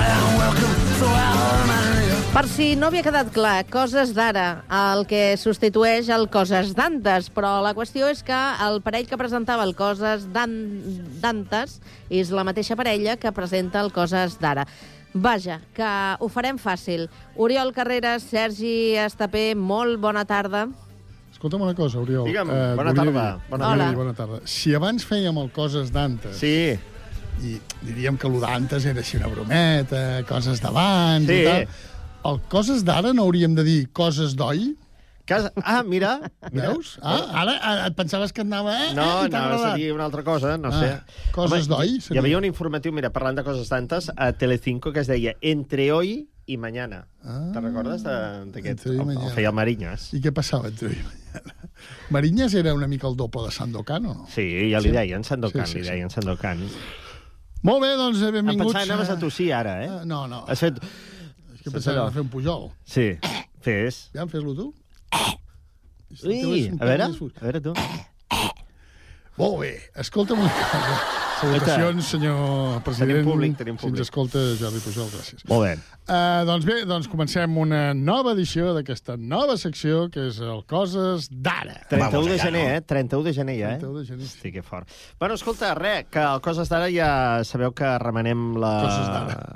I 0.00 0.08
am 0.08 0.38
welcome 0.40 0.72
to 0.96 1.04
Alemania. 1.04 1.93
Per 2.34 2.48
si 2.50 2.72
no 2.74 2.88
havia 2.90 3.04
quedat 3.06 3.28
clar, 3.30 3.60
coses 3.70 4.10
d'ara, 4.16 4.64
el 4.74 5.04
que 5.06 5.36
substitueix 5.38 6.08
el 6.10 6.24
coses 6.34 6.72
d'antes, 6.74 7.28
però 7.30 7.60
la 7.62 7.70
qüestió 7.76 8.08
és 8.10 8.24
que 8.26 8.34
el 8.66 8.80
parell 8.82 9.06
que 9.06 9.18
presentava 9.20 9.62
el 9.62 9.76
coses 9.78 10.24
d'an- 10.34 10.82
d'antes 11.22 11.76
és 12.10 12.32
la 12.34 12.42
mateixa 12.42 12.74
parella 12.74 13.14
que 13.22 13.30
presenta 13.32 13.80
el 13.84 13.92
coses 13.94 14.34
d'ara. 14.42 14.66
Vaja, 15.14 15.60
que 15.76 15.86
ho 16.18 16.26
farem 16.28 16.58
fàcil. 16.58 17.06
Oriol 17.36 17.70
Carreras, 17.72 18.24
Sergi 18.26 18.96
Estapé, 18.98 19.54
molt 19.54 20.00
bona 20.02 20.24
tarda. 20.26 20.66
Escolta'm 21.30 21.62
una 21.62 21.74
cosa, 21.78 22.00
Oriol. 22.02 22.26
Digue'm, 22.26 22.50
Eh, 22.50 22.74
bona 22.74 22.94
tarda. 22.94 23.30
Dir, 23.38 23.42
Bona 23.50 23.64
tarda. 23.68 23.88
dir 23.88 23.96
bona 23.96 24.12
tarda. 24.12 24.40
Si 24.44 24.74
abans 24.74 25.06
fèiem 25.06 25.38
el 25.38 25.52
coses 25.52 25.92
d'antes... 25.92 26.36
Sí. 26.36 26.74
I 27.42 27.60
diríem 27.82 28.16
que 28.16 28.26
el 28.28 28.40
d'antes 28.40 28.84
era 28.86 29.00
així 29.00 29.16
una 29.18 29.26
brometa, 29.26 30.22
coses 30.26 30.60
d'abans 30.62 31.26
Sí. 31.26 31.40
i 31.42 31.44
tal. 31.44 31.66
El 32.24 32.40
coses 32.48 32.84
d'ara 32.86 33.12
no 33.12 33.26
hauríem 33.26 33.54
de 33.56 33.64
dir 33.66 33.80
coses 33.92 34.34
d'oi? 34.38 34.72
Cas... 35.28 35.46
Ah, 35.64 35.82
mira. 35.84 36.18
mira. 36.52 36.70
Veus? 36.72 36.98
Ah, 37.00 37.20
ara 37.42 37.54
ah, 37.64 37.74
et 37.88 37.94
pensaves 37.96 38.32
que 38.36 38.42
anava... 38.44 38.74
Eh, 38.90 38.90
No, 38.96 39.06
eh, 39.24 39.30
anaves 39.30 39.62
a 39.64 39.72
dir 39.76 39.90
una 39.94 40.04
altra 40.04 40.22
cosa, 40.24 40.58
no 40.60 40.68
Ah, 40.72 40.80
sé. 40.82 40.90
coses 41.32 41.68
d'oi, 41.68 41.94
Hi 42.12 42.18
havia 42.20 42.36
un 42.40 42.44
informatiu, 42.48 42.92
mira, 42.92 43.08
parlant 43.12 43.38
de 43.40 43.44
coses 43.46 43.68
tantes, 43.72 44.10
a 44.16 44.32
Telecinco, 44.36 44.92
que 44.92 45.00
es 45.00 45.08
deia 45.08 45.32
Entre 45.40 45.90
hoy 45.92 46.28
i 46.44 46.58
mañana. 46.60 47.06
Ah, 47.24 47.50
Te'n 47.54 47.64
recordes 47.64 48.02
de- 48.04 48.50
d'aquest? 48.52 48.84
El, 48.92 49.00
el 49.16 49.30
feia 49.32 49.48
el 49.48 49.56
Marinyes. 49.56 50.10
I 50.12 50.20
què 50.20 50.32
passava 50.36 50.68
entre 50.68 50.90
hoy 50.92 50.98
i 51.00 51.06
mañana? 51.08 51.56
Marinyes 52.12 52.52
era 52.60 52.74
una 52.76 52.86
mica 52.86 53.08
el 53.08 53.16
doble 53.16 53.46
de 53.48 53.52
Sandokan, 53.56 54.04
o 54.06 54.14
no? 54.14 54.26
Sí, 54.32 54.44
ja 54.72 54.80
li 54.84 54.92
deien 54.92 55.24
Sandokan, 55.24 55.64
Sí, 55.66 55.72
sí, 55.72 55.78
li 55.80 55.88
sí. 55.88 55.90
deien 55.96 56.12
Sandokan. 56.12 56.60
Molt 57.64 57.80
bé, 57.80 57.94
doncs 57.96 58.20
eh, 58.20 58.28
Em 58.28 58.34
benvinguts. 58.42 58.72
pensava 58.76 58.84
que 58.84 58.92
anaves 58.92 59.10
a 59.10 59.18
tossir 59.18 59.52
ara, 59.56 59.78
eh? 59.84 59.88
Ah, 59.88 60.04
no, 60.04 60.26
no. 60.28 60.44
Has 60.52 60.60
fet... 60.60 60.82
Que 61.64 61.72
pensava 61.72 62.10
fer 62.12 62.20
un 62.20 62.28
pujol. 62.28 62.66
Sí, 62.84 63.06
fes. 63.64 64.10
Ja, 64.12 64.26
fes-lo 64.28 64.52
tu. 64.58 64.68
Ui, 66.20 66.66
a 66.68 66.84
veure, 66.84 67.08
a 67.08 67.44
veure 67.46 67.60
tu. 67.64 67.72
Molt 69.40 69.60
bé. 69.64 69.74
Escolta'm 70.04 70.44
una 70.44 70.52
cosa. 70.60 71.23
Salutacions, 71.44 72.08
senyor 72.14 72.80
president. 72.86 73.10
Tenim 73.12 73.28
públic, 73.28 73.56
tenim 73.58 73.76
Si 73.76 73.84
ens 73.84 73.90
públic. 73.90 74.02
escolta, 74.06 74.40
Jordi 74.60 74.80
Pujol, 74.80 75.10
gràcies. 75.12 75.44
Molt 75.50 75.66
bé. 75.66 75.72
Uh, 76.04 76.44
doncs 76.48 76.66
bé, 76.68 76.76
doncs 76.88 77.08
comencem 77.08 77.56
una 77.60 77.94
nova 77.94 78.32
edició 78.34 78.74
d'aquesta 78.76 79.16
nova 79.16 79.56
secció, 79.60 80.08
que 80.12 80.28
és 80.30 80.40
el 80.40 80.64
Coses 80.68 81.28
d'Ara. 81.30 81.78
31 81.90 82.28
de 82.32 82.38
gener, 82.38 82.64
eh? 82.76 82.80
31 82.84 83.24
de 83.24 83.34
gener, 83.36 83.56
ja, 83.60 83.72
eh? 83.76 83.78
31 83.80 84.00
de 84.00 84.06
gener. 84.10 84.28
Hosti, 84.28 84.52
que 84.52 84.62
fort. 84.62 84.88
Bueno, 85.20 85.34
escolta, 85.34 85.74
res, 85.78 86.06
que 86.10 86.20
el 86.20 86.40
Coses 86.44 86.68
d'Ara 86.72 86.90
ja 86.92 87.10
sabeu 87.44 87.72
que 87.76 87.94
remenem 88.02 88.54
la... 88.60 88.74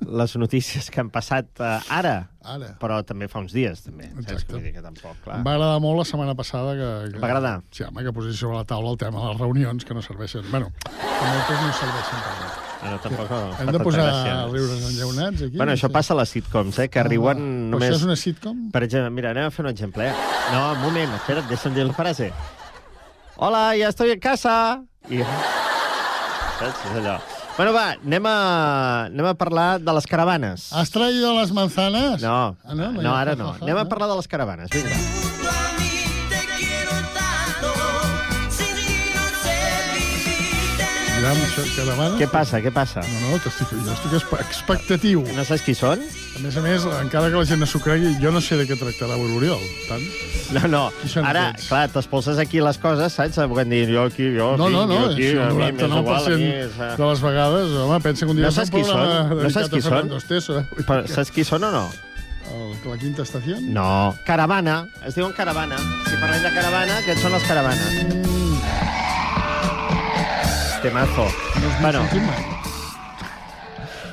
les 0.09 0.37
notícies 0.37 0.91
que 0.91 1.01
han 1.05 1.13
passat 1.13 1.53
uh, 1.61 1.79
ara, 1.93 2.31
Ara. 2.45 2.69
però 2.79 3.01
també 3.05 3.27
fa 3.29 3.41
uns 3.43 3.53
dies, 3.53 3.81
també. 3.83 4.07
Saps? 4.13 4.21
Exacte. 4.31 4.53
Vull 4.55 4.63
dir 4.63 4.73
que 4.77 4.83
tampoc, 4.85 5.17
clar. 5.25 5.41
Em 5.41 5.45
va 5.45 5.57
agradar 5.57 5.81
molt 5.83 5.99
la 5.99 6.05
setmana 6.07 6.35
passada 6.39 6.75
que... 6.79 6.91
que 7.13 7.19
Va 7.19 7.27
agradar? 7.27 7.57
Sí, 7.75 7.83
home, 7.83 8.05
que 8.07 8.13
posés 8.15 8.39
sobre 8.39 8.57
la 8.61 8.65
taula 8.65 8.93
el 8.95 8.99
tema 9.01 9.25
de 9.25 9.33
les 9.33 9.41
reunions, 9.43 9.85
que 9.85 9.95
no 9.97 10.03
serveixen... 10.07 10.45
Bueno, 10.53 10.71
que 10.79 10.93
moltes 10.95 11.59
no 11.65 11.73
serveixen 11.81 12.23
per 12.23 12.35
res. 12.39 12.59
Ah, 12.79 12.91
no, 12.93 12.99
tampoc 13.03 13.31
no. 13.35 13.41
Hem 13.59 13.73
de 13.75 13.81
posar 13.83 14.07
riures 14.53 14.85
enllaunats, 14.93 15.43
aquí? 15.49 15.57
Bueno, 15.59 15.73
això 15.75 15.89
Sí. 15.91 15.95
passa 15.99 16.15
a 16.15 16.19
les 16.21 16.29
sitcoms, 16.37 16.79
eh? 16.79 16.87
Que 16.89 17.03
riuen 17.09 17.41
Però 17.43 17.73
només... 17.75 17.89
això 17.91 17.97
és 17.99 18.05
una 18.07 18.17
sitcom? 18.17 18.61
Per 18.71 18.85
exemple, 18.87 19.11
mira, 19.19 19.33
anem 19.35 19.49
a 19.49 19.51
fer 19.51 19.65
un 19.67 19.71
exemple, 19.73 20.07
eh? 20.07 20.15
No, 20.53 20.61
un 20.77 20.81
moment, 20.87 21.17
espera't, 21.19 21.49
deixa'm 21.51 21.75
dir 21.75 21.89
la 21.91 21.97
frase. 21.97 22.31
Hola, 23.37 23.73
ja 23.79 23.91
estoy 23.91 24.15
en 24.15 24.21
casa. 24.23 24.55
I... 25.11 25.25
Saps? 25.27 26.87
És 26.87 26.97
allò. 27.03 27.19
Bueno, 27.59 27.73
va, 27.75 27.89
anem 27.99 28.27
a, 28.31 28.35
anem 29.09 29.27
a 29.27 29.35
parlar 29.35 29.81
de 29.83 29.95
les 29.97 30.07
caravanes. 30.07 30.69
¿Has 30.73 30.93
traído 30.95 31.35
las 31.35 31.51
manzanas? 31.51 32.23
No, 32.23 32.55
Ah, 32.65 32.75
no, 32.75 32.93
no, 32.93 33.03
no, 33.03 33.17
ara 33.17 33.35
no. 33.35 33.57
Anem 33.61 33.81
a 33.83 33.89
parlar 33.91 34.09
de 34.13 34.17
les 34.21 34.29
caravanes, 34.31 34.71
vinga. 34.71 34.95
Ja, 41.19 41.33
això, 41.35 41.65
caravana? 41.75 42.15
Què 42.21 42.27
passa, 42.31 42.61
què 42.63 42.71
passa? 42.73 43.03
No, 43.03 43.19
no, 43.33 43.39
t'estic, 43.43 43.73
jo 43.75 43.93
estic 43.95 44.13
expe- 44.21 44.39
expectatiu. 44.45 45.25
No 45.35 45.45
saps 45.45 45.65
qui 45.67 45.75
són? 45.75 46.03
A 46.39 46.43
més 46.45 46.57
a 46.57 46.63
més, 46.63 46.85
encara 47.01 47.31
que 47.33 47.41
la 47.41 47.47
gent 47.49 47.59
no 47.59 47.67
s'ho 47.67 47.81
cregui, 47.83 48.13
jo 48.23 48.31
no 48.31 48.41
sé 48.45 48.57
de 48.61 48.67
què 48.69 48.77
tractarà 48.79 49.17
avui 49.17 49.27
l'Oriol. 49.33 49.65
Tant. 49.89 50.05
No, 50.55 50.63
no. 50.71 50.83
Ara, 51.25 51.49
aquests? 51.51 51.67
clar, 51.69 51.83
t'espolses 51.93 52.39
aquí 52.39 52.63
les 52.63 52.79
coses, 52.79 53.13
saps? 53.19 53.41
Puguem 53.51 53.75
dir, 53.75 53.83
jo 53.91 54.07
aquí, 54.07 54.29
jo 54.37 54.53
No, 54.57 54.69
aquí, 54.69 54.77
no, 54.77 54.87
no, 54.87 55.01
jo 55.03 55.11
aquí, 55.11 55.27
és 55.27 55.41
a 55.43 55.49
el 55.49 55.59
mi 55.59 55.65
m'és 55.67 55.83
igual, 55.83 55.99
a 55.99 56.31
99% 56.31 56.39
mi 56.39 56.51
és... 56.53 56.79
eh. 56.79 56.91
de 57.03 57.11
les 57.11 57.25
vegades, 57.27 57.77
home, 57.83 58.01
pensa 58.07 58.25
que 58.25 58.31
un 58.31 58.37
dia 58.39 58.47
No 58.47 58.53
saps 58.55 58.71
qui 58.71 58.85
són? 58.87 59.05
No 59.43 59.51
saps 59.51 59.73
qui 59.75 59.83
a 59.83 59.89
són? 59.89 60.13
Però 60.87 61.03
saps 61.19 61.35
qui 61.35 61.45
són 61.45 61.67
o 61.69 61.75
no? 61.75 61.85
El, 62.49 62.73
la 62.87 62.97
quinta 62.97 63.27
estació? 63.27 63.59
No. 63.61 64.15
Caravana. 64.25 64.85
Es 65.05 65.19
diuen 65.19 65.35
caravana. 65.37 65.77
Si 66.07 66.17
parlem 66.23 66.47
de 66.47 66.55
caravana, 66.55 67.03
aquests 67.03 67.27
són 67.27 67.35
les 67.37 67.45
caravanes. 67.51 68.03
Mm. 68.07 68.38
Temazo. 70.83 71.27
Bueno, 71.81 72.05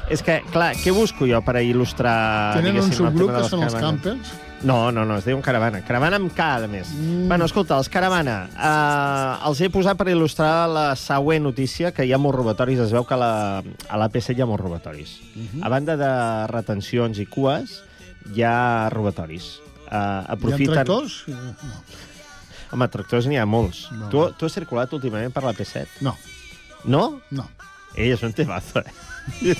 és 0.09 0.22
que, 0.22 0.39
clar, 0.53 0.74
què 0.78 0.91
busco 0.93 1.26
jo 1.26 1.39
per 1.45 1.57
il·lustrar... 1.66 2.57
Tenen 2.59 2.78
un 2.82 2.91
subgrup 2.93 3.32
que 3.34 3.43
són 3.49 3.63
els 3.66 3.74
campers? 3.78 4.34
No, 4.66 4.91
no, 4.93 5.03
no, 5.05 5.18
es 5.20 5.26
diuen 5.28 5.43
caravana. 5.45 5.82
Caravana 5.86 6.18
amb 6.22 6.32
K, 6.34 6.45
a 6.66 6.70
més. 6.70 6.89
Mm. 6.93 7.26
Bueno, 7.30 7.45
escolta, 7.49 7.78
els 7.78 7.89
caravana, 7.93 8.36
eh, 8.53 9.47
els 9.49 9.61
he 9.61 9.70
posat 9.74 9.97
per 9.99 10.07
il·lustrar 10.13 10.66
la 10.72 10.86
següent 10.97 11.45
notícia, 11.45 11.91
que 11.93 12.05
hi 12.05 12.13
ha 12.16 12.20
molts 12.22 12.39
robatoris. 12.39 12.82
Es 12.86 12.93
veu 12.95 13.05
que 13.05 13.18
a 13.18 13.20
la, 13.22 13.32
a 13.61 13.99
l'APC 14.01 14.34
hi 14.34 14.41
ha 14.45 14.49
molts 14.49 14.63
robatoris. 14.63 15.16
Mhm. 15.36 15.63
A 15.66 15.74
banda 15.74 15.97
de 16.01 16.11
retencions 16.53 17.22
i 17.22 17.28
cues, 17.30 17.80
hi 18.34 18.45
ha 18.45 18.89
robatoris. 18.93 19.55
Uh, 19.86 19.89
Hi 19.89 19.97
ha 19.97 20.22
aprofiten... 20.38 20.74
tractors? 20.74 21.24
Eh, 21.30 21.34
No. 21.34 21.84
Home, 22.74 22.88
tractors 22.89 23.28
n'hi 23.30 23.38
ha 23.38 23.45
molts. 23.45 23.86
No. 23.93 24.09
Tu, 24.09 24.22
tu 24.39 24.47
has 24.47 24.55
circulat 24.57 24.91
últimament 24.97 25.32
per 25.32 25.45
la 25.45 25.53
P7? 25.53 26.01
No. 26.03 26.16
No? 26.88 27.22
No. 27.32 27.48
Ei, 27.96 28.12
és 28.12 28.24
un 28.28 28.34
temazo, 28.36 28.84
eh? 28.84 28.92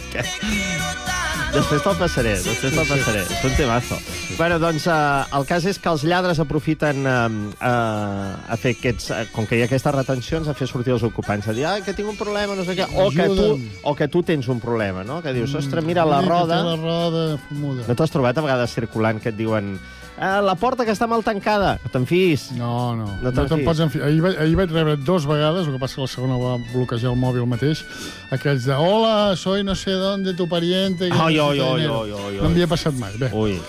Després 1.56 1.84
te'l 1.86 1.96
passaré, 1.96 2.34
després 2.44 2.74
te'l 2.76 2.88
passaré. 2.90 3.22
És 3.32 3.44
un 3.48 3.54
temazo. 3.56 3.96
Bueno, 4.36 4.58
doncs, 4.60 4.90
eh, 4.92 5.36
el 5.38 5.46
cas 5.48 5.64
és 5.70 5.78
que 5.80 5.88
els 5.88 6.04
lladres 6.04 6.42
aprofiten 6.44 7.08
eh, 7.08 7.14
eh, 7.56 8.52
a 8.52 8.58
fer 8.60 8.74
aquests... 8.76 9.08
Eh, 9.16 9.22
com 9.32 9.48
que 9.48 9.56
hi 9.56 9.64
ha 9.64 9.70
aquestes 9.70 9.96
retencions, 9.96 10.50
a 10.52 10.56
fer 10.58 10.68
sortir 10.68 10.92
els 10.98 11.06
ocupants. 11.08 11.48
A 11.48 11.56
dir, 11.56 11.64
ah, 11.70 11.78
que 11.86 11.96
tinc 11.96 12.12
un 12.12 12.20
problema, 12.20 12.58
no 12.60 12.66
sé 12.68 12.76
què. 12.76 12.90
O 13.00 13.08
que, 13.14 13.30
tu, 13.32 13.48
o 13.88 13.96
que 13.96 14.10
tu 14.12 14.24
tens 14.28 14.50
un 14.52 14.60
problema, 14.60 15.06
no? 15.08 15.22
Que 15.24 15.32
dius, 15.38 15.56
ostres, 15.56 15.88
mira, 15.88 16.04
la 16.04 16.20
roda... 16.26 16.60
La 16.74 16.76
roda 16.82 17.24
fumuda. 17.48 17.88
No 17.88 17.96
t'has 17.96 18.12
trobat 18.12 18.42
a 18.42 18.44
vegades 18.44 18.76
circulant 18.76 19.24
que 19.24 19.32
et 19.32 19.40
diuen 19.40 19.78
eh, 20.20 20.42
la 20.42 20.56
porta 20.56 20.86
que 20.86 20.92
està 20.96 21.08
mal 21.08 21.24
tancada? 21.24 21.76
No 21.84 21.92
te'n 21.92 22.06
fiïs. 22.10 22.50
No, 22.58 22.96
no. 22.96 23.06
No 23.06 23.22
No 23.22 23.32
te'n 23.32 23.48
te'n 23.48 23.60
fiïs. 23.60 23.66
pots 23.68 23.80
enfiar. 23.86 24.08
Ahir, 24.08 24.22
vaig- 24.24 24.40
ahir 24.40 24.56
vaig 24.56 24.72
rebre 24.72 24.98
dos 24.98 25.26
vegades, 25.28 25.68
el 25.68 25.74
que 25.74 25.80
passa 25.80 25.96
que 25.96 26.02
la 26.02 26.08
segona 26.08 26.38
va 26.38 26.58
bloquejar 26.74 27.12
el 27.12 27.18
mòbil 27.20 27.46
mateix, 27.48 27.84
aquells 28.32 28.66
de 28.66 28.74
hola, 28.76 29.36
soy 29.36 29.64
no 29.64 29.76
sé 29.76 29.92
dónde, 29.92 30.34
tu 30.34 30.48
pariente... 30.48 31.06
Ai, 31.12 31.36
no 31.36 31.50
ai, 31.50 31.60
ai, 31.60 31.76
dinero". 31.76 32.04
ai, 32.04 32.38
No 32.38 32.50
m'havia 32.50 32.68
passat 32.68 32.94
mai. 32.94 33.12
Bé, 33.18 33.32
Ui. 33.34 33.60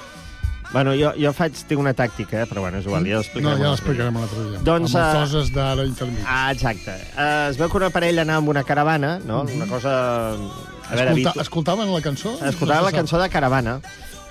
Bueno, 0.72 0.90
jo, 0.98 1.12
jo 1.16 1.30
faig, 1.32 1.54
tinc 1.68 1.78
una 1.78 1.92
tàctica, 1.94 2.40
eh? 2.42 2.46
però 2.50 2.60
bueno, 2.64 2.78
és 2.82 2.84
igual, 2.84 3.04
ja 3.06 3.14
no, 3.14 3.20
l'explicarem. 3.22 3.58
ja 3.60 3.62
un 3.62 3.70
altre 3.70 3.70
l'explicarem 3.70 4.14
dia. 4.14 4.18
un 4.18 4.24
altre 4.26 4.46
dia. 4.50 4.62
Doncs, 4.66 4.94
Amb 4.96 5.04
eh, 5.04 5.20
coses 5.20 5.52
d'ara 5.54 5.84
intermig. 5.86 6.24
Ah, 6.26 6.50
exacte. 6.52 6.96
Uh, 7.14 7.50
es 7.52 7.56
veu 7.56 7.70
que 7.70 7.76
una 7.78 7.90
parella 7.94 8.22
anava 8.26 8.38
amb 8.42 8.48
una 8.50 8.64
caravana, 8.66 9.12
no? 9.24 9.42
Una 9.54 9.66
cosa... 9.70 9.92
A 10.90 10.94
veure, 10.94 11.14
Escolta, 11.14 11.40
escoltaven 11.42 11.92
la 11.94 12.00
cançó? 12.02 12.34
escoltaven 12.46 12.84
la 12.84 12.92
cançó 12.92 13.18
de 13.18 13.28
Caravana 13.30 13.80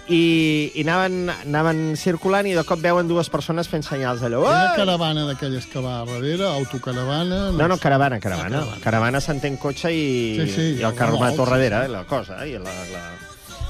i, 0.07 0.71
i 0.75 0.83
anaven, 0.85 1.29
anaven 1.33 1.79
circulant 1.97 2.45
i 2.45 2.53
de 2.53 2.63
cop 2.67 2.81
veuen 2.83 3.07
dues 3.09 3.29
persones 3.33 3.67
fent 3.71 3.81
senyals 3.87 4.21
allò. 4.25 4.43
Una 4.45 4.71
"Ei!" 4.71 4.75
caravana 4.77 5.23
d'aquelles 5.25 5.65
que 5.71 5.81
va 5.81 6.01
a 6.01 6.05
darrere, 6.05 6.45
autocaravana... 6.45 7.51
No, 7.51 7.67
no, 7.67 7.77
caravana, 7.81 8.19
caravana. 8.19 8.57
Ah, 8.57 8.59
caravana. 8.59 8.81
caravana 8.83 9.21
s'entén 9.21 9.57
cotxe 9.57 9.91
i, 9.93 10.05
Sí, 10.43 10.49
sí, 10.53 10.67
i 10.79 10.83
el 10.83 10.93
carromato 10.93 11.45
remolc, 11.45 11.49
darrere, 11.55 11.79
sí, 11.79 11.89
eh, 11.89 11.93
la 11.95 12.03
cosa. 12.05 12.43
Eh, 12.45 12.51
i 12.51 12.59
la, 12.59 12.75
la... 12.93 13.03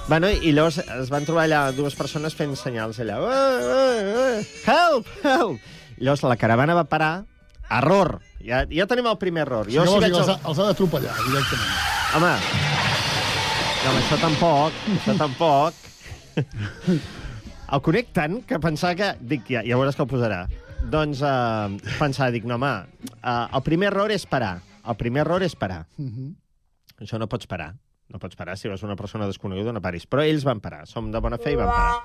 Bueno, 0.07 0.29
i 0.29 0.51
llavors 0.53 0.77
es 0.83 1.09
van 1.09 1.23
trobar 1.25 1.47
allà 1.47 1.61
dues 1.73 1.95
persones 1.95 2.35
fent 2.35 2.55
senyals 2.59 2.99
allà. 2.99 3.15
"Eh, 3.17 3.61
eh, 3.71 4.41
eh, 4.41 4.45
Help, 4.67 5.07
help! 5.23 5.59
Llavors 5.97 6.23
la 6.27 6.35
caravana 6.37 6.75
va 6.75 6.83
parar. 6.83 7.23
Error. 7.71 8.19
Ja, 8.45 8.65
ja 8.69 8.85
tenim 8.85 9.07
el 9.09 9.17
primer 9.17 9.41
error. 9.47 9.65
Sí, 9.65 9.73
Jo, 9.79 9.85
llavors 9.85 10.03
si 10.03 10.09
veig 10.11 10.19
els, 10.19 10.27
el... 10.27 10.35
ha, 10.35 10.49
els 10.51 10.59
ha 10.59 10.67
d'atropellar, 10.67 11.15
directament. 11.25 11.71
Home, 12.15 12.33
no, 13.85 13.95
això 14.01 14.17
tampoc, 14.21 14.73
això 14.99 15.15
tampoc. 15.17 15.73
El 17.75 17.81
conec 17.81 18.11
tant 18.13 18.39
que 18.45 18.59
pensar 18.61 18.93
que... 18.97 19.09
Dic, 19.25 19.47
ja, 19.49 19.63
ja 19.65 19.77
veuràs 19.79 19.97
que 19.97 20.03
el 20.05 20.09
posarà. 20.09 20.43
Doncs 20.93 21.23
eh, 21.25 21.93
pensar, 21.97 22.29
dic, 22.35 22.45
no, 22.45 22.59
home, 22.59 22.73
eh, 23.17 23.33
el 23.57 23.63
primer 23.65 23.89
error 23.89 24.13
és 24.13 24.27
parar. 24.29 24.59
El 24.85 24.97
primer 24.99 25.23
error 25.23 25.43
és 25.45 25.55
parar. 25.57 25.85
Mhm. 25.97 26.35
Això 27.01 27.17
no 27.19 27.27
pots 27.27 27.49
parar. 27.49 27.73
No 28.13 28.19
pots 28.21 28.37
parar. 28.37 28.53
Si 28.57 28.69
vas 28.69 28.83
una 28.85 28.95
persona 28.95 29.25
desconeguda, 29.25 29.73
no 29.73 29.81
paris. 29.81 30.05
Però 30.05 30.21
ells 30.21 30.45
van 30.45 30.61
parar. 30.61 30.83
Som 30.87 31.09
de 31.11 31.21
bona 31.21 31.39
fe 31.41 31.55
i 31.55 31.57
van 31.57 31.71
parar. 31.71 31.95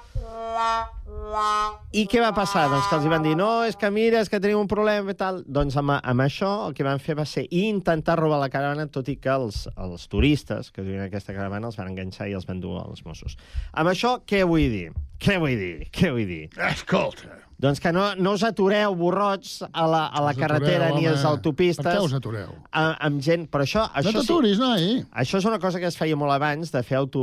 I 1.92 2.06
què 2.10 2.22
va 2.22 2.30
passar? 2.36 2.66
Doncs 2.70 2.88
que 2.88 2.96
els 2.96 3.08
van 3.10 3.24
dir, 3.24 3.34
no, 3.38 3.50
és 3.68 3.76
que 3.78 3.90
mira, 3.92 4.22
és 4.24 4.30
que 4.32 4.40
tenim 4.42 4.62
un 4.62 4.70
problema 4.70 5.12
i 5.12 5.18
tal. 5.18 5.42
Doncs 5.46 5.76
amb, 5.80 5.92
amb 5.98 6.24
això 6.24 6.50
el 6.68 6.76
que 6.78 6.86
van 6.86 7.02
fer 7.02 7.18
va 7.20 7.26
ser 7.28 7.44
intentar 7.50 8.16
robar 8.20 8.40
la 8.42 8.50
caravana, 8.52 8.88
tot 8.88 9.10
i 9.12 9.18
que 9.20 9.32
els, 9.34 9.66
els 9.76 10.08
turistes 10.10 10.72
que 10.72 10.86
duien 10.86 11.04
aquesta 11.04 11.36
caravana 11.36 11.70
els 11.70 11.78
van 11.80 11.92
enganxar 11.92 12.30
i 12.30 12.36
els 12.38 12.48
van 12.48 12.62
dur 12.64 12.78
als 12.80 13.04
Mossos. 13.04 13.36
Amb 13.72 13.92
això, 13.92 14.16
què 14.24 14.42
vull 14.48 14.68
dir? 14.72 14.88
Què 15.20 15.38
vull 15.42 15.56
dir? 15.60 15.76
Què 15.92 16.12
vull 16.16 16.26
dir? 16.28 16.42
Escolta. 16.70 17.49
Doncs 17.60 17.80
que 17.84 17.92
no, 17.92 18.06
no 18.16 18.32
us 18.38 18.42
atureu, 18.46 18.94
borrots, 18.96 19.58
a 19.68 19.86
la, 19.86 20.06
a 20.08 20.22
la 20.24 20.30
Us 20.32 20.38
carretera 20.40 20.86
atureu, 20.88 21.00
ni 21.00 21.06
a 21.06 21.12
les 21.12 21.24
home. 21.26 21.34
autopistes. 21.36 21.84
Per 21.84 21.92
què 21.98 22.04
us 22.06 22.14
atureu? 22.16 22.54
A, 22.72 22.86
amb 23.06 23.20
gent... 23.20 23.48
Però 23.52 23.66
això... 23.66 23.82
això 23.92 24.14
No 24.14 24.22
t'aturis, 24.22 24.58
noi. 24.62 25.02
Això 25.12 25.38
és 25.42 25.48
una 25.50 25.58
cosa 25.60 25.78
que 25.82 25.90
es 25.90 25.98
feia 26.00 26.16
molt 26.16 26.32
abans 26.32 26.72
de 26.72 26.82
fer 26.82 26.96
auto, 27.02 27.20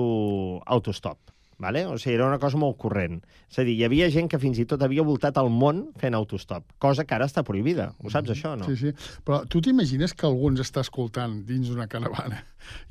autostop. 0.66 1.18
Vale? 1.58 1.88
O 1.90 1.96
sigui, 1.98 2.14
era 2.20 2.28
una 2.30 2.38
cosa 2.38 2.54
molt 2.62 2.78
corrent. 2.78 3.16
És 3.50 3.58
a 3.58 3.64
dir, 3.66 3.74
hi 3.80 3.84
havia 3.88 4.12
gent 4.14 4.28
que 4.30 4.38
fins 4.38 4.60
i 4.62 4.66
tot 4.70 4.84
havia 4.86 5.02
voltat 5.02 5.40
el 5.42 5.50
món 5.50 5.88
fent 5.98 6.14
autostop, 6.14 6.68
cosa 6.78 7.02
que 7.04 7.16
ara 7.18 7.26
està 7.26 7.42
prohibida. 7.42 7.88
Ho 8.06 8.12
saps, 8.14 8.30
això, 8.36 8.52
no? 8.62 8.68
Sí, 8.70 8.76
sí. 8.78 8.92
Però 9.26 9.40
tu 9.50 9.58
t'imagines 9.66 10.14
que 10.14 10.28
algú 10.30 10.52
ens 10.52 10.62
està 10.62 10.84
escoltant 10.86 11.40
dins 11.50 11.72
d'una 11.72 11.88
caravana 11.90 12.44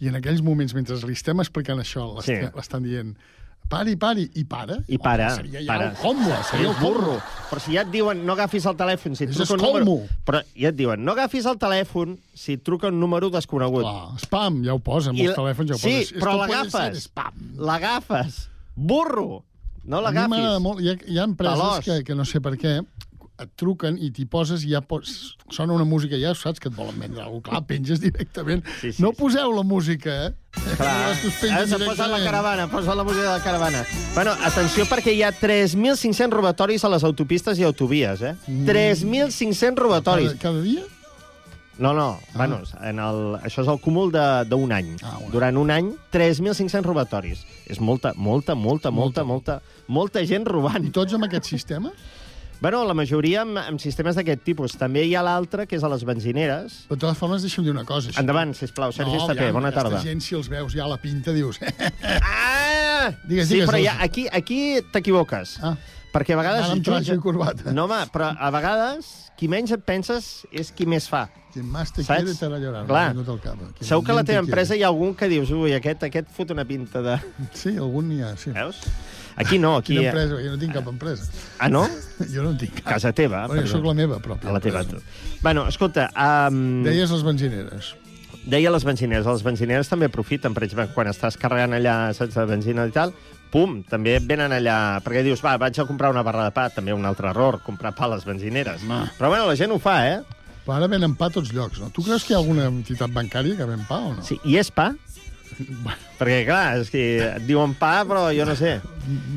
i 0.02 0.10
en 0.10 0.18
aquells 0.18 0.42
moments, 0.42 0.74
mentre 0.74 0.98
li 1.06 1.14
estem 1.14 1.38
explicant 1.46 1.78
això, 1.78 2.08
Sí. 2.26 2.34
l'estem- 2.40 2.58
l'estan 2.58 2.82
dient 2.82 3.14
pari, 3.68 3.96
pari, 3.96 4.24
i 4.34 4.44
para? 4.44 4.78
I 4.88 4.98
para, 4.98 5.26
Home, 5.32 5.36
seria 5.42 5.60
ja 5.60 5.66
para. 5.72 5.88
el 5.90 5.96
combo, 5.96 6.36
seria 6.50 6.70
el 6.70 6.76
burro. 6.80 7.16
Però 7.50 7.60
si 7.62 7.74
ja 7.76 7.82
et 7.86 7.90
diuen 7.92 8.24
no 8.26 8.34
agafis 8.34 8.66
el 8.66 8.76
telèfon... 8.78 9.14
Si 9.18 9.26
et 9.26 9.34
truca 9.36 9.54
un 9.54 9.84
número... 9.84 9.96
Però 10.26 10.40
ja 10.54 10.72
et 10.72 10.78
diuen 10.78 11.04
no 11.04 11.14
agafis 11.14 11.46
el 11.46 11.58
telèfon 11.62 12.16
si 12.34 12.56
et 12.58 12.64
truca 12.66 12.90
un 12.92 13.00
número 13.00 13.30
desconegut. 13.30 13.86
Clar, 13.86 14.20
spam, 14.22 14.62
ja 14.66 14.74
ho 14.74 14.82
posa, 14.82 15.12
amb 15.14 15.20
I 15.22 15.28
els 15.30 15.38
telèfons 15.38 15.70
ja 15.70 15.78
ho 15.78 15.82
sí, 15.82 15.96
posa. 15.98 16.18
però 16.20 16.36
Esto 16.36 16.46
puede 16.46 16.62
l'agafes. 16.62 17.10
L'agafes. 17.70 18.40
Burro! 18.74 19.44
No 19.86 20.00
l'agafis. 20.02 20.60
molt. 20.62 20.82
Hi 20.82 20.90
ha, 20.90 20.96
hi 21.06 21.18
ha 21.20 21.26
empreses 21.30 21.84
que, 21.86 22.00
que 22.06 22.14
no 22.18 22.24
sé 22.26 22.42
per 22.42 22.56
què 22.58 22.80
et 23.42 23.50
truquen 23.60 23.98
i 24.00 24.10
t'hi 24.14 24.24
poses 24.30 24.64
i 24.64 24.72
ja 24.72 24.80
pots... 24.84 25.36
Sona 25.52 25.76
una 25.76 25.84
música, 25.86 26.18
ja 26.18 26.32
saps 26.34 26.58
que 26.62 26.70
et 26.70 26.74
volen 26.74 26.96
vendre 26.98 27.22
alguna 27.22 27.44
cosa. 27.44 27.52
Clar, 27.52 27.66
penges 27.68 28.00
directament. 28.02 28.64
Sí, 28.80 28.90
sí, 28.96 29.04
no 29.04 29.12
poseu 29.14 29.52
la 29.54 29.62
música, 29.62 30.16
eh? 30.26 30.32
Clar, 30.78 30.96
has 31.12 31.70
de 31.70 31.78
posar 31.84 32.08
la 32.10 32.18
caravana, 32.24 32.66
posa 32.72 32.96
la 32.96 33.04
música 33.04 33.28
de 33.28 33.36
la 33.36 33.44
caravana. 33.44 33.84
Bueno, 34.14 34.34
atenció 34.48 34.88
perquè 34.90 35.14
hi 35.14 35.22
ha 35.22 35.30
3.500 35.36 36.32
robatoris 36.34 36.84
a 36.84 36.92
les 36.96 37.06
autopistes 37.06 37.60
i 37.60 37.68
autovies, 37.68 38.24
eh? 38.24 38.34
Mm. 38.48 38.66
3.500 38.72 39.82
robatoris. 39.84 40.34
Cada, 40.34 40.42
cada 40.48 40.66
dia? 40.66 40.86
No, 41.78 41.92
no, 41.92 42.18
ah. 42.32 42.36
bueno, 42.36 42.62
en 42.80 42.98
el, 43.04 43.18
això 43.44 43.60
és 43.60 43.68
el 43.68 43.80
cúmul 43.84 44.10
d'un 44.48 44.72
any. 44.72 44.94
Ah, 45.04 45.18
Durant 45.32 45.58
un 45.60 45.70
any, 45.70 45.90
3.500 46.14 46.80
robatoris. 46.86 47.44
És 47.68 47.80
molta, 47.80 48.14
molta, 48.16 48.56
molta, 48.56 48.90
molta, 48.90 49.24
molta, 49.28 49.60
molta 49.86 50.24
gent 50.24 50.48
robant. 50.48 50.88
I 50.88 50.94
tots 50.94 51.16
amb 51.16 51.28
aquest 51.28 51.52
sistema? 51.52 51.92
Bueno, 52.66 52.82
la 52.82 52.94
majoria 52.98 53.44
amb, 53.44 53.60
amb 53.62 53.78
sistemes 53.78 54.16
d'aquest 54.18 54.40
tipus. 54.42 54.72
També 54.74 55.04
hi 55.06 55.12
ha 55.14 55.20
l'altre, 55.22 55.68
que 55.70 55.76
és 55.78 55.84
a 55.86 55.90
les 55.92 56.00
benzineres. 56.02 56.80
De 56.88 56.96
totes 56.96 57.14
formes, 57.20 57.44
deixa'm 57.46 57.62
dir 57.62 57.70
una 57.70 57.84
cosa. 57.86 58.10
Si 58.10 58.18
Endavant, 58.18 58.56
sisplau, 58.58 58.90
Sergi 58.90 59.20
Estapé, 59.20 59.44
aviam, 59.44 59.60
bona 59.60 59.70
tarda. 59.70 60.00
Aquesta 60.00 60.10
gent, 60.10 60.24
si 60.24 60.34
els 60.34 60.48
veus 60.50 60.74
ja 60.74 60.82
a 60.82 60.88
la 60.90 60.96
pinta, 60.98 61.30
dius... 61.30 61.60
Ah! 61.62 63.12
Digues, 63.22 63.46
sí, 63.46 63.60
digues, 63.60 63.70
però 63.70 63.78
els- 63.78 63.86
ja, 63.86 63.94
aquí, 64.02 64.26
aquí 64.34 64.58
t'equivoques. 64.90 65.54
Ah. 65.62 65.76
Perquè 66.10 66.34
a 66.34 66.40
vegades... 66.40 66.66
Van 66.66 66.80
amb 66.80 66.88
traje 66.90 67.14
i 67.14 67.22
corbata. 67.22 67.70
No, 67.70 67.86
home, 67.86 68.00
però 68.10 68.32
a 68.34 68.50
vegades 68.50 69.12
qui 69.38 69.46
menys 69.52 69.70
et 69.76 69.86
penses 69.86 70.32
és 70.50 70.74
qui 70.74 70.90
més 70.90 71.06
fa. 71.06 71.28
Quien 71.54 71.70
más 71.70 71.94
te 71.94 72.02
quiere 72.02 72.34
te 72.34 72.48
hará 72.48 72.58
llorar. 72.58 72.82
Clar. 72.90 73.08
al 73.14 73.42
cap. 73.46 73.62
Segur 73.78 74.02
que 74.08 74.10
a 74.10 74.18
la 74.18 74.26
teva 74.26 74.42
empresa 74.42 74.74
hi 74.74 74.82
ha 74.82 74.90
algun 74.90 75.14
que 75.14 75.30
dius 75.30 75.54
ui, 75.54 75.70
aquest, 75.76 76.02
aquest 76.10 76.34
fot 76.34 76.50
una 76.50 76.66
pinta 76.66 77.04
de... 77.04 77.20
Sí, 77.54 77.76
algun 77.76 78.10
n'hi 78.10 78.24
ha, 78.26 78.34
sí. 78.40 78.50
Veus? 78.56 78.82
Aquí 79.36 79.58
no, 79.58 79.76
aquí... 79.76 79.94
Quina 79.98 80.10
empresa? 80.10 80.40
Jo 80.42 80.54
no 80.54 80.58
tinc 80.60 80.74
cap 80.76 80.88
empresa. 80.90 81.28
Ah, 81.58 81.68
no? 81.68 81.84
Jo 82.34 82.42
no 82.42 82.54
en 82.54 82.58
tinc 82.60 82.80
cap. 82.80 82.96
Casa 82.96 83.12
teva. 83.12 83.44
Bueno, 83.46 83.62
jo 83.66 83.76
sóc 83.76 83.86
la 83.86 83.94
meva 83.94 84.18
pròpia. 84.24 84.50
A 84.50 84.56
la 84.56 84.64
teva. 84.64 84.82
tu. 84.88 85.00
Bueno, 85.42 85.68
escolta... 85.68 86.08
Um... 86.16 86.82
Deies 86.86 87.12
les 87.12 87.24
benzineres. 87.26 87.94
Deia 88.46 88.70
les 88.70 88.84
benzineres. 88.86 89.26
Les 89.26 89.42
benzineres 89.42 89.90
també 89.90 90.06
aprofiten, 90.06 90.54
per 90.54 90.62
exemple, 90.64 90.88
quan 90.94 91.10
estàs 91.10 91.36
carregant 91.40 91.74
allà, 91.76 91.96
saps, 92.14 92.36
de 92.38 92.46
benzina 92.46 92.86
i 92.86 92.94
tal, 92.94 93.12
pum, 93.52 93.80
també 93.90 94.16
venen 94.22 94.54
allà... 94.54 94.76
Perquè 95.04 95.24
dius, 95.26 95.42
va, 95.44 95.56
vaig 95.60 95.78
a 95.82 95.86
comprar 95.88 96.12
una 96.14 96.22
barra 96.26 96.46
de 96.46 96.54
pa, 96.54 96.68
també 96.70 96.94
un 96.94 97.04
altre 97.08 97.32
error, 97.32 97.58
comprar 97.66 97.92
pa 97.98 98.06
a 98.06 98.14
les 98.14 98.24
benzineres. 98.28 98.86
Però 99.18 99.32
bueno, 99.32 99.48
la 99.50 99.58
gent 99.58 99.74
ho 99.74 99.80
fa, 99.82 99.98
eh? 100.06 100.20
Però 100.66 100.78
ara 100.78 100.88
venen 100.90 101.12
pa 101.18 101.28
a 101.28 101.34
tots 101.34 101.52
llocs, 101.54 101.78
no? 101.82 101.92
Tu 101.94 102.02
creus 102.06 102.24
que 102.26 102.34
hi 102.34 102.36
ha 102.36 102.40
alguna 102.40 102.70
entitat 102.70 103.12
bancària 103.14 103.58
que 103.58 103.66
ven 103.68 103.84
pa 103.86 104.00
o 104.02 104.14
no? 104.16 104.24
Sí, 104.26 104.38
i 104.46 104.56
és 104.58 104.70
pa? 104.74 104.92
Perquè, 106.18 106.44
clar, 106.48 106.78
és 106.80 106.90
que 106.92 107.02
et 107.36 107.46
diuen 107.46 107.74
pa, 107.78 108.04
però 108.08 108.28
jo 108.34 108.44
no 108.48 108.54
sé. 108.58 108.76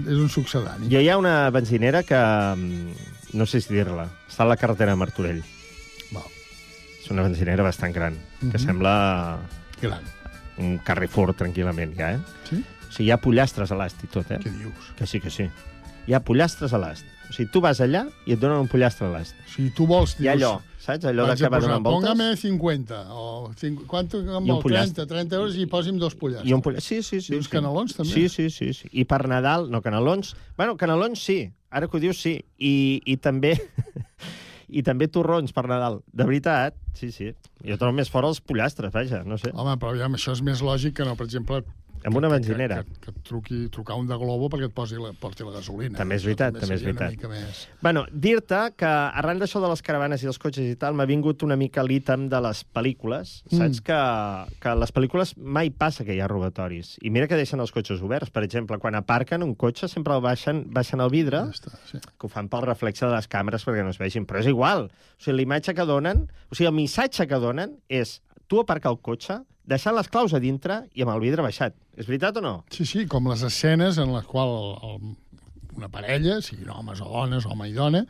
És 0.07 0.17
un 0.17 0.29
succedani. 0.31 0.89
Jo 0.91 0.99
hi 1.03 1.09
ha 1.09 1.17
una 1.19 1.49
benzinera 1.55 2.03
que... 2.03 2.19
mm, 2.55 3.07
No 3.37 3.45
sé 3.45 3.59
si 3.61 3.73
dir-la. 3.75 4.07
Està 4.27 4.41
a 4.41 4.47
la 4.49 4.55
carretera 4.57 4.95
de 4.95 4.97
Martorell. 4.97 5.43
Val. 6.11 6.25
És 6.97 7.11
una 7.13 7.21
benzinera 7.21 7.61
bastant 7.61 7.93
gran, 7.93 8.15
que 8.39 8.57
Mhm. 8.57 8.63
sembla 8.63 9.37
Gran. 9.81 10.01
un 10.57 10.79
Carrefour, 10.79 11.35
tranquil·lament, 11.35 11.93
ja, 11.95 12.13
eh? 12.13 12.19
Sí? 12.49 12.63
O 12.89 12.91
sigui, 12.91 13.05
hi 13.09 13.11
ha 13.11 13.17
pollastres 13.21 13.69
a 13.71 13.75
l'ast 13.77 14.01
i 14.03 14.07
tot, 14.07 14.31
eh? 14.31 14.39
Què 14.41 14.49
dius? 14.49 14.89
Que 14.97 15.05
sí, 15.05 15.19
que 15.21 15.29
sí. 15.29 15.45
Hi 16.07 16.13
ha 16.17 16.19
pollastres 16.25 16.73
a 16.73 16.79
l'ast. 16.81 17.05
O 17.29 17.33
sigui, 17.33 17.51
tu 17.53 17.61
vas 17.61 17.79
allà 17.85 18.07
i 18.25 18.33
et 18.33 18.39
donen 18.41 18.57
un 18.57 18.67
pollastre 18.67 19.05
a 19.05 19.11
l'ast. 19.11 19.35
Si 19.53 19.69
tu 19.77 19.85
vols... 19.85 20.17
Dius, 20.17 20.33
allò, 20.33 20.55
saps? 20.79 21.05
Allò 21.09 21.25
de 21.27 21.33
vaig 21.33 21.43
a 21.43 21.45
que 21.45 21.51
va 21.53 21.61
donant 21.63 21.85
voltes. 21.85 22.09
Póngame 22.09 22.35
50, 22.39 22.99
o 23.13 23.51
cinc, 23.59 23.85
quanto 23.89 24.21
pollastre. 24.63 25.05
30, 25.05 25.07
30 25.13 25.39
euros 25.39 25.57
i 25.59 25.67
posi'm 25.69 25.99
dos 26.01 26.15
pollastres. 26.15 26.49
I 26.49 26.55
un 26.55 26.63
poll... 26.65 26.79
Sí, 26.81 27.01
sí, 27.03 27.21
sí. 27.21 27.33
I 27.33 27.39
uns 27.39 27.49
sí. 27.49 27.53
canelons, 27.53 27.95
també? 27.97 28.11
Sí, 28.11 28.27
sí, 28.29 28.49
sí, 28.49 28.71
sí. 28.73 28.91
I 28.91 29.05
per 29.09 29.25
Nadal, 29.31 29.69
no, 29.71 29.83
canelons... 29.85 30.35
Bueno, 30.57 30.77
canelons 30.79 31.23
sí, 31.23 31.39
ara 31.69 31.89
que 31.89 31.99
ho 31.99 32.03
dius 32.03 32.21
sí. 32.21 32.39
I, 32.57 32.73
i 33.05 33.17
també... 33.17 33.55
I 34.69 34.83
també 34.85 35.07
torrons 35.09 35.49
per 35.55 35.63
Nadal. 35.65 36.03
De 36.13 36.25
veritat, 36.29 36.75
sí, 36.93 37.09
sí. 37.09 37.31
Jo 37.65 37.77
trobo 37.81 37.95
més 37.97 38.11
fora 38.13 38.29
els 38.29 38.37
pollastres, 38.37 38.93
vaja, 38.93 39.23
no 39.25 39.39
sé. 39.41 39.49
Home, 39.49 39.73
però 39.81 39.95
aviam, 39.95 40.13
això 40.13 40.35
és 40.35 40.43
més 40.45 40.61
lògic 40.61 40.99
que 40.99 41.07
no, 41.07 41.15
per 41.17 41.25
exemple... 41.25 41.63
Amb 42.07 42.15
una 42.15 42.29
benzinera. 42.31 42.81
Que, 42.83 42.93
que, 42.93 43.11
que 43.11 43.23
truqui, 43.27 43.57
trucar 43.73 43.97
un 43.99 44.07
de 44.07 44.15
Globo 44.19 44.47
perquè 44.51 44.69
et 44.69 44.75
posi 44.75 44.99
la, 44.99 45.11
porti 45.19 45.43
la 45.43 45.51
gasolina. 45.57 45.97
També 45.99 46.15
és 46.19 46.25
veritat, 46.27 46.55
també 46.55 46.77
és 46.77 46.83
seria 46.83 46.95
veritat. 46.95 47.27
Més... 47.31 47.63
Bueno, 47.83 48.05
dir-te 48.11 48.61
que 48.79 48.89
arran 48.89 49.41
d'això 49.41 49.61
de 49.63 49.71
les 49.71 49.83
caravanes 49.85 50.23
i 50.23 50.29
els 50.31 50.39
cotxes 50.41 50.69
i 50.71 50.77
tal, 50.79 50.95
m'ha 50.95 51.07
vingut 51.09 51.43
una 51.47 51.57
mica 51.59 51.83
l'ítem 51.83 52.27
de 52.31 52.41
les 52.45 52.63
pel·lícules. 52.75 53.33
Mm. 53.49 53.59
Saps 53.59 53.83
que, 53.89 53.99
que 54.63 54.71
a 54.71 54.77
les 54.79 54.95
pel·lícules 54.95 55.35
mai 55.37 55.73
passa 55.75 56.07
que 56.07 56.15
hi 56.15 56.21
ha 56.23 56.29
robatoris. 56.31 56.95
I 57.03 57.11
mira 57.13 57.27
que 57.27 57.39
deixen 57.39 57.59
els 57.59 57.75
cotxes 57.75 58.03
oberts. 58.05 58.31
Per 58.31 58.45
exemple, 58.47 58.79
quan 58.79 58.95
aparquen 58.99 59.43
un 59.43 59.55
cotxe 59.59 59.91
sempre 59.91 60.15
el 60.15 60.23
baixen, 60.23 60.63
baixen 60.75 61.03
el 61.03 61.11
vidre, 61.13 61.43
Ja 61.49 61.59
està, 61.59 61.75
sí. 61.91 61.99
que 61.99 62.29
ho 62.29 62.31
fan 62.31 62.49
pel 62.51 62.65
reflexe 62.67 63.05
de 63.07 63.13
les 63.15 63.27
càmeres 63.31 63.67
perquè 63.67 63.83
no 63.83 63.91
es 63.93 63.99
vegin. 64.01 64.27
Però 64.29 64.39
és 64.39 64.49
igual. 64.51 64.87
O 64.89 65.23
sigui, 65.23 65.39
la 65.41 65.47
imatge 65.49 65.75
que 65.75 65.87
donen, 65.89 66.27
o 66.47 66.55
sigui, 66.55 66.71
el 66.71 66.77
missatge 66.79 67.27
que 67.27 67.43
donen 67.43 67.75
és 67.91 68.19
tu 68.49 68.63
aparcar 68.63 68.95
el 68.95 69.01
cotxe, 69.05 69.41
deixant 69.69 69.95
les 69.95 70.07
claus 70.11 70.33
a 70.33 70.39
dintre 70.41 70.81
i 70.97 71.03
amb 71.05 71.13
el 71.13 71.21
vidre 71.23 71.45
baixat. 71.45 71.75
És 71.95 72.07
veritat 72.09 72.37
o 72.39 72.43
no? 72.45 72.53
Sí, 72.73 72.85
sí, 72.89 73.05
com 73.11 73.27
les 73.29 73.43
escenes 73.45 73.99
en 74.01 74.11
les 74.15 74.25
quals 74.25 74.83
el, 74.83 75.13
una 75.77 75.89
parella, 75.93 76.39
siguin 76.45 76.71
homes 76.73 77.01
o 77.05 77.09
dones, 77.11 77.45
home 77.45 77.69
i 77.69 77.75
dona, 77.77 78.03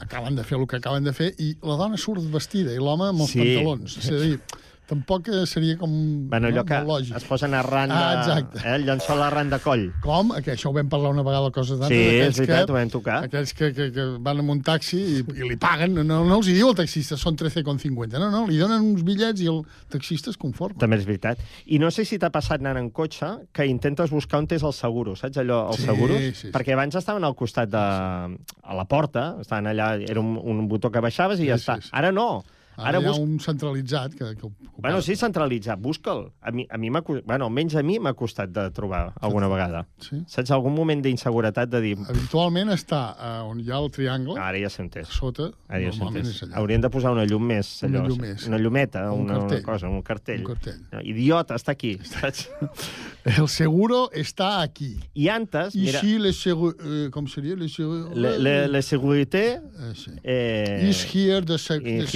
acaben 0.00 0.36
de 0.38 0.44
fer 0.48 0.58
el 0.60 0.66
que 0.68 0.78
acaben 0.80 1.04
de 1.04 1.12
fer 1.16 1.32
i 1.42 1.54
la 1.66 1.76
dona 1.80 1.98
surt 2.00 2.24
vestida 2.32 2.72
i 2.72 2.80
l'home 2.80 3.08
amb 3.10 3.24
els 3.26 3.32
Sí. 3.34 3.40
pantalons. 3.40 3.96
És 4.00 4.10
a 4.12 4.20
dir, 4.22 4.36
tampoc 4.90 5.28
eh, 5.30 5.44
seria 5.48 5.76
com... 5.78 5.92
Bueno, 6.30 6.50
allò 6.50 6.64
no, 6.64 6.66
que 6.68 6.80
lògic. 6.88 7.14
es 7.20 7.26
posen 7.28 7.54
arran 7.54 7.88
de... 7.92 7.96
Ah, 7.96 8.18
exacte. 8.18 8.60
Eh, 8.64 8.74
el 8.76 8.84
llençol 8.88 9.22
arran 9.22 9.48
de 9.52 9.60
coll. 9.62 9.86
Com? 10.04 10.34
Que 10.44 10.56
això 10.56 10.72
ho 10.72 10.74
vam 10.76 10.90
parlar 10.92 11.12
una 11.14 11.24
vegada 11.26 11.52
Coses 11.54 11.78
d'Antes. 11.80 11.94
Sí, 11.96 12.18
és 12.26 12.36
veritat, 12.42 12.66
que, 12.66 12.74
ho 12.74 12.76
vam 12.76 12.90
tocar. 12.92 13.18
Aquells 13.30 13.54
que, 13.56 13.70
que, 13.76 13.88
que 13.94 14.06
van 14.26 14.42
amb 14.42 14.54
un 14.56 14.60
taxi 14.66 14.98
i, 15.00 15.22
i 15.22 15.48
li 15.48 15.56
paguen, 15.60 15.94
no, 16.02 16.20
no 16.26 16.36
els 16.40 16.50
hi 16.50 16.58
diu 16.58 16.68
el 16.72 16.76
taxista, 16.78 17.16
són 17.20 17.38
13,50. 17.40 18.18
No, 18.20 18.28
no, 18.34 18.44
li 18.50 18.58
donen 18.60 18.84
uns 18.92 19.04
bitllets 19.06 19.40
i 19.40 19.48
el 19.52 19.62
taxista 19.92 20.34
es 20.34 20.38
conforma. 20.40 20.78
També 20.82 20.98
és 21.00 21.06
veritat. 21.08 21.40
I 21.70 21.78
no 21.82 21.90
sé 21.94 22.04
si 22.08 22.18
t'ha 22.20 22.32
passat 22.34 22.60
anant 22.60 22.78
en 22.82 22.90
cotxe 22.94 23.30
que 23.56 23.66
intentes 23.70 24.10
buscar 24.12 24.42
on 24.42 24.48
és 24.50 24.62
el 24.66 24.72
seguro, 24.74 25.14
saps 25.14 25.38
allò, 25.38 25.60
els 25.70 25.78
Sí, 25.80 25.86
seguros? 25.86 26.18
sí, 26.18 26.30
sí. 26.34 26.48
Perquè 26.50 26.72
abans 26.74 26.96
estaven 26.98 27.22
al 27.24 27.36
costat 27.38 27.70
de... 27.70 27.78
a 27.78 28.74
la 28.74 28.84
porta, 28.90 29.36
estaven 29.40 29.68
allà, 29.70 29.92
era 30.02 30.18
un, 30.20 30.34
un 30.40 30.66
botó 30.68 30.90
que 30.90 31.00
baixaves 31.04 31.38
i 31.38 31.44
Sí, 31.44 31.48
ja 31.52 31.58
sí, 31.58 31.64
està. 31.68 31.76
sí. 31.84 31.90
Ara 31.92 32.10
no. 32.10 32.42
Ara, 32.76 32.88
Ara 32.88 33.00
hi 33.00 33.04
ha 33.04 33.10
bus... 33.10 33.18
un 33.18 33.38
centralitzat 33.40 34.14
que... 34.14 34.34
que, 34.36 34.48
que 34.48 34.68
Bueno, 34.80 35.02
sí, 35.04 35.14
centralitzat, 35.16 35.78
busca'l. 35.78 36.30
A 36.40 36.50
mi, 36.50 36.66
a 36.70 36.78
mi 36.78 36.88
Bueno, 36.90 37.44
almenys 37.44 37.74
a 37.76 37.82
mi 37.82 37.98
m'ha 37.98 38.14
costat 38.14 38.48
de 38.50 38.70
trobar 38.70 39.12
alguna 39.20 39.48
vegada. 39.48 39.86
Sí. 40.00 40.22
Saps? 40.26 40.50
Algun 40.50 40.74
moment 40.74 41.02
d'inseguretat 41.04 41.68
de 41.68 41.80
dir... 41.84 41.96
Habitualment 42.08 42.70
està 42.72 43.00
uh, 43.12 43.50
on 43.50 43.60
hi 43.60 43.68
ha 43.70 43.76
el 43.76 43.90
triangle, 43.92 44.38
Ara 44.40 44.58
ja 44.62 44.70
s'ha 44.72 44.82
entès. 44.84 45.10
sota, 45.12 45.50
Ara 45.68 45.82
ja 45.82 45.90
normalment 45.92 46.30
és 46.30 46.42
allà. 46.46 46.56
Haurien 46.56 46.80
de 46.80 46.90
posar 46.90 47.12
una 47.12 47.26
llum 47.28 47.44
més. 47.50 47.74
Una 47.84 48.00
Allò, 48.00 48.08
llum 48.08 48.24
més. 48.24 48.46
Una 48.48 48.58
llumeta, 48.62 49.04
Un 49.12 49.26
una, 49.26 49.36
una 49.38 49.48
cartell. 49.48 49.62
cosa, 49.66 49.88
un 49.88 50.02
cartell. 50.02 50.40
Un 50.40 50.46
cartell. 50.54 50.80
No, 50.94 51.04
idiota, 51.04 51.58
està 51.60 51.76
aquí, 51.76 51.98
saps? 52.08 52.46
El 53.36 53.48
seguro 53.52 54.06
està 54.16 54.62
aquí. 54.62 54.94
I 55.14 55.28
antes, 55.28 55.74
mira... 55.76 56.00
Ici, 56.00 56.16
le 56.18 56.32
seguro... 56.32 56.74
Eh, 56.80 57.10
com 57.12 57.28
seria? 57.28 57.54
Le 57.60 57.68
seguro... 57.68 58.08
Le, 58.14 58.38
le, 58.40 58.54
la 58.72 58.80
segureté... 58.82 59.44
Eh, 59.60 59.92
sí. 59.94 60.16
Eh, 60.24 60.88
Is 60.88 61.04
here 61.12 61.42
de, 61.44 61.58
seg 61.60 61.84
i 61.84 61.98
de 62.00 62.08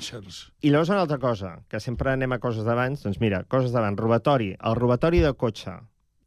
segurances. 0.00 0.52
I 0.62 0.70
llavors 0.70 0.88
una 0.90 1.00
altra 1.02 1.18
cosa, 1.18 1.62
que 1.68 1.80
sempre 1.80 2.12
anem 2.12 2.32
a 2.32 2.38
coses 2.38 2.64
d'abans, 2.64 3.02
doncs 3.02 3.20
mira, 3.20 3.44
coses 3.48 3.72
d'abans, 3.72 3.98
robatori, 3.98 4.54
el 4.58 4.74
robatori 4.78 5.20
de 5.20 5.32
cotxe. 5.34 5.74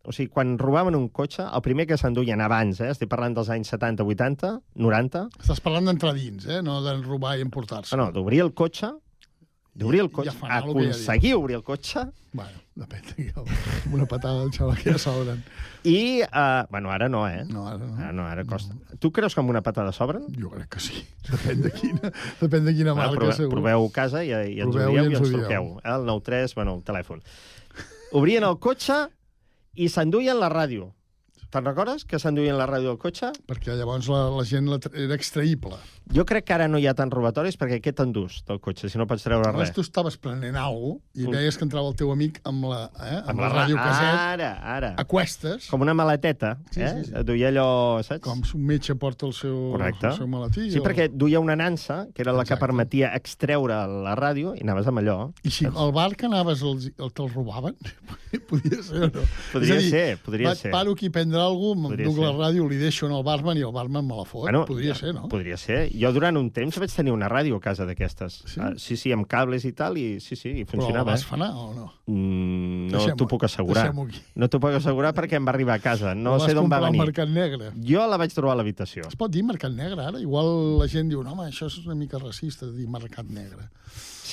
O 0.05 0.11
sigui, 0.13 0.29
quan 0.29 0.57
robaven 0.59 0.93
un 0.95 1.07
cotxe, 1.09 1.41
el 1.47 1.61
primer 1.65 1.87
que 1.87 1.97
s'enduien 1.97 2.41
abans, 2.41 2.79
eh, 2.79 2.91
estic 2.93 3.09
parlant 3.09 3.33
dels 3.33 3.49
anys 3.49 3.71
70, 3.73 4.03
80, 4.05 4.51
90, 4.75 5.23
Estàs 5.41 5.61
parlant 5.65 5.85
d'entrar 5.85 6.13
dins, 6.13 6.45
eh? 6.45 6.61
no 6.61 6.81
de 6.85 6.93
robar 7.01 7.37
i 7.39 7.41
emportar-se. 7.41 7.95
no, 7.95 8.05
no, 8.05 8.11
d'obrir 8.11 8.41
el 8.43 8.53
cotxe, 8.53 8.91
d'obrir 9.75 9.99
el 10.05 10.09
cotxe, 10.11 10.31
ja 10.39 10.59
aconseguir 10.61 11.33
obrir 11.35 11.57
el 11.59 11.63
cotxe, 11.67 12.05
Bueno, 12.35 12.59
depèn. 12.75 13.29
Amb 13.39 13.93
una 13.95 14.05
patada 14.11 14.41
al 14.43 14.49
xaval 14.51 14.75
que 14.75 14.91
ja 14.91 14.97
s'obren. 14.99 15.37
i... 15.87 16.19
Uh, 16.23 16.65
bueno, 16.69 16.89
ara 16.91 17.07
no, 17.07 17.21
eh? 17.29 17.45
No, 17.47 17.63
ara 17.69 17.77
no. 17.79 17.93
Ara 17.95 18.11
no, 18.11 18.25
ara 18.27 18.43
costa. 18.43 18.75
Tu 18.99 19.07
creus 19.15 19.31
que 19.33 19.39
amb 19.39 19.53
una 19.53 19.61
patada 19.63 19.93
s'obren? 19.95 20.25
Jo 20.35 20.49
crec 20.51 20.67
que 20.75 20.81
sí. 20.83 21.05
Depèn 21.29 21.61
de 21.63 21.71
quina, 21.71 22.11
depèn 22.43 22.65
de 22.67 22.73
quina 22.75 22.91
Bueno, 22.91 23.05
marca, 23.05 23.15
proveu, 23.21 23.37
segur. 23.37 23.51
proveu 23.55 23.87
casa 23.95 24.25
i, 24.27 24.33
i 24.35 24.59
ens 24.59 24.75
Proveu 24.75 24.89
ho 24.91 24.97
i 24.97 24.99
dieu 24.99 25.11
i 25.11 25.15
ens 25.15 25.21
ens 25.21 25.23
ho 25.23 25.31
dieu. 25.31 25.39
truqueu. 25.45 25.69
Eh? 25.79 25.93
El 25.95 26.05
9 26.11 26.25
3, 26.27 26.55
bueno, 26.59 26.75
el 26.75 26.83
telèfon. 26.91 27.23
Obrien 28.19 28.43
el 28.49 28.59
cotxe 28.59 28.99
i 29.79 29.87
s'enduien 29.87 30.35
la 30.43 30.51
ràdio. 30.51 30.89
Te'n 31.55 31.63
recordes 31.63 32.03
que 32.03 32.19
s'enduien 32.19 32.57
la 32.59 32.65
ràdio 32.67 32.89
del 32.91 32.97
cotxe? 32.99 33.29
Perquè 33.47 33.77
llavors 33.79 34.09
la, 34.11 34.25
la 34.35 34.43
gent 34.43 34.65
la, 34.67 34.75
era 34.91 35.15
extraïble. 35.15 35.77
Jo 36.13 36.25
crec 36.27 36.43
que 36.49 36.53
ara 36.53 36.67
no 36.67 36.77
hi 36.77 36.83
ha 36.85 36.93
tants 36.93 37.13
robatoris 37.15 37.55
perquè 37.57 37.77
què 37.81 37.93
t'endús 37.95 38.41
del 38.45 38.59
cotxe 38.61 38.89
si 38.91 38.99
no 38.99 39.07
pots 39.09 39.23
treure 39.25 39.53
res? 39.55 39.71
tu 39.73 39.81
estaves 39.81 40.17
prenent 40.21 40.53
alguna 40.59 40.99
cosa 40.99 41.23
i 41.23 41.31
veies 41.31 41.55
que 41.57 41.63
entrava 41.65 41.87
el 41.89 41.95
teu 41.97 42.11
amic 42.13 42.41
amb 42.45 42.67
la, 42.69 42.81
eh, 43.01 43.21
amb 43.31 43.39
la 43.41 43.47
ra- 43.49 43.63
ràdio 43.63 43.77
caset 43.79 44.19
Ara, 44.35 44.49
ara. 44.75 44.89
a 44.99 45.05
cuestes, 45.09 45.69
Com 45.71 45.81
una 45.81 45.95
maleteta, 45.97 46.57
Sí, 46.75 46.81
eh? 46.83 46.91
sí, 46.99 47.05
sí. 47.09 47.23
Duia 47.25 47.49
allò, 47.49 48.03
saps? 48.03 48.19
com 48.21 48.43
un 48.43 48.65
metge 48.67 48.93
porta 49.01 49.25
el 49.25 49.33
seu, 49.33 49.55
Correcte. 49.71 50.11
el 50.11 50.17
seu 50.19 50.27
maletí. 50.27 50.67
Sí, 50.75 50.79
o- 50.79 50.83
perquè 50.83 51.07
duia 51.09 51.39
una 51.39 51.55
nansa, 51.55 52.05
que 52.13 52.21
era 52.21 52.33
la 52.33 52.43
que 52.43 52.51
Exacte. 52.53 52.65
permetia 52.67 53.13
extreure 53.15 53.79
la 53.87 54.13
ràdio, 54.19 54.53
i 54.59 54.61
anaves 54.67 54.85
amb 54.91 54.99
allò. 55.01 55.17
I 55.43 55.49
si 55.49 55.65
al 55.65 55.91
bar 55.95 56.11
que 56.19 56.27
anaves 56.27 56.61
els, 56.61 56.91
el 56.99 57.11
te'l 57.15 57.31
robaven, 57.33 57.75
podia 58.49 58.83
ser 58.83 59.07
o 59.07 59.09
no? 59.09 59.25
Podria 59.53 59.79
dir, 59.79 59.89
ser, 59.89 60.17
podria 60.21 60.53
ser. 60.55 60.69
Paro 60.75 60.91
aquí 60.93 61.07
a 61.07 61.15
prendre 61.17 61.41
alguna 61.47 61.89
cosa, 61.89 61.95
m'enduc 61.95 62.19
la 62.21 62.31
ràdio, 62.35 62.67
li 62.69 62.79
deixo 62.79 63.09
en 63.09 63.15
el 63.17 63.23
barman 63.25 63.59
i 63.59 63.63
el 63.65 63.73
barman 63.75 64.05
me 64.07 64.17
la 64.17 64.25
fot. 64.27 64.49
Podria 64.67 64.93
ja, 64.93 64.99
ser, 64.99 65.13
no? 65.15 65.27
Podria 65.31 65.57
ser. 65.61 65.79
Jo 65.93 66.11
durant 66.15 66.37
un 66.39 66.49
temps 66.55 66.79
vaig 66.81 66.93
tenir 66.93 67.13
una 67.15 67.29
ràdio 67.31 67.59
a 67.59 67.63
casa 67.63 67.87
d'aquestes. 67.87 68.39
Sí? 68.51 68.59
Uh, 68.59 68.73
sí, 68.81 68.97
sí, 68.99 69.13
amb 69.15 69.27
cables 69.31 69.65
i 69.67 69.73
tal, 69.77 69.99
i 70.01 70.19
sí, 70.23 70.37
sí, 70.39 70.51
i 70.51 70.65
Però 70.65 70.81
la 70.81 70.85
funcionava. 70.85 71.11
vas 71.11 71.25
eh? 71.25 71.29
fanar 71.29 71.51
o 71.61 71.67
no? 71.75 71.87
Mm, 72.11 72.89
no 72.93 73.05
t'ho 73.17 73.29
puc 73.29 73.47
assegurar. 73.47 73.87
No 73.93 74.49
t'ho 74.49 74.61
puc 74.63 74.79
assegurar 74.79 75.13
perquè 75.17 75.39
em 75.39 75.47
va 75.47 75.55
arribar 75.55 75.79
a 75.79 75.83
casa. 75.83 76.15
No 76.15 76.37
sé 76.43 76.53
d'on 76.57 76.71
va 76.71 76.81
venir. 76.87 77.01
Mercat 77.03 77.31
Negre. 77.31 77.71
Jo 77.85 78.05
la 78.09 78.19
vaig 78.21 78.33
trobar 78.35 78.55
a 78.55 78.61
l'habitació. 78.61 79.05
Es 79.09 79.17
pot 79.19 79.31
dir 79.31 79.43
mercat 79.45 79.73
negre, 79.75 80.09
ara? 80.11 80.21
Igual 80.21 80.51
la 80.81 80.89
gent 80.91 81.09
diu, 81.11 81.23
no, 81.23 81.35
home, 81.35 81.49
això 81.51 81.69
és 81.71 81.79
una 81.85 81.97
mica 81.97 82.21
racista, 82.21 82.69
dir 82.71 82.87
mercat 82.91 83.29
negre. 83.29 83.69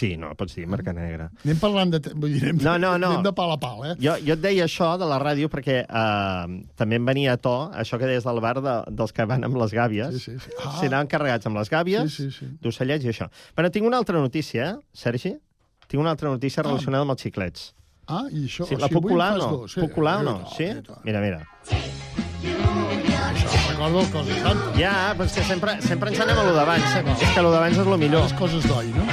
Sí, 0.03 0.17
no, 0.19 0.33
pots 0.35 0.57
dir 0.59 0.65
marca 0.67 0.91
negra. 0.97 1.29
Anem 1.45 1.59
parlant 1.63 1.93
de... 1.95 2.01
Vull 2.19 2.33
dir, 2.35 2.41
anem, 2.49 2.59
No, 2.65 2.73
no, 2.83 2.93
no. 2.99 3.11
anem 3.13 3.23
de 3.29 3.33
pal 3.39 3.53
a 3.55 3.59
pal, 3.63 3.85
eh? 3.87 3.93
Jo, 4.03 4.17
jo 4.27 4.35
et 4.35 4.41
deia 4.43 4.65
això 4.67 4.89
de 4.99 5.07
la 5.07 5.21
ràdio 5.23 5.47
perquè 5.53 5.77
eh, 5.87 6.57
també 6.81 6.99
em 6.99 7.07
venia 7.07 7.37
a 7.37 7.39
to 7.39 7.53
això 7.85 8.01
que 8.03 8.09
deies 8.11 8.27
del 8.27 8.41
bar 8.43 8.57
de, 8.65 8.75
dels 8.91 9.15
que 9.15 9.27
van 9.31 9.47
amb 9.47 9.61
les 9.63 9.71
gàbies. 9.79 10.17
Sí, 10.19 10.33
sí, 10.33 10.39
sí. 10.43 10.57
Ah. 10.59 10.75
Si 10.81 10.91
anaven 10.91 11.07
carregats 11.13 11.47
amb 11.47 11.61
les 11.61 11.71
gàbies, 11.71 12.11
Sí, 12.17 12.27
sí, 12.33 12.41
sí. 12.41 12.51
d'ocellets 12.65 13.07
i 13.07 13.13
això. 13.15 13.31
Però 13.55 13.71
tinc 13.71 13.87
una 13.87 14.03
altra 14.03 14.19
notícia, 14.19 14.73
eh, 14.75 14.99
Sergi? 15.05 15.37
Tinc 15.87 16.01
una 16.03 16.11
altra 16.17 16.29
notícia 16.35 16.65
Ah. 16.65 16.67
relacionada 16.67 17.07
amb 17.07 17.15
els 17.15 17.23
xiclets. 17.23 17.71
Ah, 18.11 18.25
i 18.33 18.49
això... 18.49 18.67
Sí, 18.67 18.75
la 18.83 18.89
colar 18.91 19.37
o 19.37 19.39
fas 19.39 19.43
no? 19.45 19.51
dos, 19.63 19.73
sí. 19.77 19.81
I 19.81 20.25
no? 20.27 20.35
Sí? 20.57 20.67
Mira, 21.05 21.21
mira. 21.23 21.45
Això 23.33 23.61
recordo. 23.71 24.03
Ja, 24.79 25.15
però 25.17 25.27
és 25.27 25.35
que 25.39 25.45
sempre, 25.47 25.77
sempre 25.83 26.11
ens 26.11 26.21
anem 26.27 26.39
a 26.39 26.45
lo 26.49 26.53
d'abans. 26.59 26.97
eh? 26.99 27.05
És 27.21 27.31
que 27.35 27.43
lo 27.43 27.53
d'abans 27.55 27.79
és 27.79 27.87
lo 27.87 27.97
millor. 27.99 28.27
Les 28.27 28.33
coses 28.39 28.67
d'oi, 28.69 28.91
no? 28.97 29.07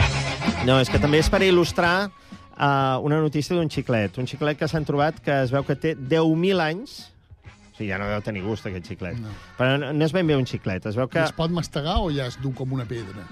No, 0.67 0.75
és 0.79 0.89
que 0.91 0.99
també 1.01 1.21
és 1.23 1.29
per 1.31 1.39
il·lustrar 1.45 2.09
uh, 2.09 2.99
una 3.05 3.19
notícia 3.23 3.55
d'un 3.55 3.69
xiclet. 3.71 4.17
Un 4.21 4.27
xiclet 4.29 4.59
que 4.59 4.67
s'han 4.69 4.85
trobat 4.85 5.21
que 5.23 5.37
es 5.45 5.53
veu 5.53 5.63
que 5.65 5.75
té 5.79 5.95
10.000 5.95 6.61
anys. 6.65 6.97
O 7.47 7.77
sigui, 7.79 7.87
ja 7.93 7.99
no 8.01 8.09
deu 8.11 8.21
tenir 8.25 8.43
gust, 8.43 8.67
aquest 8.67 8.89
xiclet. 8.91 9.17
No. 9.23 9.31
Però 9.57 9.77
no, 9.79 9.93
no 9.95 10.05
és 10.07 10.13
ben 10.15 10.27
bé 10.27 10.35
un 10.37 10.45
xiclet. 10.49 10.85
Es 10.91 10.99
veu 10.99 11.07
que... 11.11 11.23
Es 11.23 11.33
pot 11.37 11.53
mastegar 11.55 11.97
o 12.03 12.11
ja 12.13 12.27
es 12.27 12.37
du 12.43 12.51
com 12.57 12.75
una 12.75 12.85
pedra? 12.89 13.23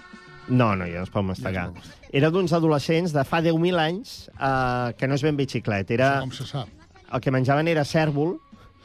No, 0.47 0.71
no, 0.79 0.87
ja 0.87 1.03
no 1.03 1.07
es 1.09 1.11
pot 1.11 1.27
mastegar. 1.27 1.67
Era 2.15 2.31
d'uns 2.31 2.55
adolescents 2.55 3.11
de 3.13 3.25
fa 3.27 3.41
10.000 3.43 3.83
anys 3.83 4.15
uh, 4.37 4.93
que 4.97 5.09
no 5.11 5.19
és 5.19 5.25
ben 5.27 5.35
bé 5.37 5.45
xiclet. 5.51 5.91
Era... 5.97 6.13
Com 6.23 6.31
se 6.31 6.47
sap? 6.47 6.71
El 7.07 7.23
que 7.23 7.31
menjaven 7.35 7.67
era 7.71 7.85
cèrvol 7.87 8.37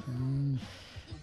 Mm. 0.03 0.57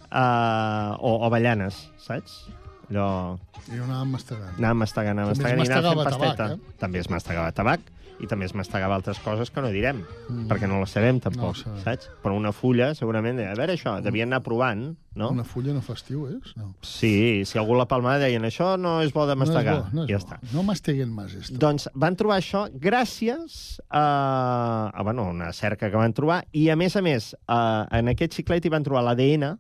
uh, 0.08 0.96
o, 1.04 1.18
o 1.20 1.26
avellanes, 1.28 1.82
saps? 2.00 2.46
Allò... 2.90 3.38
I 3.70 3.78
ho 3.80 3.84
anàvem 3.86 4.12
mastegant. 4.16 4.58
Anàvem 4.58 4.78
mastegant, 4.84 5.18
anàvem 5.20 5.36
mastegant 5.38 5.60
i 5.60 5.70
anàvem 5.70 5.96
fent 6.04 6.10
pasteta. 6.10 6.36
tabac, 6.50 6.76
També 6.80 7.00
es 7.00 7.10
mastegava 7.10 7.52
tabac 7.54 7.80
i 8.20 8.28
també 8.28 8.44
es 8.50 8.52
mastegava 8.58 8.96
altres 8.98 9.20
coses 9.24 9.48
que 9.50 9.62
no 9.64 9.70
direm, 9.72 10.02
Mm. 10.28 10.48
perquè 10.50 10.68
no 10.68 10.82
les 10.82 10.90
sabem 10.92 11.16
No 11.16 11.22
tampoc, 11.22 11.54
ho 11.54 11.56
sabem. 11.56 11.78
saps? 11.86 12.10
Però 12.22 12.34
una 12.36 12.52
fulla, 12.52 12.90
segurament, 12.94 13.38
deia, 13.38 13.54
a 13.54 13.56
veure 13.56 13.78
això, 13.78 13.94
devien 14.04 14.28
anar 14.28 14.42
provant, 14.44 14.98
no? 15.16 15.30
Una 15.32 15.46
fulla 15.46 15.72
no 15.72 15.80
festiu, 15.82 16.26
és? 16.28 16.52
No. 16.58 16.74
Sí, 16.82 17.46
si 17.46 17.58
algú 17.58 17.78
la 17.80 17.86
palmava 17.88 18.18
deien, 18.20 18.44
això 18.44 18.74
no 18.78 18.98
és 19.02 19.14
bo 19.14 19.26
de 19.26 19.36
mastegar. 19.40 19.78
No 19.78 19.80
és 19.86 19.94
bo, 19.94 19.96
no 19.96 20.04
és 20.04 20.10
ja 20.10 20.18
bo. 20.18 20.26
està. 20.26 20.40
No 20.52 20.64
masteguen 20.64 21.16
més, 21.16 21.34
esto. 21.36 21.56
Doncs 21.58 21.88
van 21.96 22.18
trobar 22.20 22.42
això 22.42 22.66
gràcies 22.74 23.80
a, 23.90 24.92
a 24.94 25.04
bueno, 25.04 25.30
una 25.30 25.54
cerca 25.54 25.90
que 25.90 25.96
van 25.96 26.12
trobar 26.14 26.44
i, 26.52 26.68
a 26.70 26.76
més 26.76 26.96
a 26.98 27.02
més, 27.02 27.36
a, 27.48 27.88
en 27.92 28.10
aquest 28.10 28.34
xiclet 28.42 28.66
hi 28.66 28.70
van 28.74 28.84
trobar 28.84 29.04
l'ADN 29.08 29.54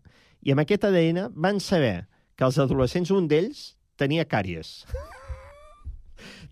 i 0.44 0.52
amb 0.52 0.60
aquest 0.66 0.84
ADN 0.90 1.30
van 1.36 1.60
saber 1.64 2.08
que 2.40 2.48
els 2.48 2.58
adolescents, 2.64 3.12
un 3.12 3.28
d'ells, 3.28 3.74
tenia 4.00 4.24
càries. 4.26 4.86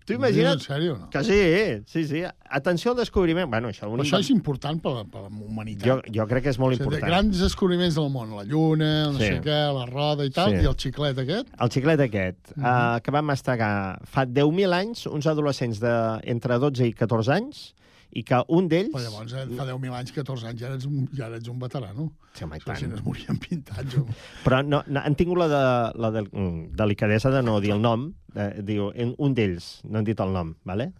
Tu 0.08 0.14
imagina't... 0.16 0.56
En 0.56 0.60
sèrio, 0.64 0.94
no? 0.96 1.10
Que 1.12 1.20
sí, 1.20 1.36
sí, 1.84 2.06
sí. 2.08 2.22
Atenció 2.48 2.94
al 2.94 2.96
descobriment. 3.02 3.50
Bueno, 3.52 3.68
això, 3.68 3.90
Però 3.92 4.00
això 4.00 4.16
és 4.22 4.30
important 4.32 4.78
per, 4.80 5.02
per 5.12 5.26
la 5.26 5.28
humanitat. 5.28 5.84
jo, 5.84 5.96
jo 6.16 6.24
crec 6.30 6.46
que 6.46 6.52
és 6.54 6.58
molt 6.58 6.72
O 6.72 6.78
sigui, 6.78 6.86
de 6.86 6.94
important. 6.96 7.12
grans 7.12 7.42
descobriments 7.44 7.98
del 7.98 8.08
món, 8.14 8.32
la 8.32 8.46
lluna, 8.48 8.88
no 9.12 9.18
Sí. 9.20 9.26
sé 9.34 9.42
què, 9.44 9.58
la 9.76 9.84
roda 9.90 10.24
i 10.24 10.30
tal, 10.32 10.54
Sí. 10.56 10.62
i 10.64 10.70
el 10.70 10.76
xiclet 10.80 11.18
aquest. 11.20 11.48
El 11.60 11.68
xiclet 11.68 12.00
aquest, 12.00 12.40
Mhm. 12.56 12.64
uh, 12.64 13.00
que 13.04 13.10
van 13.10 13.26
mastegar 13.28 14.00
fa 14.06 14.24
10.000 14.24 14.72
anys, 14.72 15.04
uns 15.06 15.26
adolescents 15.26 15.78
de 15.78 15.92
entre 16.24 16.56
12 16.58 16.86
i 16.88 16.94
14 16.94 17.28
anys, 17.36 17.74
i 18.16 18.22
que 18.24 18.38
un 18.56 18.68
d'ells... 18.70 18.92
Però 18.94 19.02
llavors, 19.04 19.32
eh, 19.36 19.44
fa 19.58 19.66
10.000 19.68 19.96
anys, 19.98 20.12
14 20.16 20.46
anys, 20.48 20.60
ja 20.62 20.68
eres 20.70 20.86
un, 20.88 21.08
ja 21.16 21.26
eres 21.28 21.48
un 21.52 21.58
veterano. 21.60 22.08
Sí, 22.34 22.44
home, 22.46 22.56
i 22.56 22.64
tant. 22.64 22.78
gent 22.80 22.94
es 22.96 23.02
moria 23.04 23.34
pintats. 23.42 23.96
home. 24.00 24.14
Però 24.44 24.62
no, 24.64 24.82
no, 24.86 25.02
han 25.04 25.16
tingut 25.18 25.38
la, 25.42 25.48
de, 25.52 25.62
la 26.00 26.10
de, 26.14 26.22
mm, 26.30 26.70
delicadesa 26.78 27.30
de 27.34 27.42
no 27.44 27.58
dir 27.60 27.74
el 27.76 27.82
nom. 27.84 28.08
De, 28.34 28.48
diu, 28.64 28.90
en- 28.94 29.14
un 29.18 29.34
d'ells, 29.36 29.80
no 29.88 29.98
han 30.00 30.08
dit 30.08 30.20
el 30.24 30.32
nom, 30.32 30.54
vale? 30.68 30.90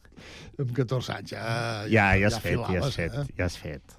Amb 0.58 0.72
14 0.76 1.14
anys 1.16 1.32
ja... 1.36 1.42
Ja, 1.88 2.10
ja 2.18 2.28
has 2.32 2.38
fet, 2.42 2.58
ja 2.58 2.82
has 2.82 2.92
filaves, 2.92 2.96
fet, 3.00 3.14
Eh? 3.22 3.26
ja 3.38 3.46
has 3.48 3.56
fet. 3.60 3.94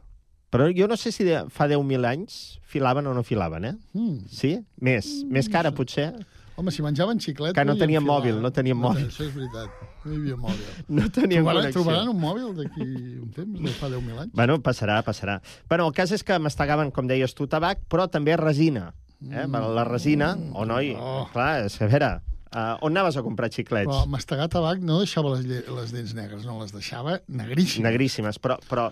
Però 0.49 0.65
jo 0.73 0.87
no 0.89 0.95
sé 0.97 1.11
si 1.13 1.23
de, 1.27 1.43
fa 1.53 1.67
10.000 1.69 2.07
anys 2.09 2.59
filaven 2.65 3.05
o 3.07 3.13
no 3.13 3.21
filaven, 3.23 3.65
eh? 3.69 3.75
Mm. 3.93 4.15
Sí? 4.33 4.55
Més, 4.81 5.09
més 5.29 5.47
que 5.49 5.59
ara, 5.61 5.69
potser. 5.77 6.11
Home, 6.57 6.73
si 6.75 6.81
menjaven 6.83 7.21
xiclet... 7.21 7.53
Que 7.55 7.63
no 7.63 7.77
tenien 7.79 8.03
mòbil, 8.03 8.41
no 8.41 8.49
tenien 8.51 8.75
mòbil. 8.81 9.05
Això 9.07 9.23
és 9.27 9.31
veritat, 9.35 9.69
no 10.09 10.15
hi 10.17 10.21
havia 10.23 10.37
mòbil. 10.41 10.69
No 10.89 11.09
tenien 11.13 11.43
trobaran, 11.43 11.61
connexió. 11.69 11.83
trobaran 11.83 12.09
un 12.11 12.19
mòbil 12.19 12.55
d'aquí 12.57 12.87
un 13.21 13.29
temps, 13.35 13.59
de 13.67 13.75
fa 13.79 13.89
10.000 13.93 14.23
anys? 14.25 14.33
Bueno, 14.33 14.57
passarà, 14.65 14.99
passarà. 15.05 15.39
Bueno, 15.69 15.85
el 15.87 15.93
cas 15.97 16.11
és 16.17 16.25
que 16.25 16.39
mastegaven, 16.41 16.91
com 16.95 17.07
deies 17.07 17.35
tu, 17.37 17.47
tabac, 17.47 17.85
però 17.91 18.09
també 18.11 18.35
resina. 18.39 18.89
Eh? 19.19 19.45
Mm. 19.45 19.61
La 19.75 19.83
resina, 19.83 20.33
o 20.53 20.63
oh, 20.63 20.65
noi, 20.65 20.93
oh. 20.97 21.27
clar, 21.33 21.65
és 21.67 21.75
que 21.77 21.85
a 21.85 21.91
veure, 21.91 22.09
uh, 22.53 22.77
on 22.87 22.95
anaves 22.95 23.17
a 23.19 23.23
comprar 23.25 23.49
xiclets? 23.51 23.89
Però 23.89 24.05
mastegar 24.07 24.47
tabac 24.51 24.79
no 24.79 25.01
deixava 25.03 25.35
les, 25.35 25.45
les 25.67 25.91
dents 25.91 26.15
negres, 26.15 26.45
no, 26.47 26.55
les 26.61 26.71
deixava 26.71 27.19
negríssimes. 27.27 27.83
Negríssimes, 27.83 28.39
però, 28.39 28.55
però 28.69 28.89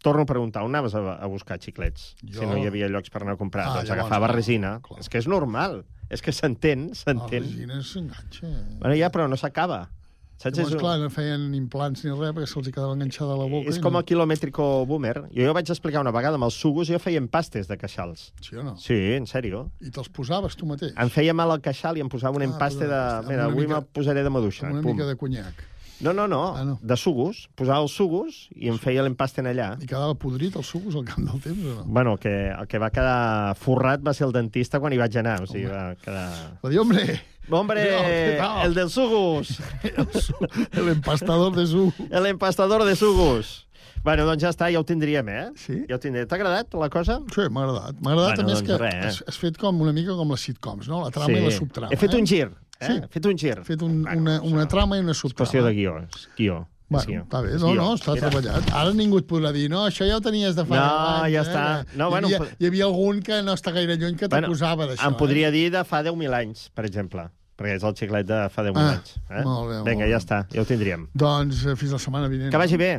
torno 0.00 0.22
a 0.22 0.26
preguntar, 0.30 0.62
on 0.64 0.72
anaves 0.72 0.94
a, 0.96 1.18
a 1.20 1.26
buscar 1.28 1.58
xiclets? 1.60 2.14
Jo- 2.22 2.40
Si 2.40 2.46
no 2.48 2.56
hi 2.56 2.66
havia 2.70 2.88
llocs 2.88 3.12
per 3.12 3.22
anar 3.22 3.36
a 3.36 3.40
comprar. 3.40 3.66
Ah, 3.68 3.76
doncs 3.78 3.90
llavors, 3.90 4.06
agafava 4.06 4.26
clar, 4.30 4.36
resina. 4.40 4.72
És 4.98 5.12
que 5.12 5.20
és 5.20 5.28
normal. 5.28 5.82
És 6.08 6.22
que 6.24 6.32
s'entén, 6.32 6.88
La 6.88 6.96
s'entén. 6.96 7.44
resina 7.44 7.82
s'enganxa. 7.84 8.48
Bueno, 8.78 8.94
ja, 8.96 9.10
però 9.12 9.28
no 9.28 9.36
s'acaba. 9.36 9.90
Saps? 10.38 10.54
Llavors, 10.54 10.74
És 10.76 10.80
clar, 10.80 10.92
no 11.02 11.08
feien 11.10 11.48
implants 11.58 12.04
ni 12.06 12.12
res 12.14 12.30
perquè 12.36 12.46
se'ls 12.46 12.68
quedava 12.70 12.92
enganxada 12.94 13.34
a 13.34 13.38
la 13.40 13.48
boca. 13.50 13.72
És 13.72 13.80
com 13.82 13.90
no... 13.96 13.98
el 13.98 14.06
quilomètrico 14.06 14.68
boomer. 14.86 15.16
Jo 15.34 15.42
ja 15.48 15.50
ho 15.50 15.54
vaig 15.56 15.72
explicar 15.74 16.04
una 16.04 16.12
vegada, 16.14 16.38
amb 16.38 16.46
els 16.46 16.54
sugos 16.62 16.86
jo 16.86 17.00
feia 17.02 17.18
empastes 17.18 17.66
de 17.66 17.76
queixals. 17.80 18.28
Sí 18.46 18.54
o 18.54 18.62
no? 18.62 18.76
Sí, 18.78 18.94
en 19.16 19.26
sèrio. 19.26 19.64
I 19.82 19.90
te'ls 19.90 20.12
posaves 20.14 20.54
tu 20.54 20.68
mateix? 20.70 20.94
Em 20.94 21.10
feia 21.10 21.34
mal 21.34 21.50
el 21.56 21.60
queixal 21.64 21.98
i 21.98 22.04
em 22.06 22.12
posava 22.12 22.38
un 22.38 22.46
empaste 22.46 22.86
de... 22.86 23.00
Mira, 23.26 23.48
avui 23.50 23.66
mica- 23.66 23.80
me'l 23.80 23.90
posaré 23.98 24.22
de 24.22 24.30
maduixa. 24.30 24.68
Amb 24.70 24.78
una 24.78 24.86
Pum. 24.86 24.94
mica 24.94 25.10
de 25.10 25.16
conyac. 25.18 25.66
No, 26.00 26.12
no, 26.14 26.28
no, 26.30 26.42
ah, 26.56 26.64
no, 26.64 26.78
de 26.80 26.96
sugos. 26.96 27.48
Posava 27.58 27.82
els 27.82 27.94
sugos 27.98 28.44
i 28.54 28.70
em 28.70 28.76
feia 28.78 29.02
l'empaste 29.02 29.42
en 29.42 29.48
allà. 29.50 29.72
I 29.82 29.88
quedava 29.88 30.14
podrit 30.14 30.54
els 30.58 30.68
sucos 30.70 30.94
al 30.98 31.06
camp 31.08 31.26
del 31.26 31.40
temps 31.42 31.64
o 31.64 31.78
no? 31.80 31.86
Bueno, 31.86 32.12
el 32.14 32.20
que, 32.22 32.34
el 32.52 32.68
que 32.70 32.78
va 32.78 32.92
quedar 32.94 33.56
forrat 33.58 34.04
va 34.06 34.14
ser 34.14 34.28
el 34.28 34.36
dentista 34.36 34.78
quan 34.78 34.94
hi 34.94 35.00
vaig 35.00 35.18
anar. 35.18 35.40
O 35.42 35.50
sigui, 35.50 35.66
va 35.72 35.90
quedar... 36.04 36.28
Va 36.62 36.70
dir, 36.70 36.78
hombre... 36.84 37.20
Hombre, 37.50 37.80
¿qué 37.80 38.36
tal? 38.38 38.66
el 38.66 38.74
del 38.74 38.90
sugos. 38.90 39.58
El 40.72 40.88
empastador 40.90 41.56
de 41.56 41.66
sugos. 41.66 41.94
El 42.10 42.26
empastador 42.26 42.84
de 42.84 42.94
sugos. 42.94 43.66
Bueno, 44.04 44.26
doncs 44.28 44.44
ja 44.44 44.52
està, 44.52 44.68
ja 44.72 44.80
ho 44.80 44.84
tindríem, 44.86 45.26
eh? 45.32 45.46
Sí? 45.58 45.80
Ja 45.88 45.96
ho 45.96 46.02
tindrem. 46.02 46.28
T'ha 46.28 46.36
agradat 46.38 46.76
la 46.78 46.90
cosa? 46.92 47.18
Sí, 47.34 47.48
m'ha 47.48 47.64
agradat. 47.64 47.98
M'ha 48.04 48.12
agradat 48.14 48.36
Bueno, 48.36 48.44
bueno, 48.44 48.48
més 48.52 48.60
doncs 48.60 48.68
que 48.68 48.78
res, 48.84 48.94
eh? 48.94 49.08
has, 49.08 49.18
has 49.32 49.40
fet 49.40 49.58
com 49.60 49.80
una 49.84 49.94
mica 49.96 50.14
com 50.18 50.30
les 50.34 50.44
sitcoms, 50.44 50.88
no? 50.92 51.02
La 51.06 51.10
trama 51.14 51.32
Sí. 51.32 51.40
i 51.40 51.48
la 51.48 51.56
subtrama. 51.56 51.90
He 51.92 51.98
fet 52.00 52.14
eh? 52.14 52.20
un 52.20 52.28
gir. 52.28 52.50
Eh? 52.80 52.86
Sí. 52.86 52.98
Fet 53.10 53.26
un 53.26 53.36
gir. 53.38 53.56
He 53.58 53.64
fet 53.66 53.82
un, 53.82 54.00
una, 54.06 54.40
una 54.42 54.66
trama 54.70 54.96
i 54.96 55.00
una 55.02 55.14
subtrama. 55.14 55.44
Qüestió 55.46 55.64
de 55.64 55.72
guió. 55.74 55.96
És 56.06 56.28
guió. 56.38 56.66
Bueno, 56.88 57.04
És 57.18 57.24
està 57.26 57.40
bé, 57.44 57.50
És 57.56 57.60
no, 57.60 57.74
no, 57.76 57.86
està 57.98 58.14
Mira. 58.14 58.30
treballat. 58.30 58.68
Ara 58.72 58.92
ningú 58.96 59.18
et 59.20 59.26
podrà 59.28 59.50
dir, 59.52 59.66
no, 59.68 59.82
això 59.90 60.06
ja 60.08 60.14
ho 60.16 60.22
tenies 60.24 60.54
de 60.56 60.64
fa 60.64 60.76
No, 60.78 60.84
anys, 61.24 61.34
ja 61.34 61.40
eh? 61.42 61.44
està. 61.44 61.64
No, 62.00 62.06
hi, 62.06 62.10
bueno, 62.14 62.28
havia, 62.30 62.38
pot- 62.40 62.54
hi 62.62 62.66
havia 62.70 62.84
algun 62.86 63.18
que 63.26 63.42
no 63.44 63.52
està 63.58 63.74
gaire 63.76 63.96
lluny 64.00 64.16
que 64.16 64.28
t'acusava 64.32 64.76
Bueno, 64.86 64.94
d'això. 64.94 65.10
Em 65.10 65.18
podria 65.20 65.50
dir 65.52 65.66
de 65.74 65.82
fa 65.84 66.00
10.000 66.06 66.32
anys, 66.38 66.70
per 66.72 66.86
exemple, 66.88 67.26
perquè 67.58 67.74
és 67.76 67.84
el 67.84 67.92
xiclet 67.98 68.24
de 68.30 68.38
fa 68.54 68.64
10.000 68.64 68.80
Ah, 68.80 68.94
anys. 68.94 69.12
Eh? 69.28 69.42
molt 69.44 69.68
bé, 69.68 69.76
Vinga, 69.90 70.06
molt 70.06 70.14
ja 70.14 70.16
bé. 70.16 70.22
està, 70.24 70.40
ja 70.54 70.62
ho 70.62 70.64
tindríem. 70.64 71.04
Eh? 71.10 71.18
Doncs 71.26 71.66
eh, 71.66 71.76
fins 71.76 71.92
la 71.92 71.98
setmana 71.98 72.28
vinent. 72.32 72.50
Que 72.50 72.56
vagi 72.64 72.76
bé. 72.80 72.90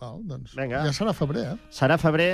Val, 0.00 0.18
doncs, 0.26 0.56
Vinga. 0.58 0.82
Ja 0.88 0.92
serà 0.98 1.14
febrer, 1.14 1.46
eh? 1.52 1.56
Serà 1.70 1.98
febrer 2.02 2.32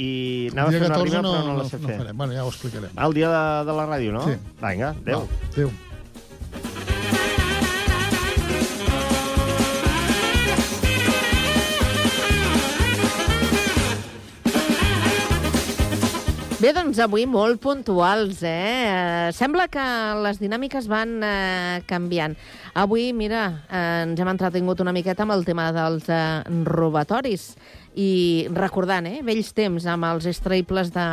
i 0.00 0.48
anava 0.52 0.68
a 0.68 0.72
fer 0.72 0.80
una 0.86 0.94
14 0.96 1.10
rima, 1.12 1.22
no, 1.28 1.32
però 1.34 1.44
no 1.44 1.52
no, 1.52 1.62
la 1.62 1.68
sé 1.68 1.76
no 1.78 1.88
fer. 1.92 1.98
farem. 1.98 2.16
Bueno, 2.16 2.32
ja 2.32 2.44
ho 2.46 2.48
explicarem. 2.48 2.90
El 2.96 3.12
dia 3.12 3.28
de, 3.28 3.64
de 3.68 3.76
la 3.76 3.84
ràdio, 3.86 4.12
no? 4.16 4.24
Sí. 4.24 4.38
Vinga, 4.64 4.94
adéu. 4.96 5.28
Adéu. 5.52 5.70
Bé, 16.62 16.70
doncs 16.76 17.00
avui 17.02 17.24
molt 17.26 17.58
puntuals, 17.58 18.38
eh? 18.46 19.32
Sembla 19.34 19.64
que 19.72 19.82
les 20.22 20.38
dinàmiques 20.38 20.86
van 20.86 21.16
eh, 21.26 21.80
canviant. 21.90 22.36
Avui, 22.78 23.08
mira, 23.16 23.40
eh, 23.66 23.80
ens 24.04 24.20
hem 24.22 24.30
entretingut 24.30 24.78
una 24.84 24.92
miqueta 24.94 25.24
amb 25.26 25.34
el 25.34 25.42
tema 25.48 25.72
dels 25.74 26.06
eh, 26.06 26.20
robatoris 26.68 27.48
i 27.98 28.46
recordant, 28.54 29.08
eh, 29.10 29.24
vells 29.26 29.50
temps 29.58 29.88
amb 29.90 30.06
els 30.12 30.28
extraïbles 30.30 30.94
de... 30.94 31.08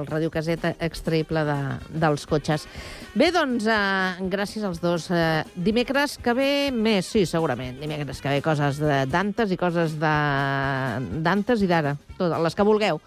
el 0.00 0.08
radiocaseta 0.10 0.74
extraïble 0.82 1.46
de, 1.46 1.60
dels 2.02 2.26
cotxes. 2.26 2.66
Bé, 3.14 3.30
doncs, 3.30 3.70
eh, 3.70 4.28
gràcies 4.34 4.66
als 4.66 4.82
dos. 4.82 5.12
Eh, 5.14 5.44
dimecres 5.54 6.18
que 6.18 6.34
ve 6.34 6.52
més, 6.74 7.06
sí, 7.06 7.22
segurament. 7.28 7.78
Dimecres 7.78 8.18
que 8.18 8.34
ve 8.34 8.42
coses 8.42 8.82
de- 8.82 9.04
d'antes 9.14 9.54
i 9.54 9.60
coses 9.62 9.94
de 10.02 10.16
d'antes 11.22 11.62
i 11.62 11.70
d'ara. 11.70 11.94
Totes, 12.16 12.40
les 12.42 12.58
que 12.58 12.66
vulgueu. 12.66 12.98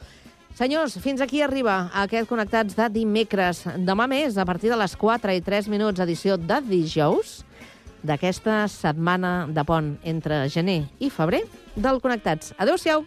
Senyors, 0.55 0.93
fins 1.03 1.19
aquí 1.19 1.41
arriba 1.43 1.89
aquest 1.99 2.29
Connectats 2.29 2.77
de 2.77 2.85
dimecres. 2.87 3.65
Demà 3.83 4.05
més, 4.07 4.37
a 4.39 4.45
partir 4.47 4.71
de 4.71 4.77
les 4.79 4.93
4 4.95 5.35
i 5.35 5.41
3 5.43 5.67
minuts, 5.67 5.99
edició 5.99 6.37
de 6.39 6.61
dijous, 6.63 7.41
d'aquesta 8.07 8.61
setmana 8.71 9.33
de 9.51 9.65
pont 9.67 9.97
entre 10.07 10.45
gener 10.53 10.85
i 11.03 11.11
febrer 11.11 11.43
del 11.75 11.99
Connectats. 11.99 12.53
Adéu-siau! 12.55 13.03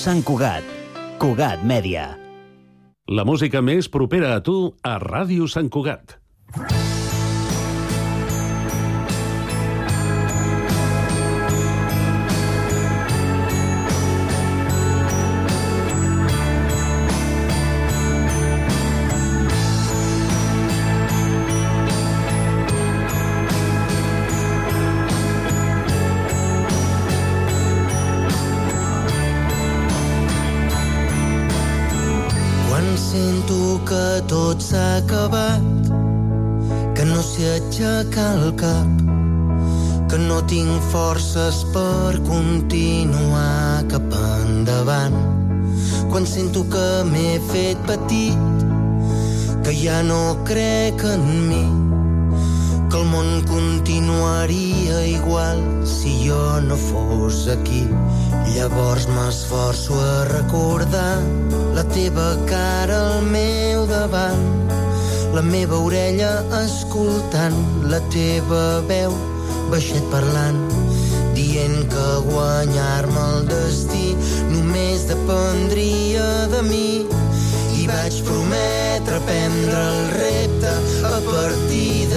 Sant 0.00 0.22
Cugat. 0.24 0.64
Cugat 1.20 1.60
Mèdia. 1.60 2.06
La 3.12 3.24
música 3.28 3.60
més 3.60 3.90
propera 3.92 4.30
a 4.38 4.40
tu 4.40 4.54
a 4.80 4.94
Ràdio 5.02 5.44
Sant 5.50 5.68
Cugat. 5.68 6.19
La 65.40 65.46
meva 65.46 65.76
orella 65.80 66.30
escoltant 66.58 67.54
la 67.88 67.98
teva 68.12 68.64
veu 68.88 69.14
baixet 69.72 70.04
parlant, 70.12 70.58
dient 71.32 71.78
que 71.94 72.08
guanyar-me 72.26 73.22
el 73.28 73.46
destí 73.48 74.10
només 74.50 75.06
dependria 75.08 76.26
de 76.52 76.60
mi. 76.68 76.90
I 77.80 77.88
vaig 77.88 78.20
prometre 78.28 79.22
prendre 79.30 79.80
el 79.94 80.12
repte 80.18 80.74
a 81.08 81.16
partir 81.30 82.09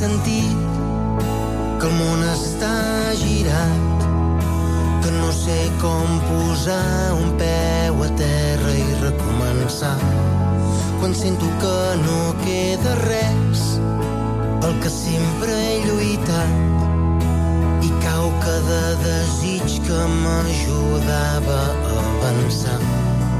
sentit, 0.00 0.60
que 1.76 1.88
el 1.88 1.96
món 1.98 2.22
està 2.24 2.72
girat, 3.20 4.04
que 5.04 5.10
no 5.12 5.28
sé 5.36 5.58
com 5.82 6.14
posar 6.24 7.12
un 7.18 7.34
peu 7.40 8.00
a 8.06 8.08
terra 8.20 8.72
i 8.80 8.86
recomençar. 9.02 9.98
Quan 11.02 11.12
sento 11.16 11.50
que 11.60 11.76
no 12.06 12.20
queda 12.46 12.96
res, 13.02 13.66
pel 14.62 14.80
que 14.80 14.94
sempre 14.94 15.52
he 15.66 15.76
lluitat, 15.84 16.56
i 17.84 17.92
cau 18.06 18.32
cada 18.46 18.82
desig 19.04 19.78
que 19.84 20.00
m'ajudava 20.16 21.60
a 21.92 22.00
avançar. 22.06 22.80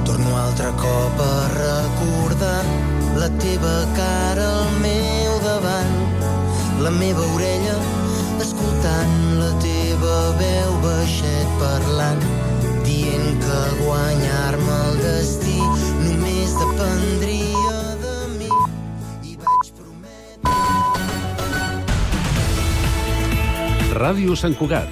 Torno 0.05 0.37
altre 0.45 0.77
cop 0.85 1.25
a 1.25 1.35
recordar 1.57 2.63
la 3.17 3.33
teva 3.41 3.77
cara 3.97 4.49
al 4.61 4.81
meu 4.85 5.45
davant, 5.49 6.10
la 6.81 6.91
meva 6.91 7.21
orella 7.35 7.75
escoltant 8.41 9.17
la 9.37 9.51
teva 9.61 10.15
veu 10.39 10.71
baixet 10.85 11.49
parlant 11.61 12.23
dient 12.87 13.29
que 13.43 13.59
guanyar-me 13.83 14.77
el 14.89 14.97
destí 15.05 15.59
només 16.07 16.51
dependria 16.63 17.77
de 18.05 18.15
mi. 18.39 18.53
I 19.29 19.33
vaig 19.45 19.67
prometre 19.77 20.57
Ràdio 24.01 24.33
Sant 24.45 24.57
Cugat. 24.63 24.91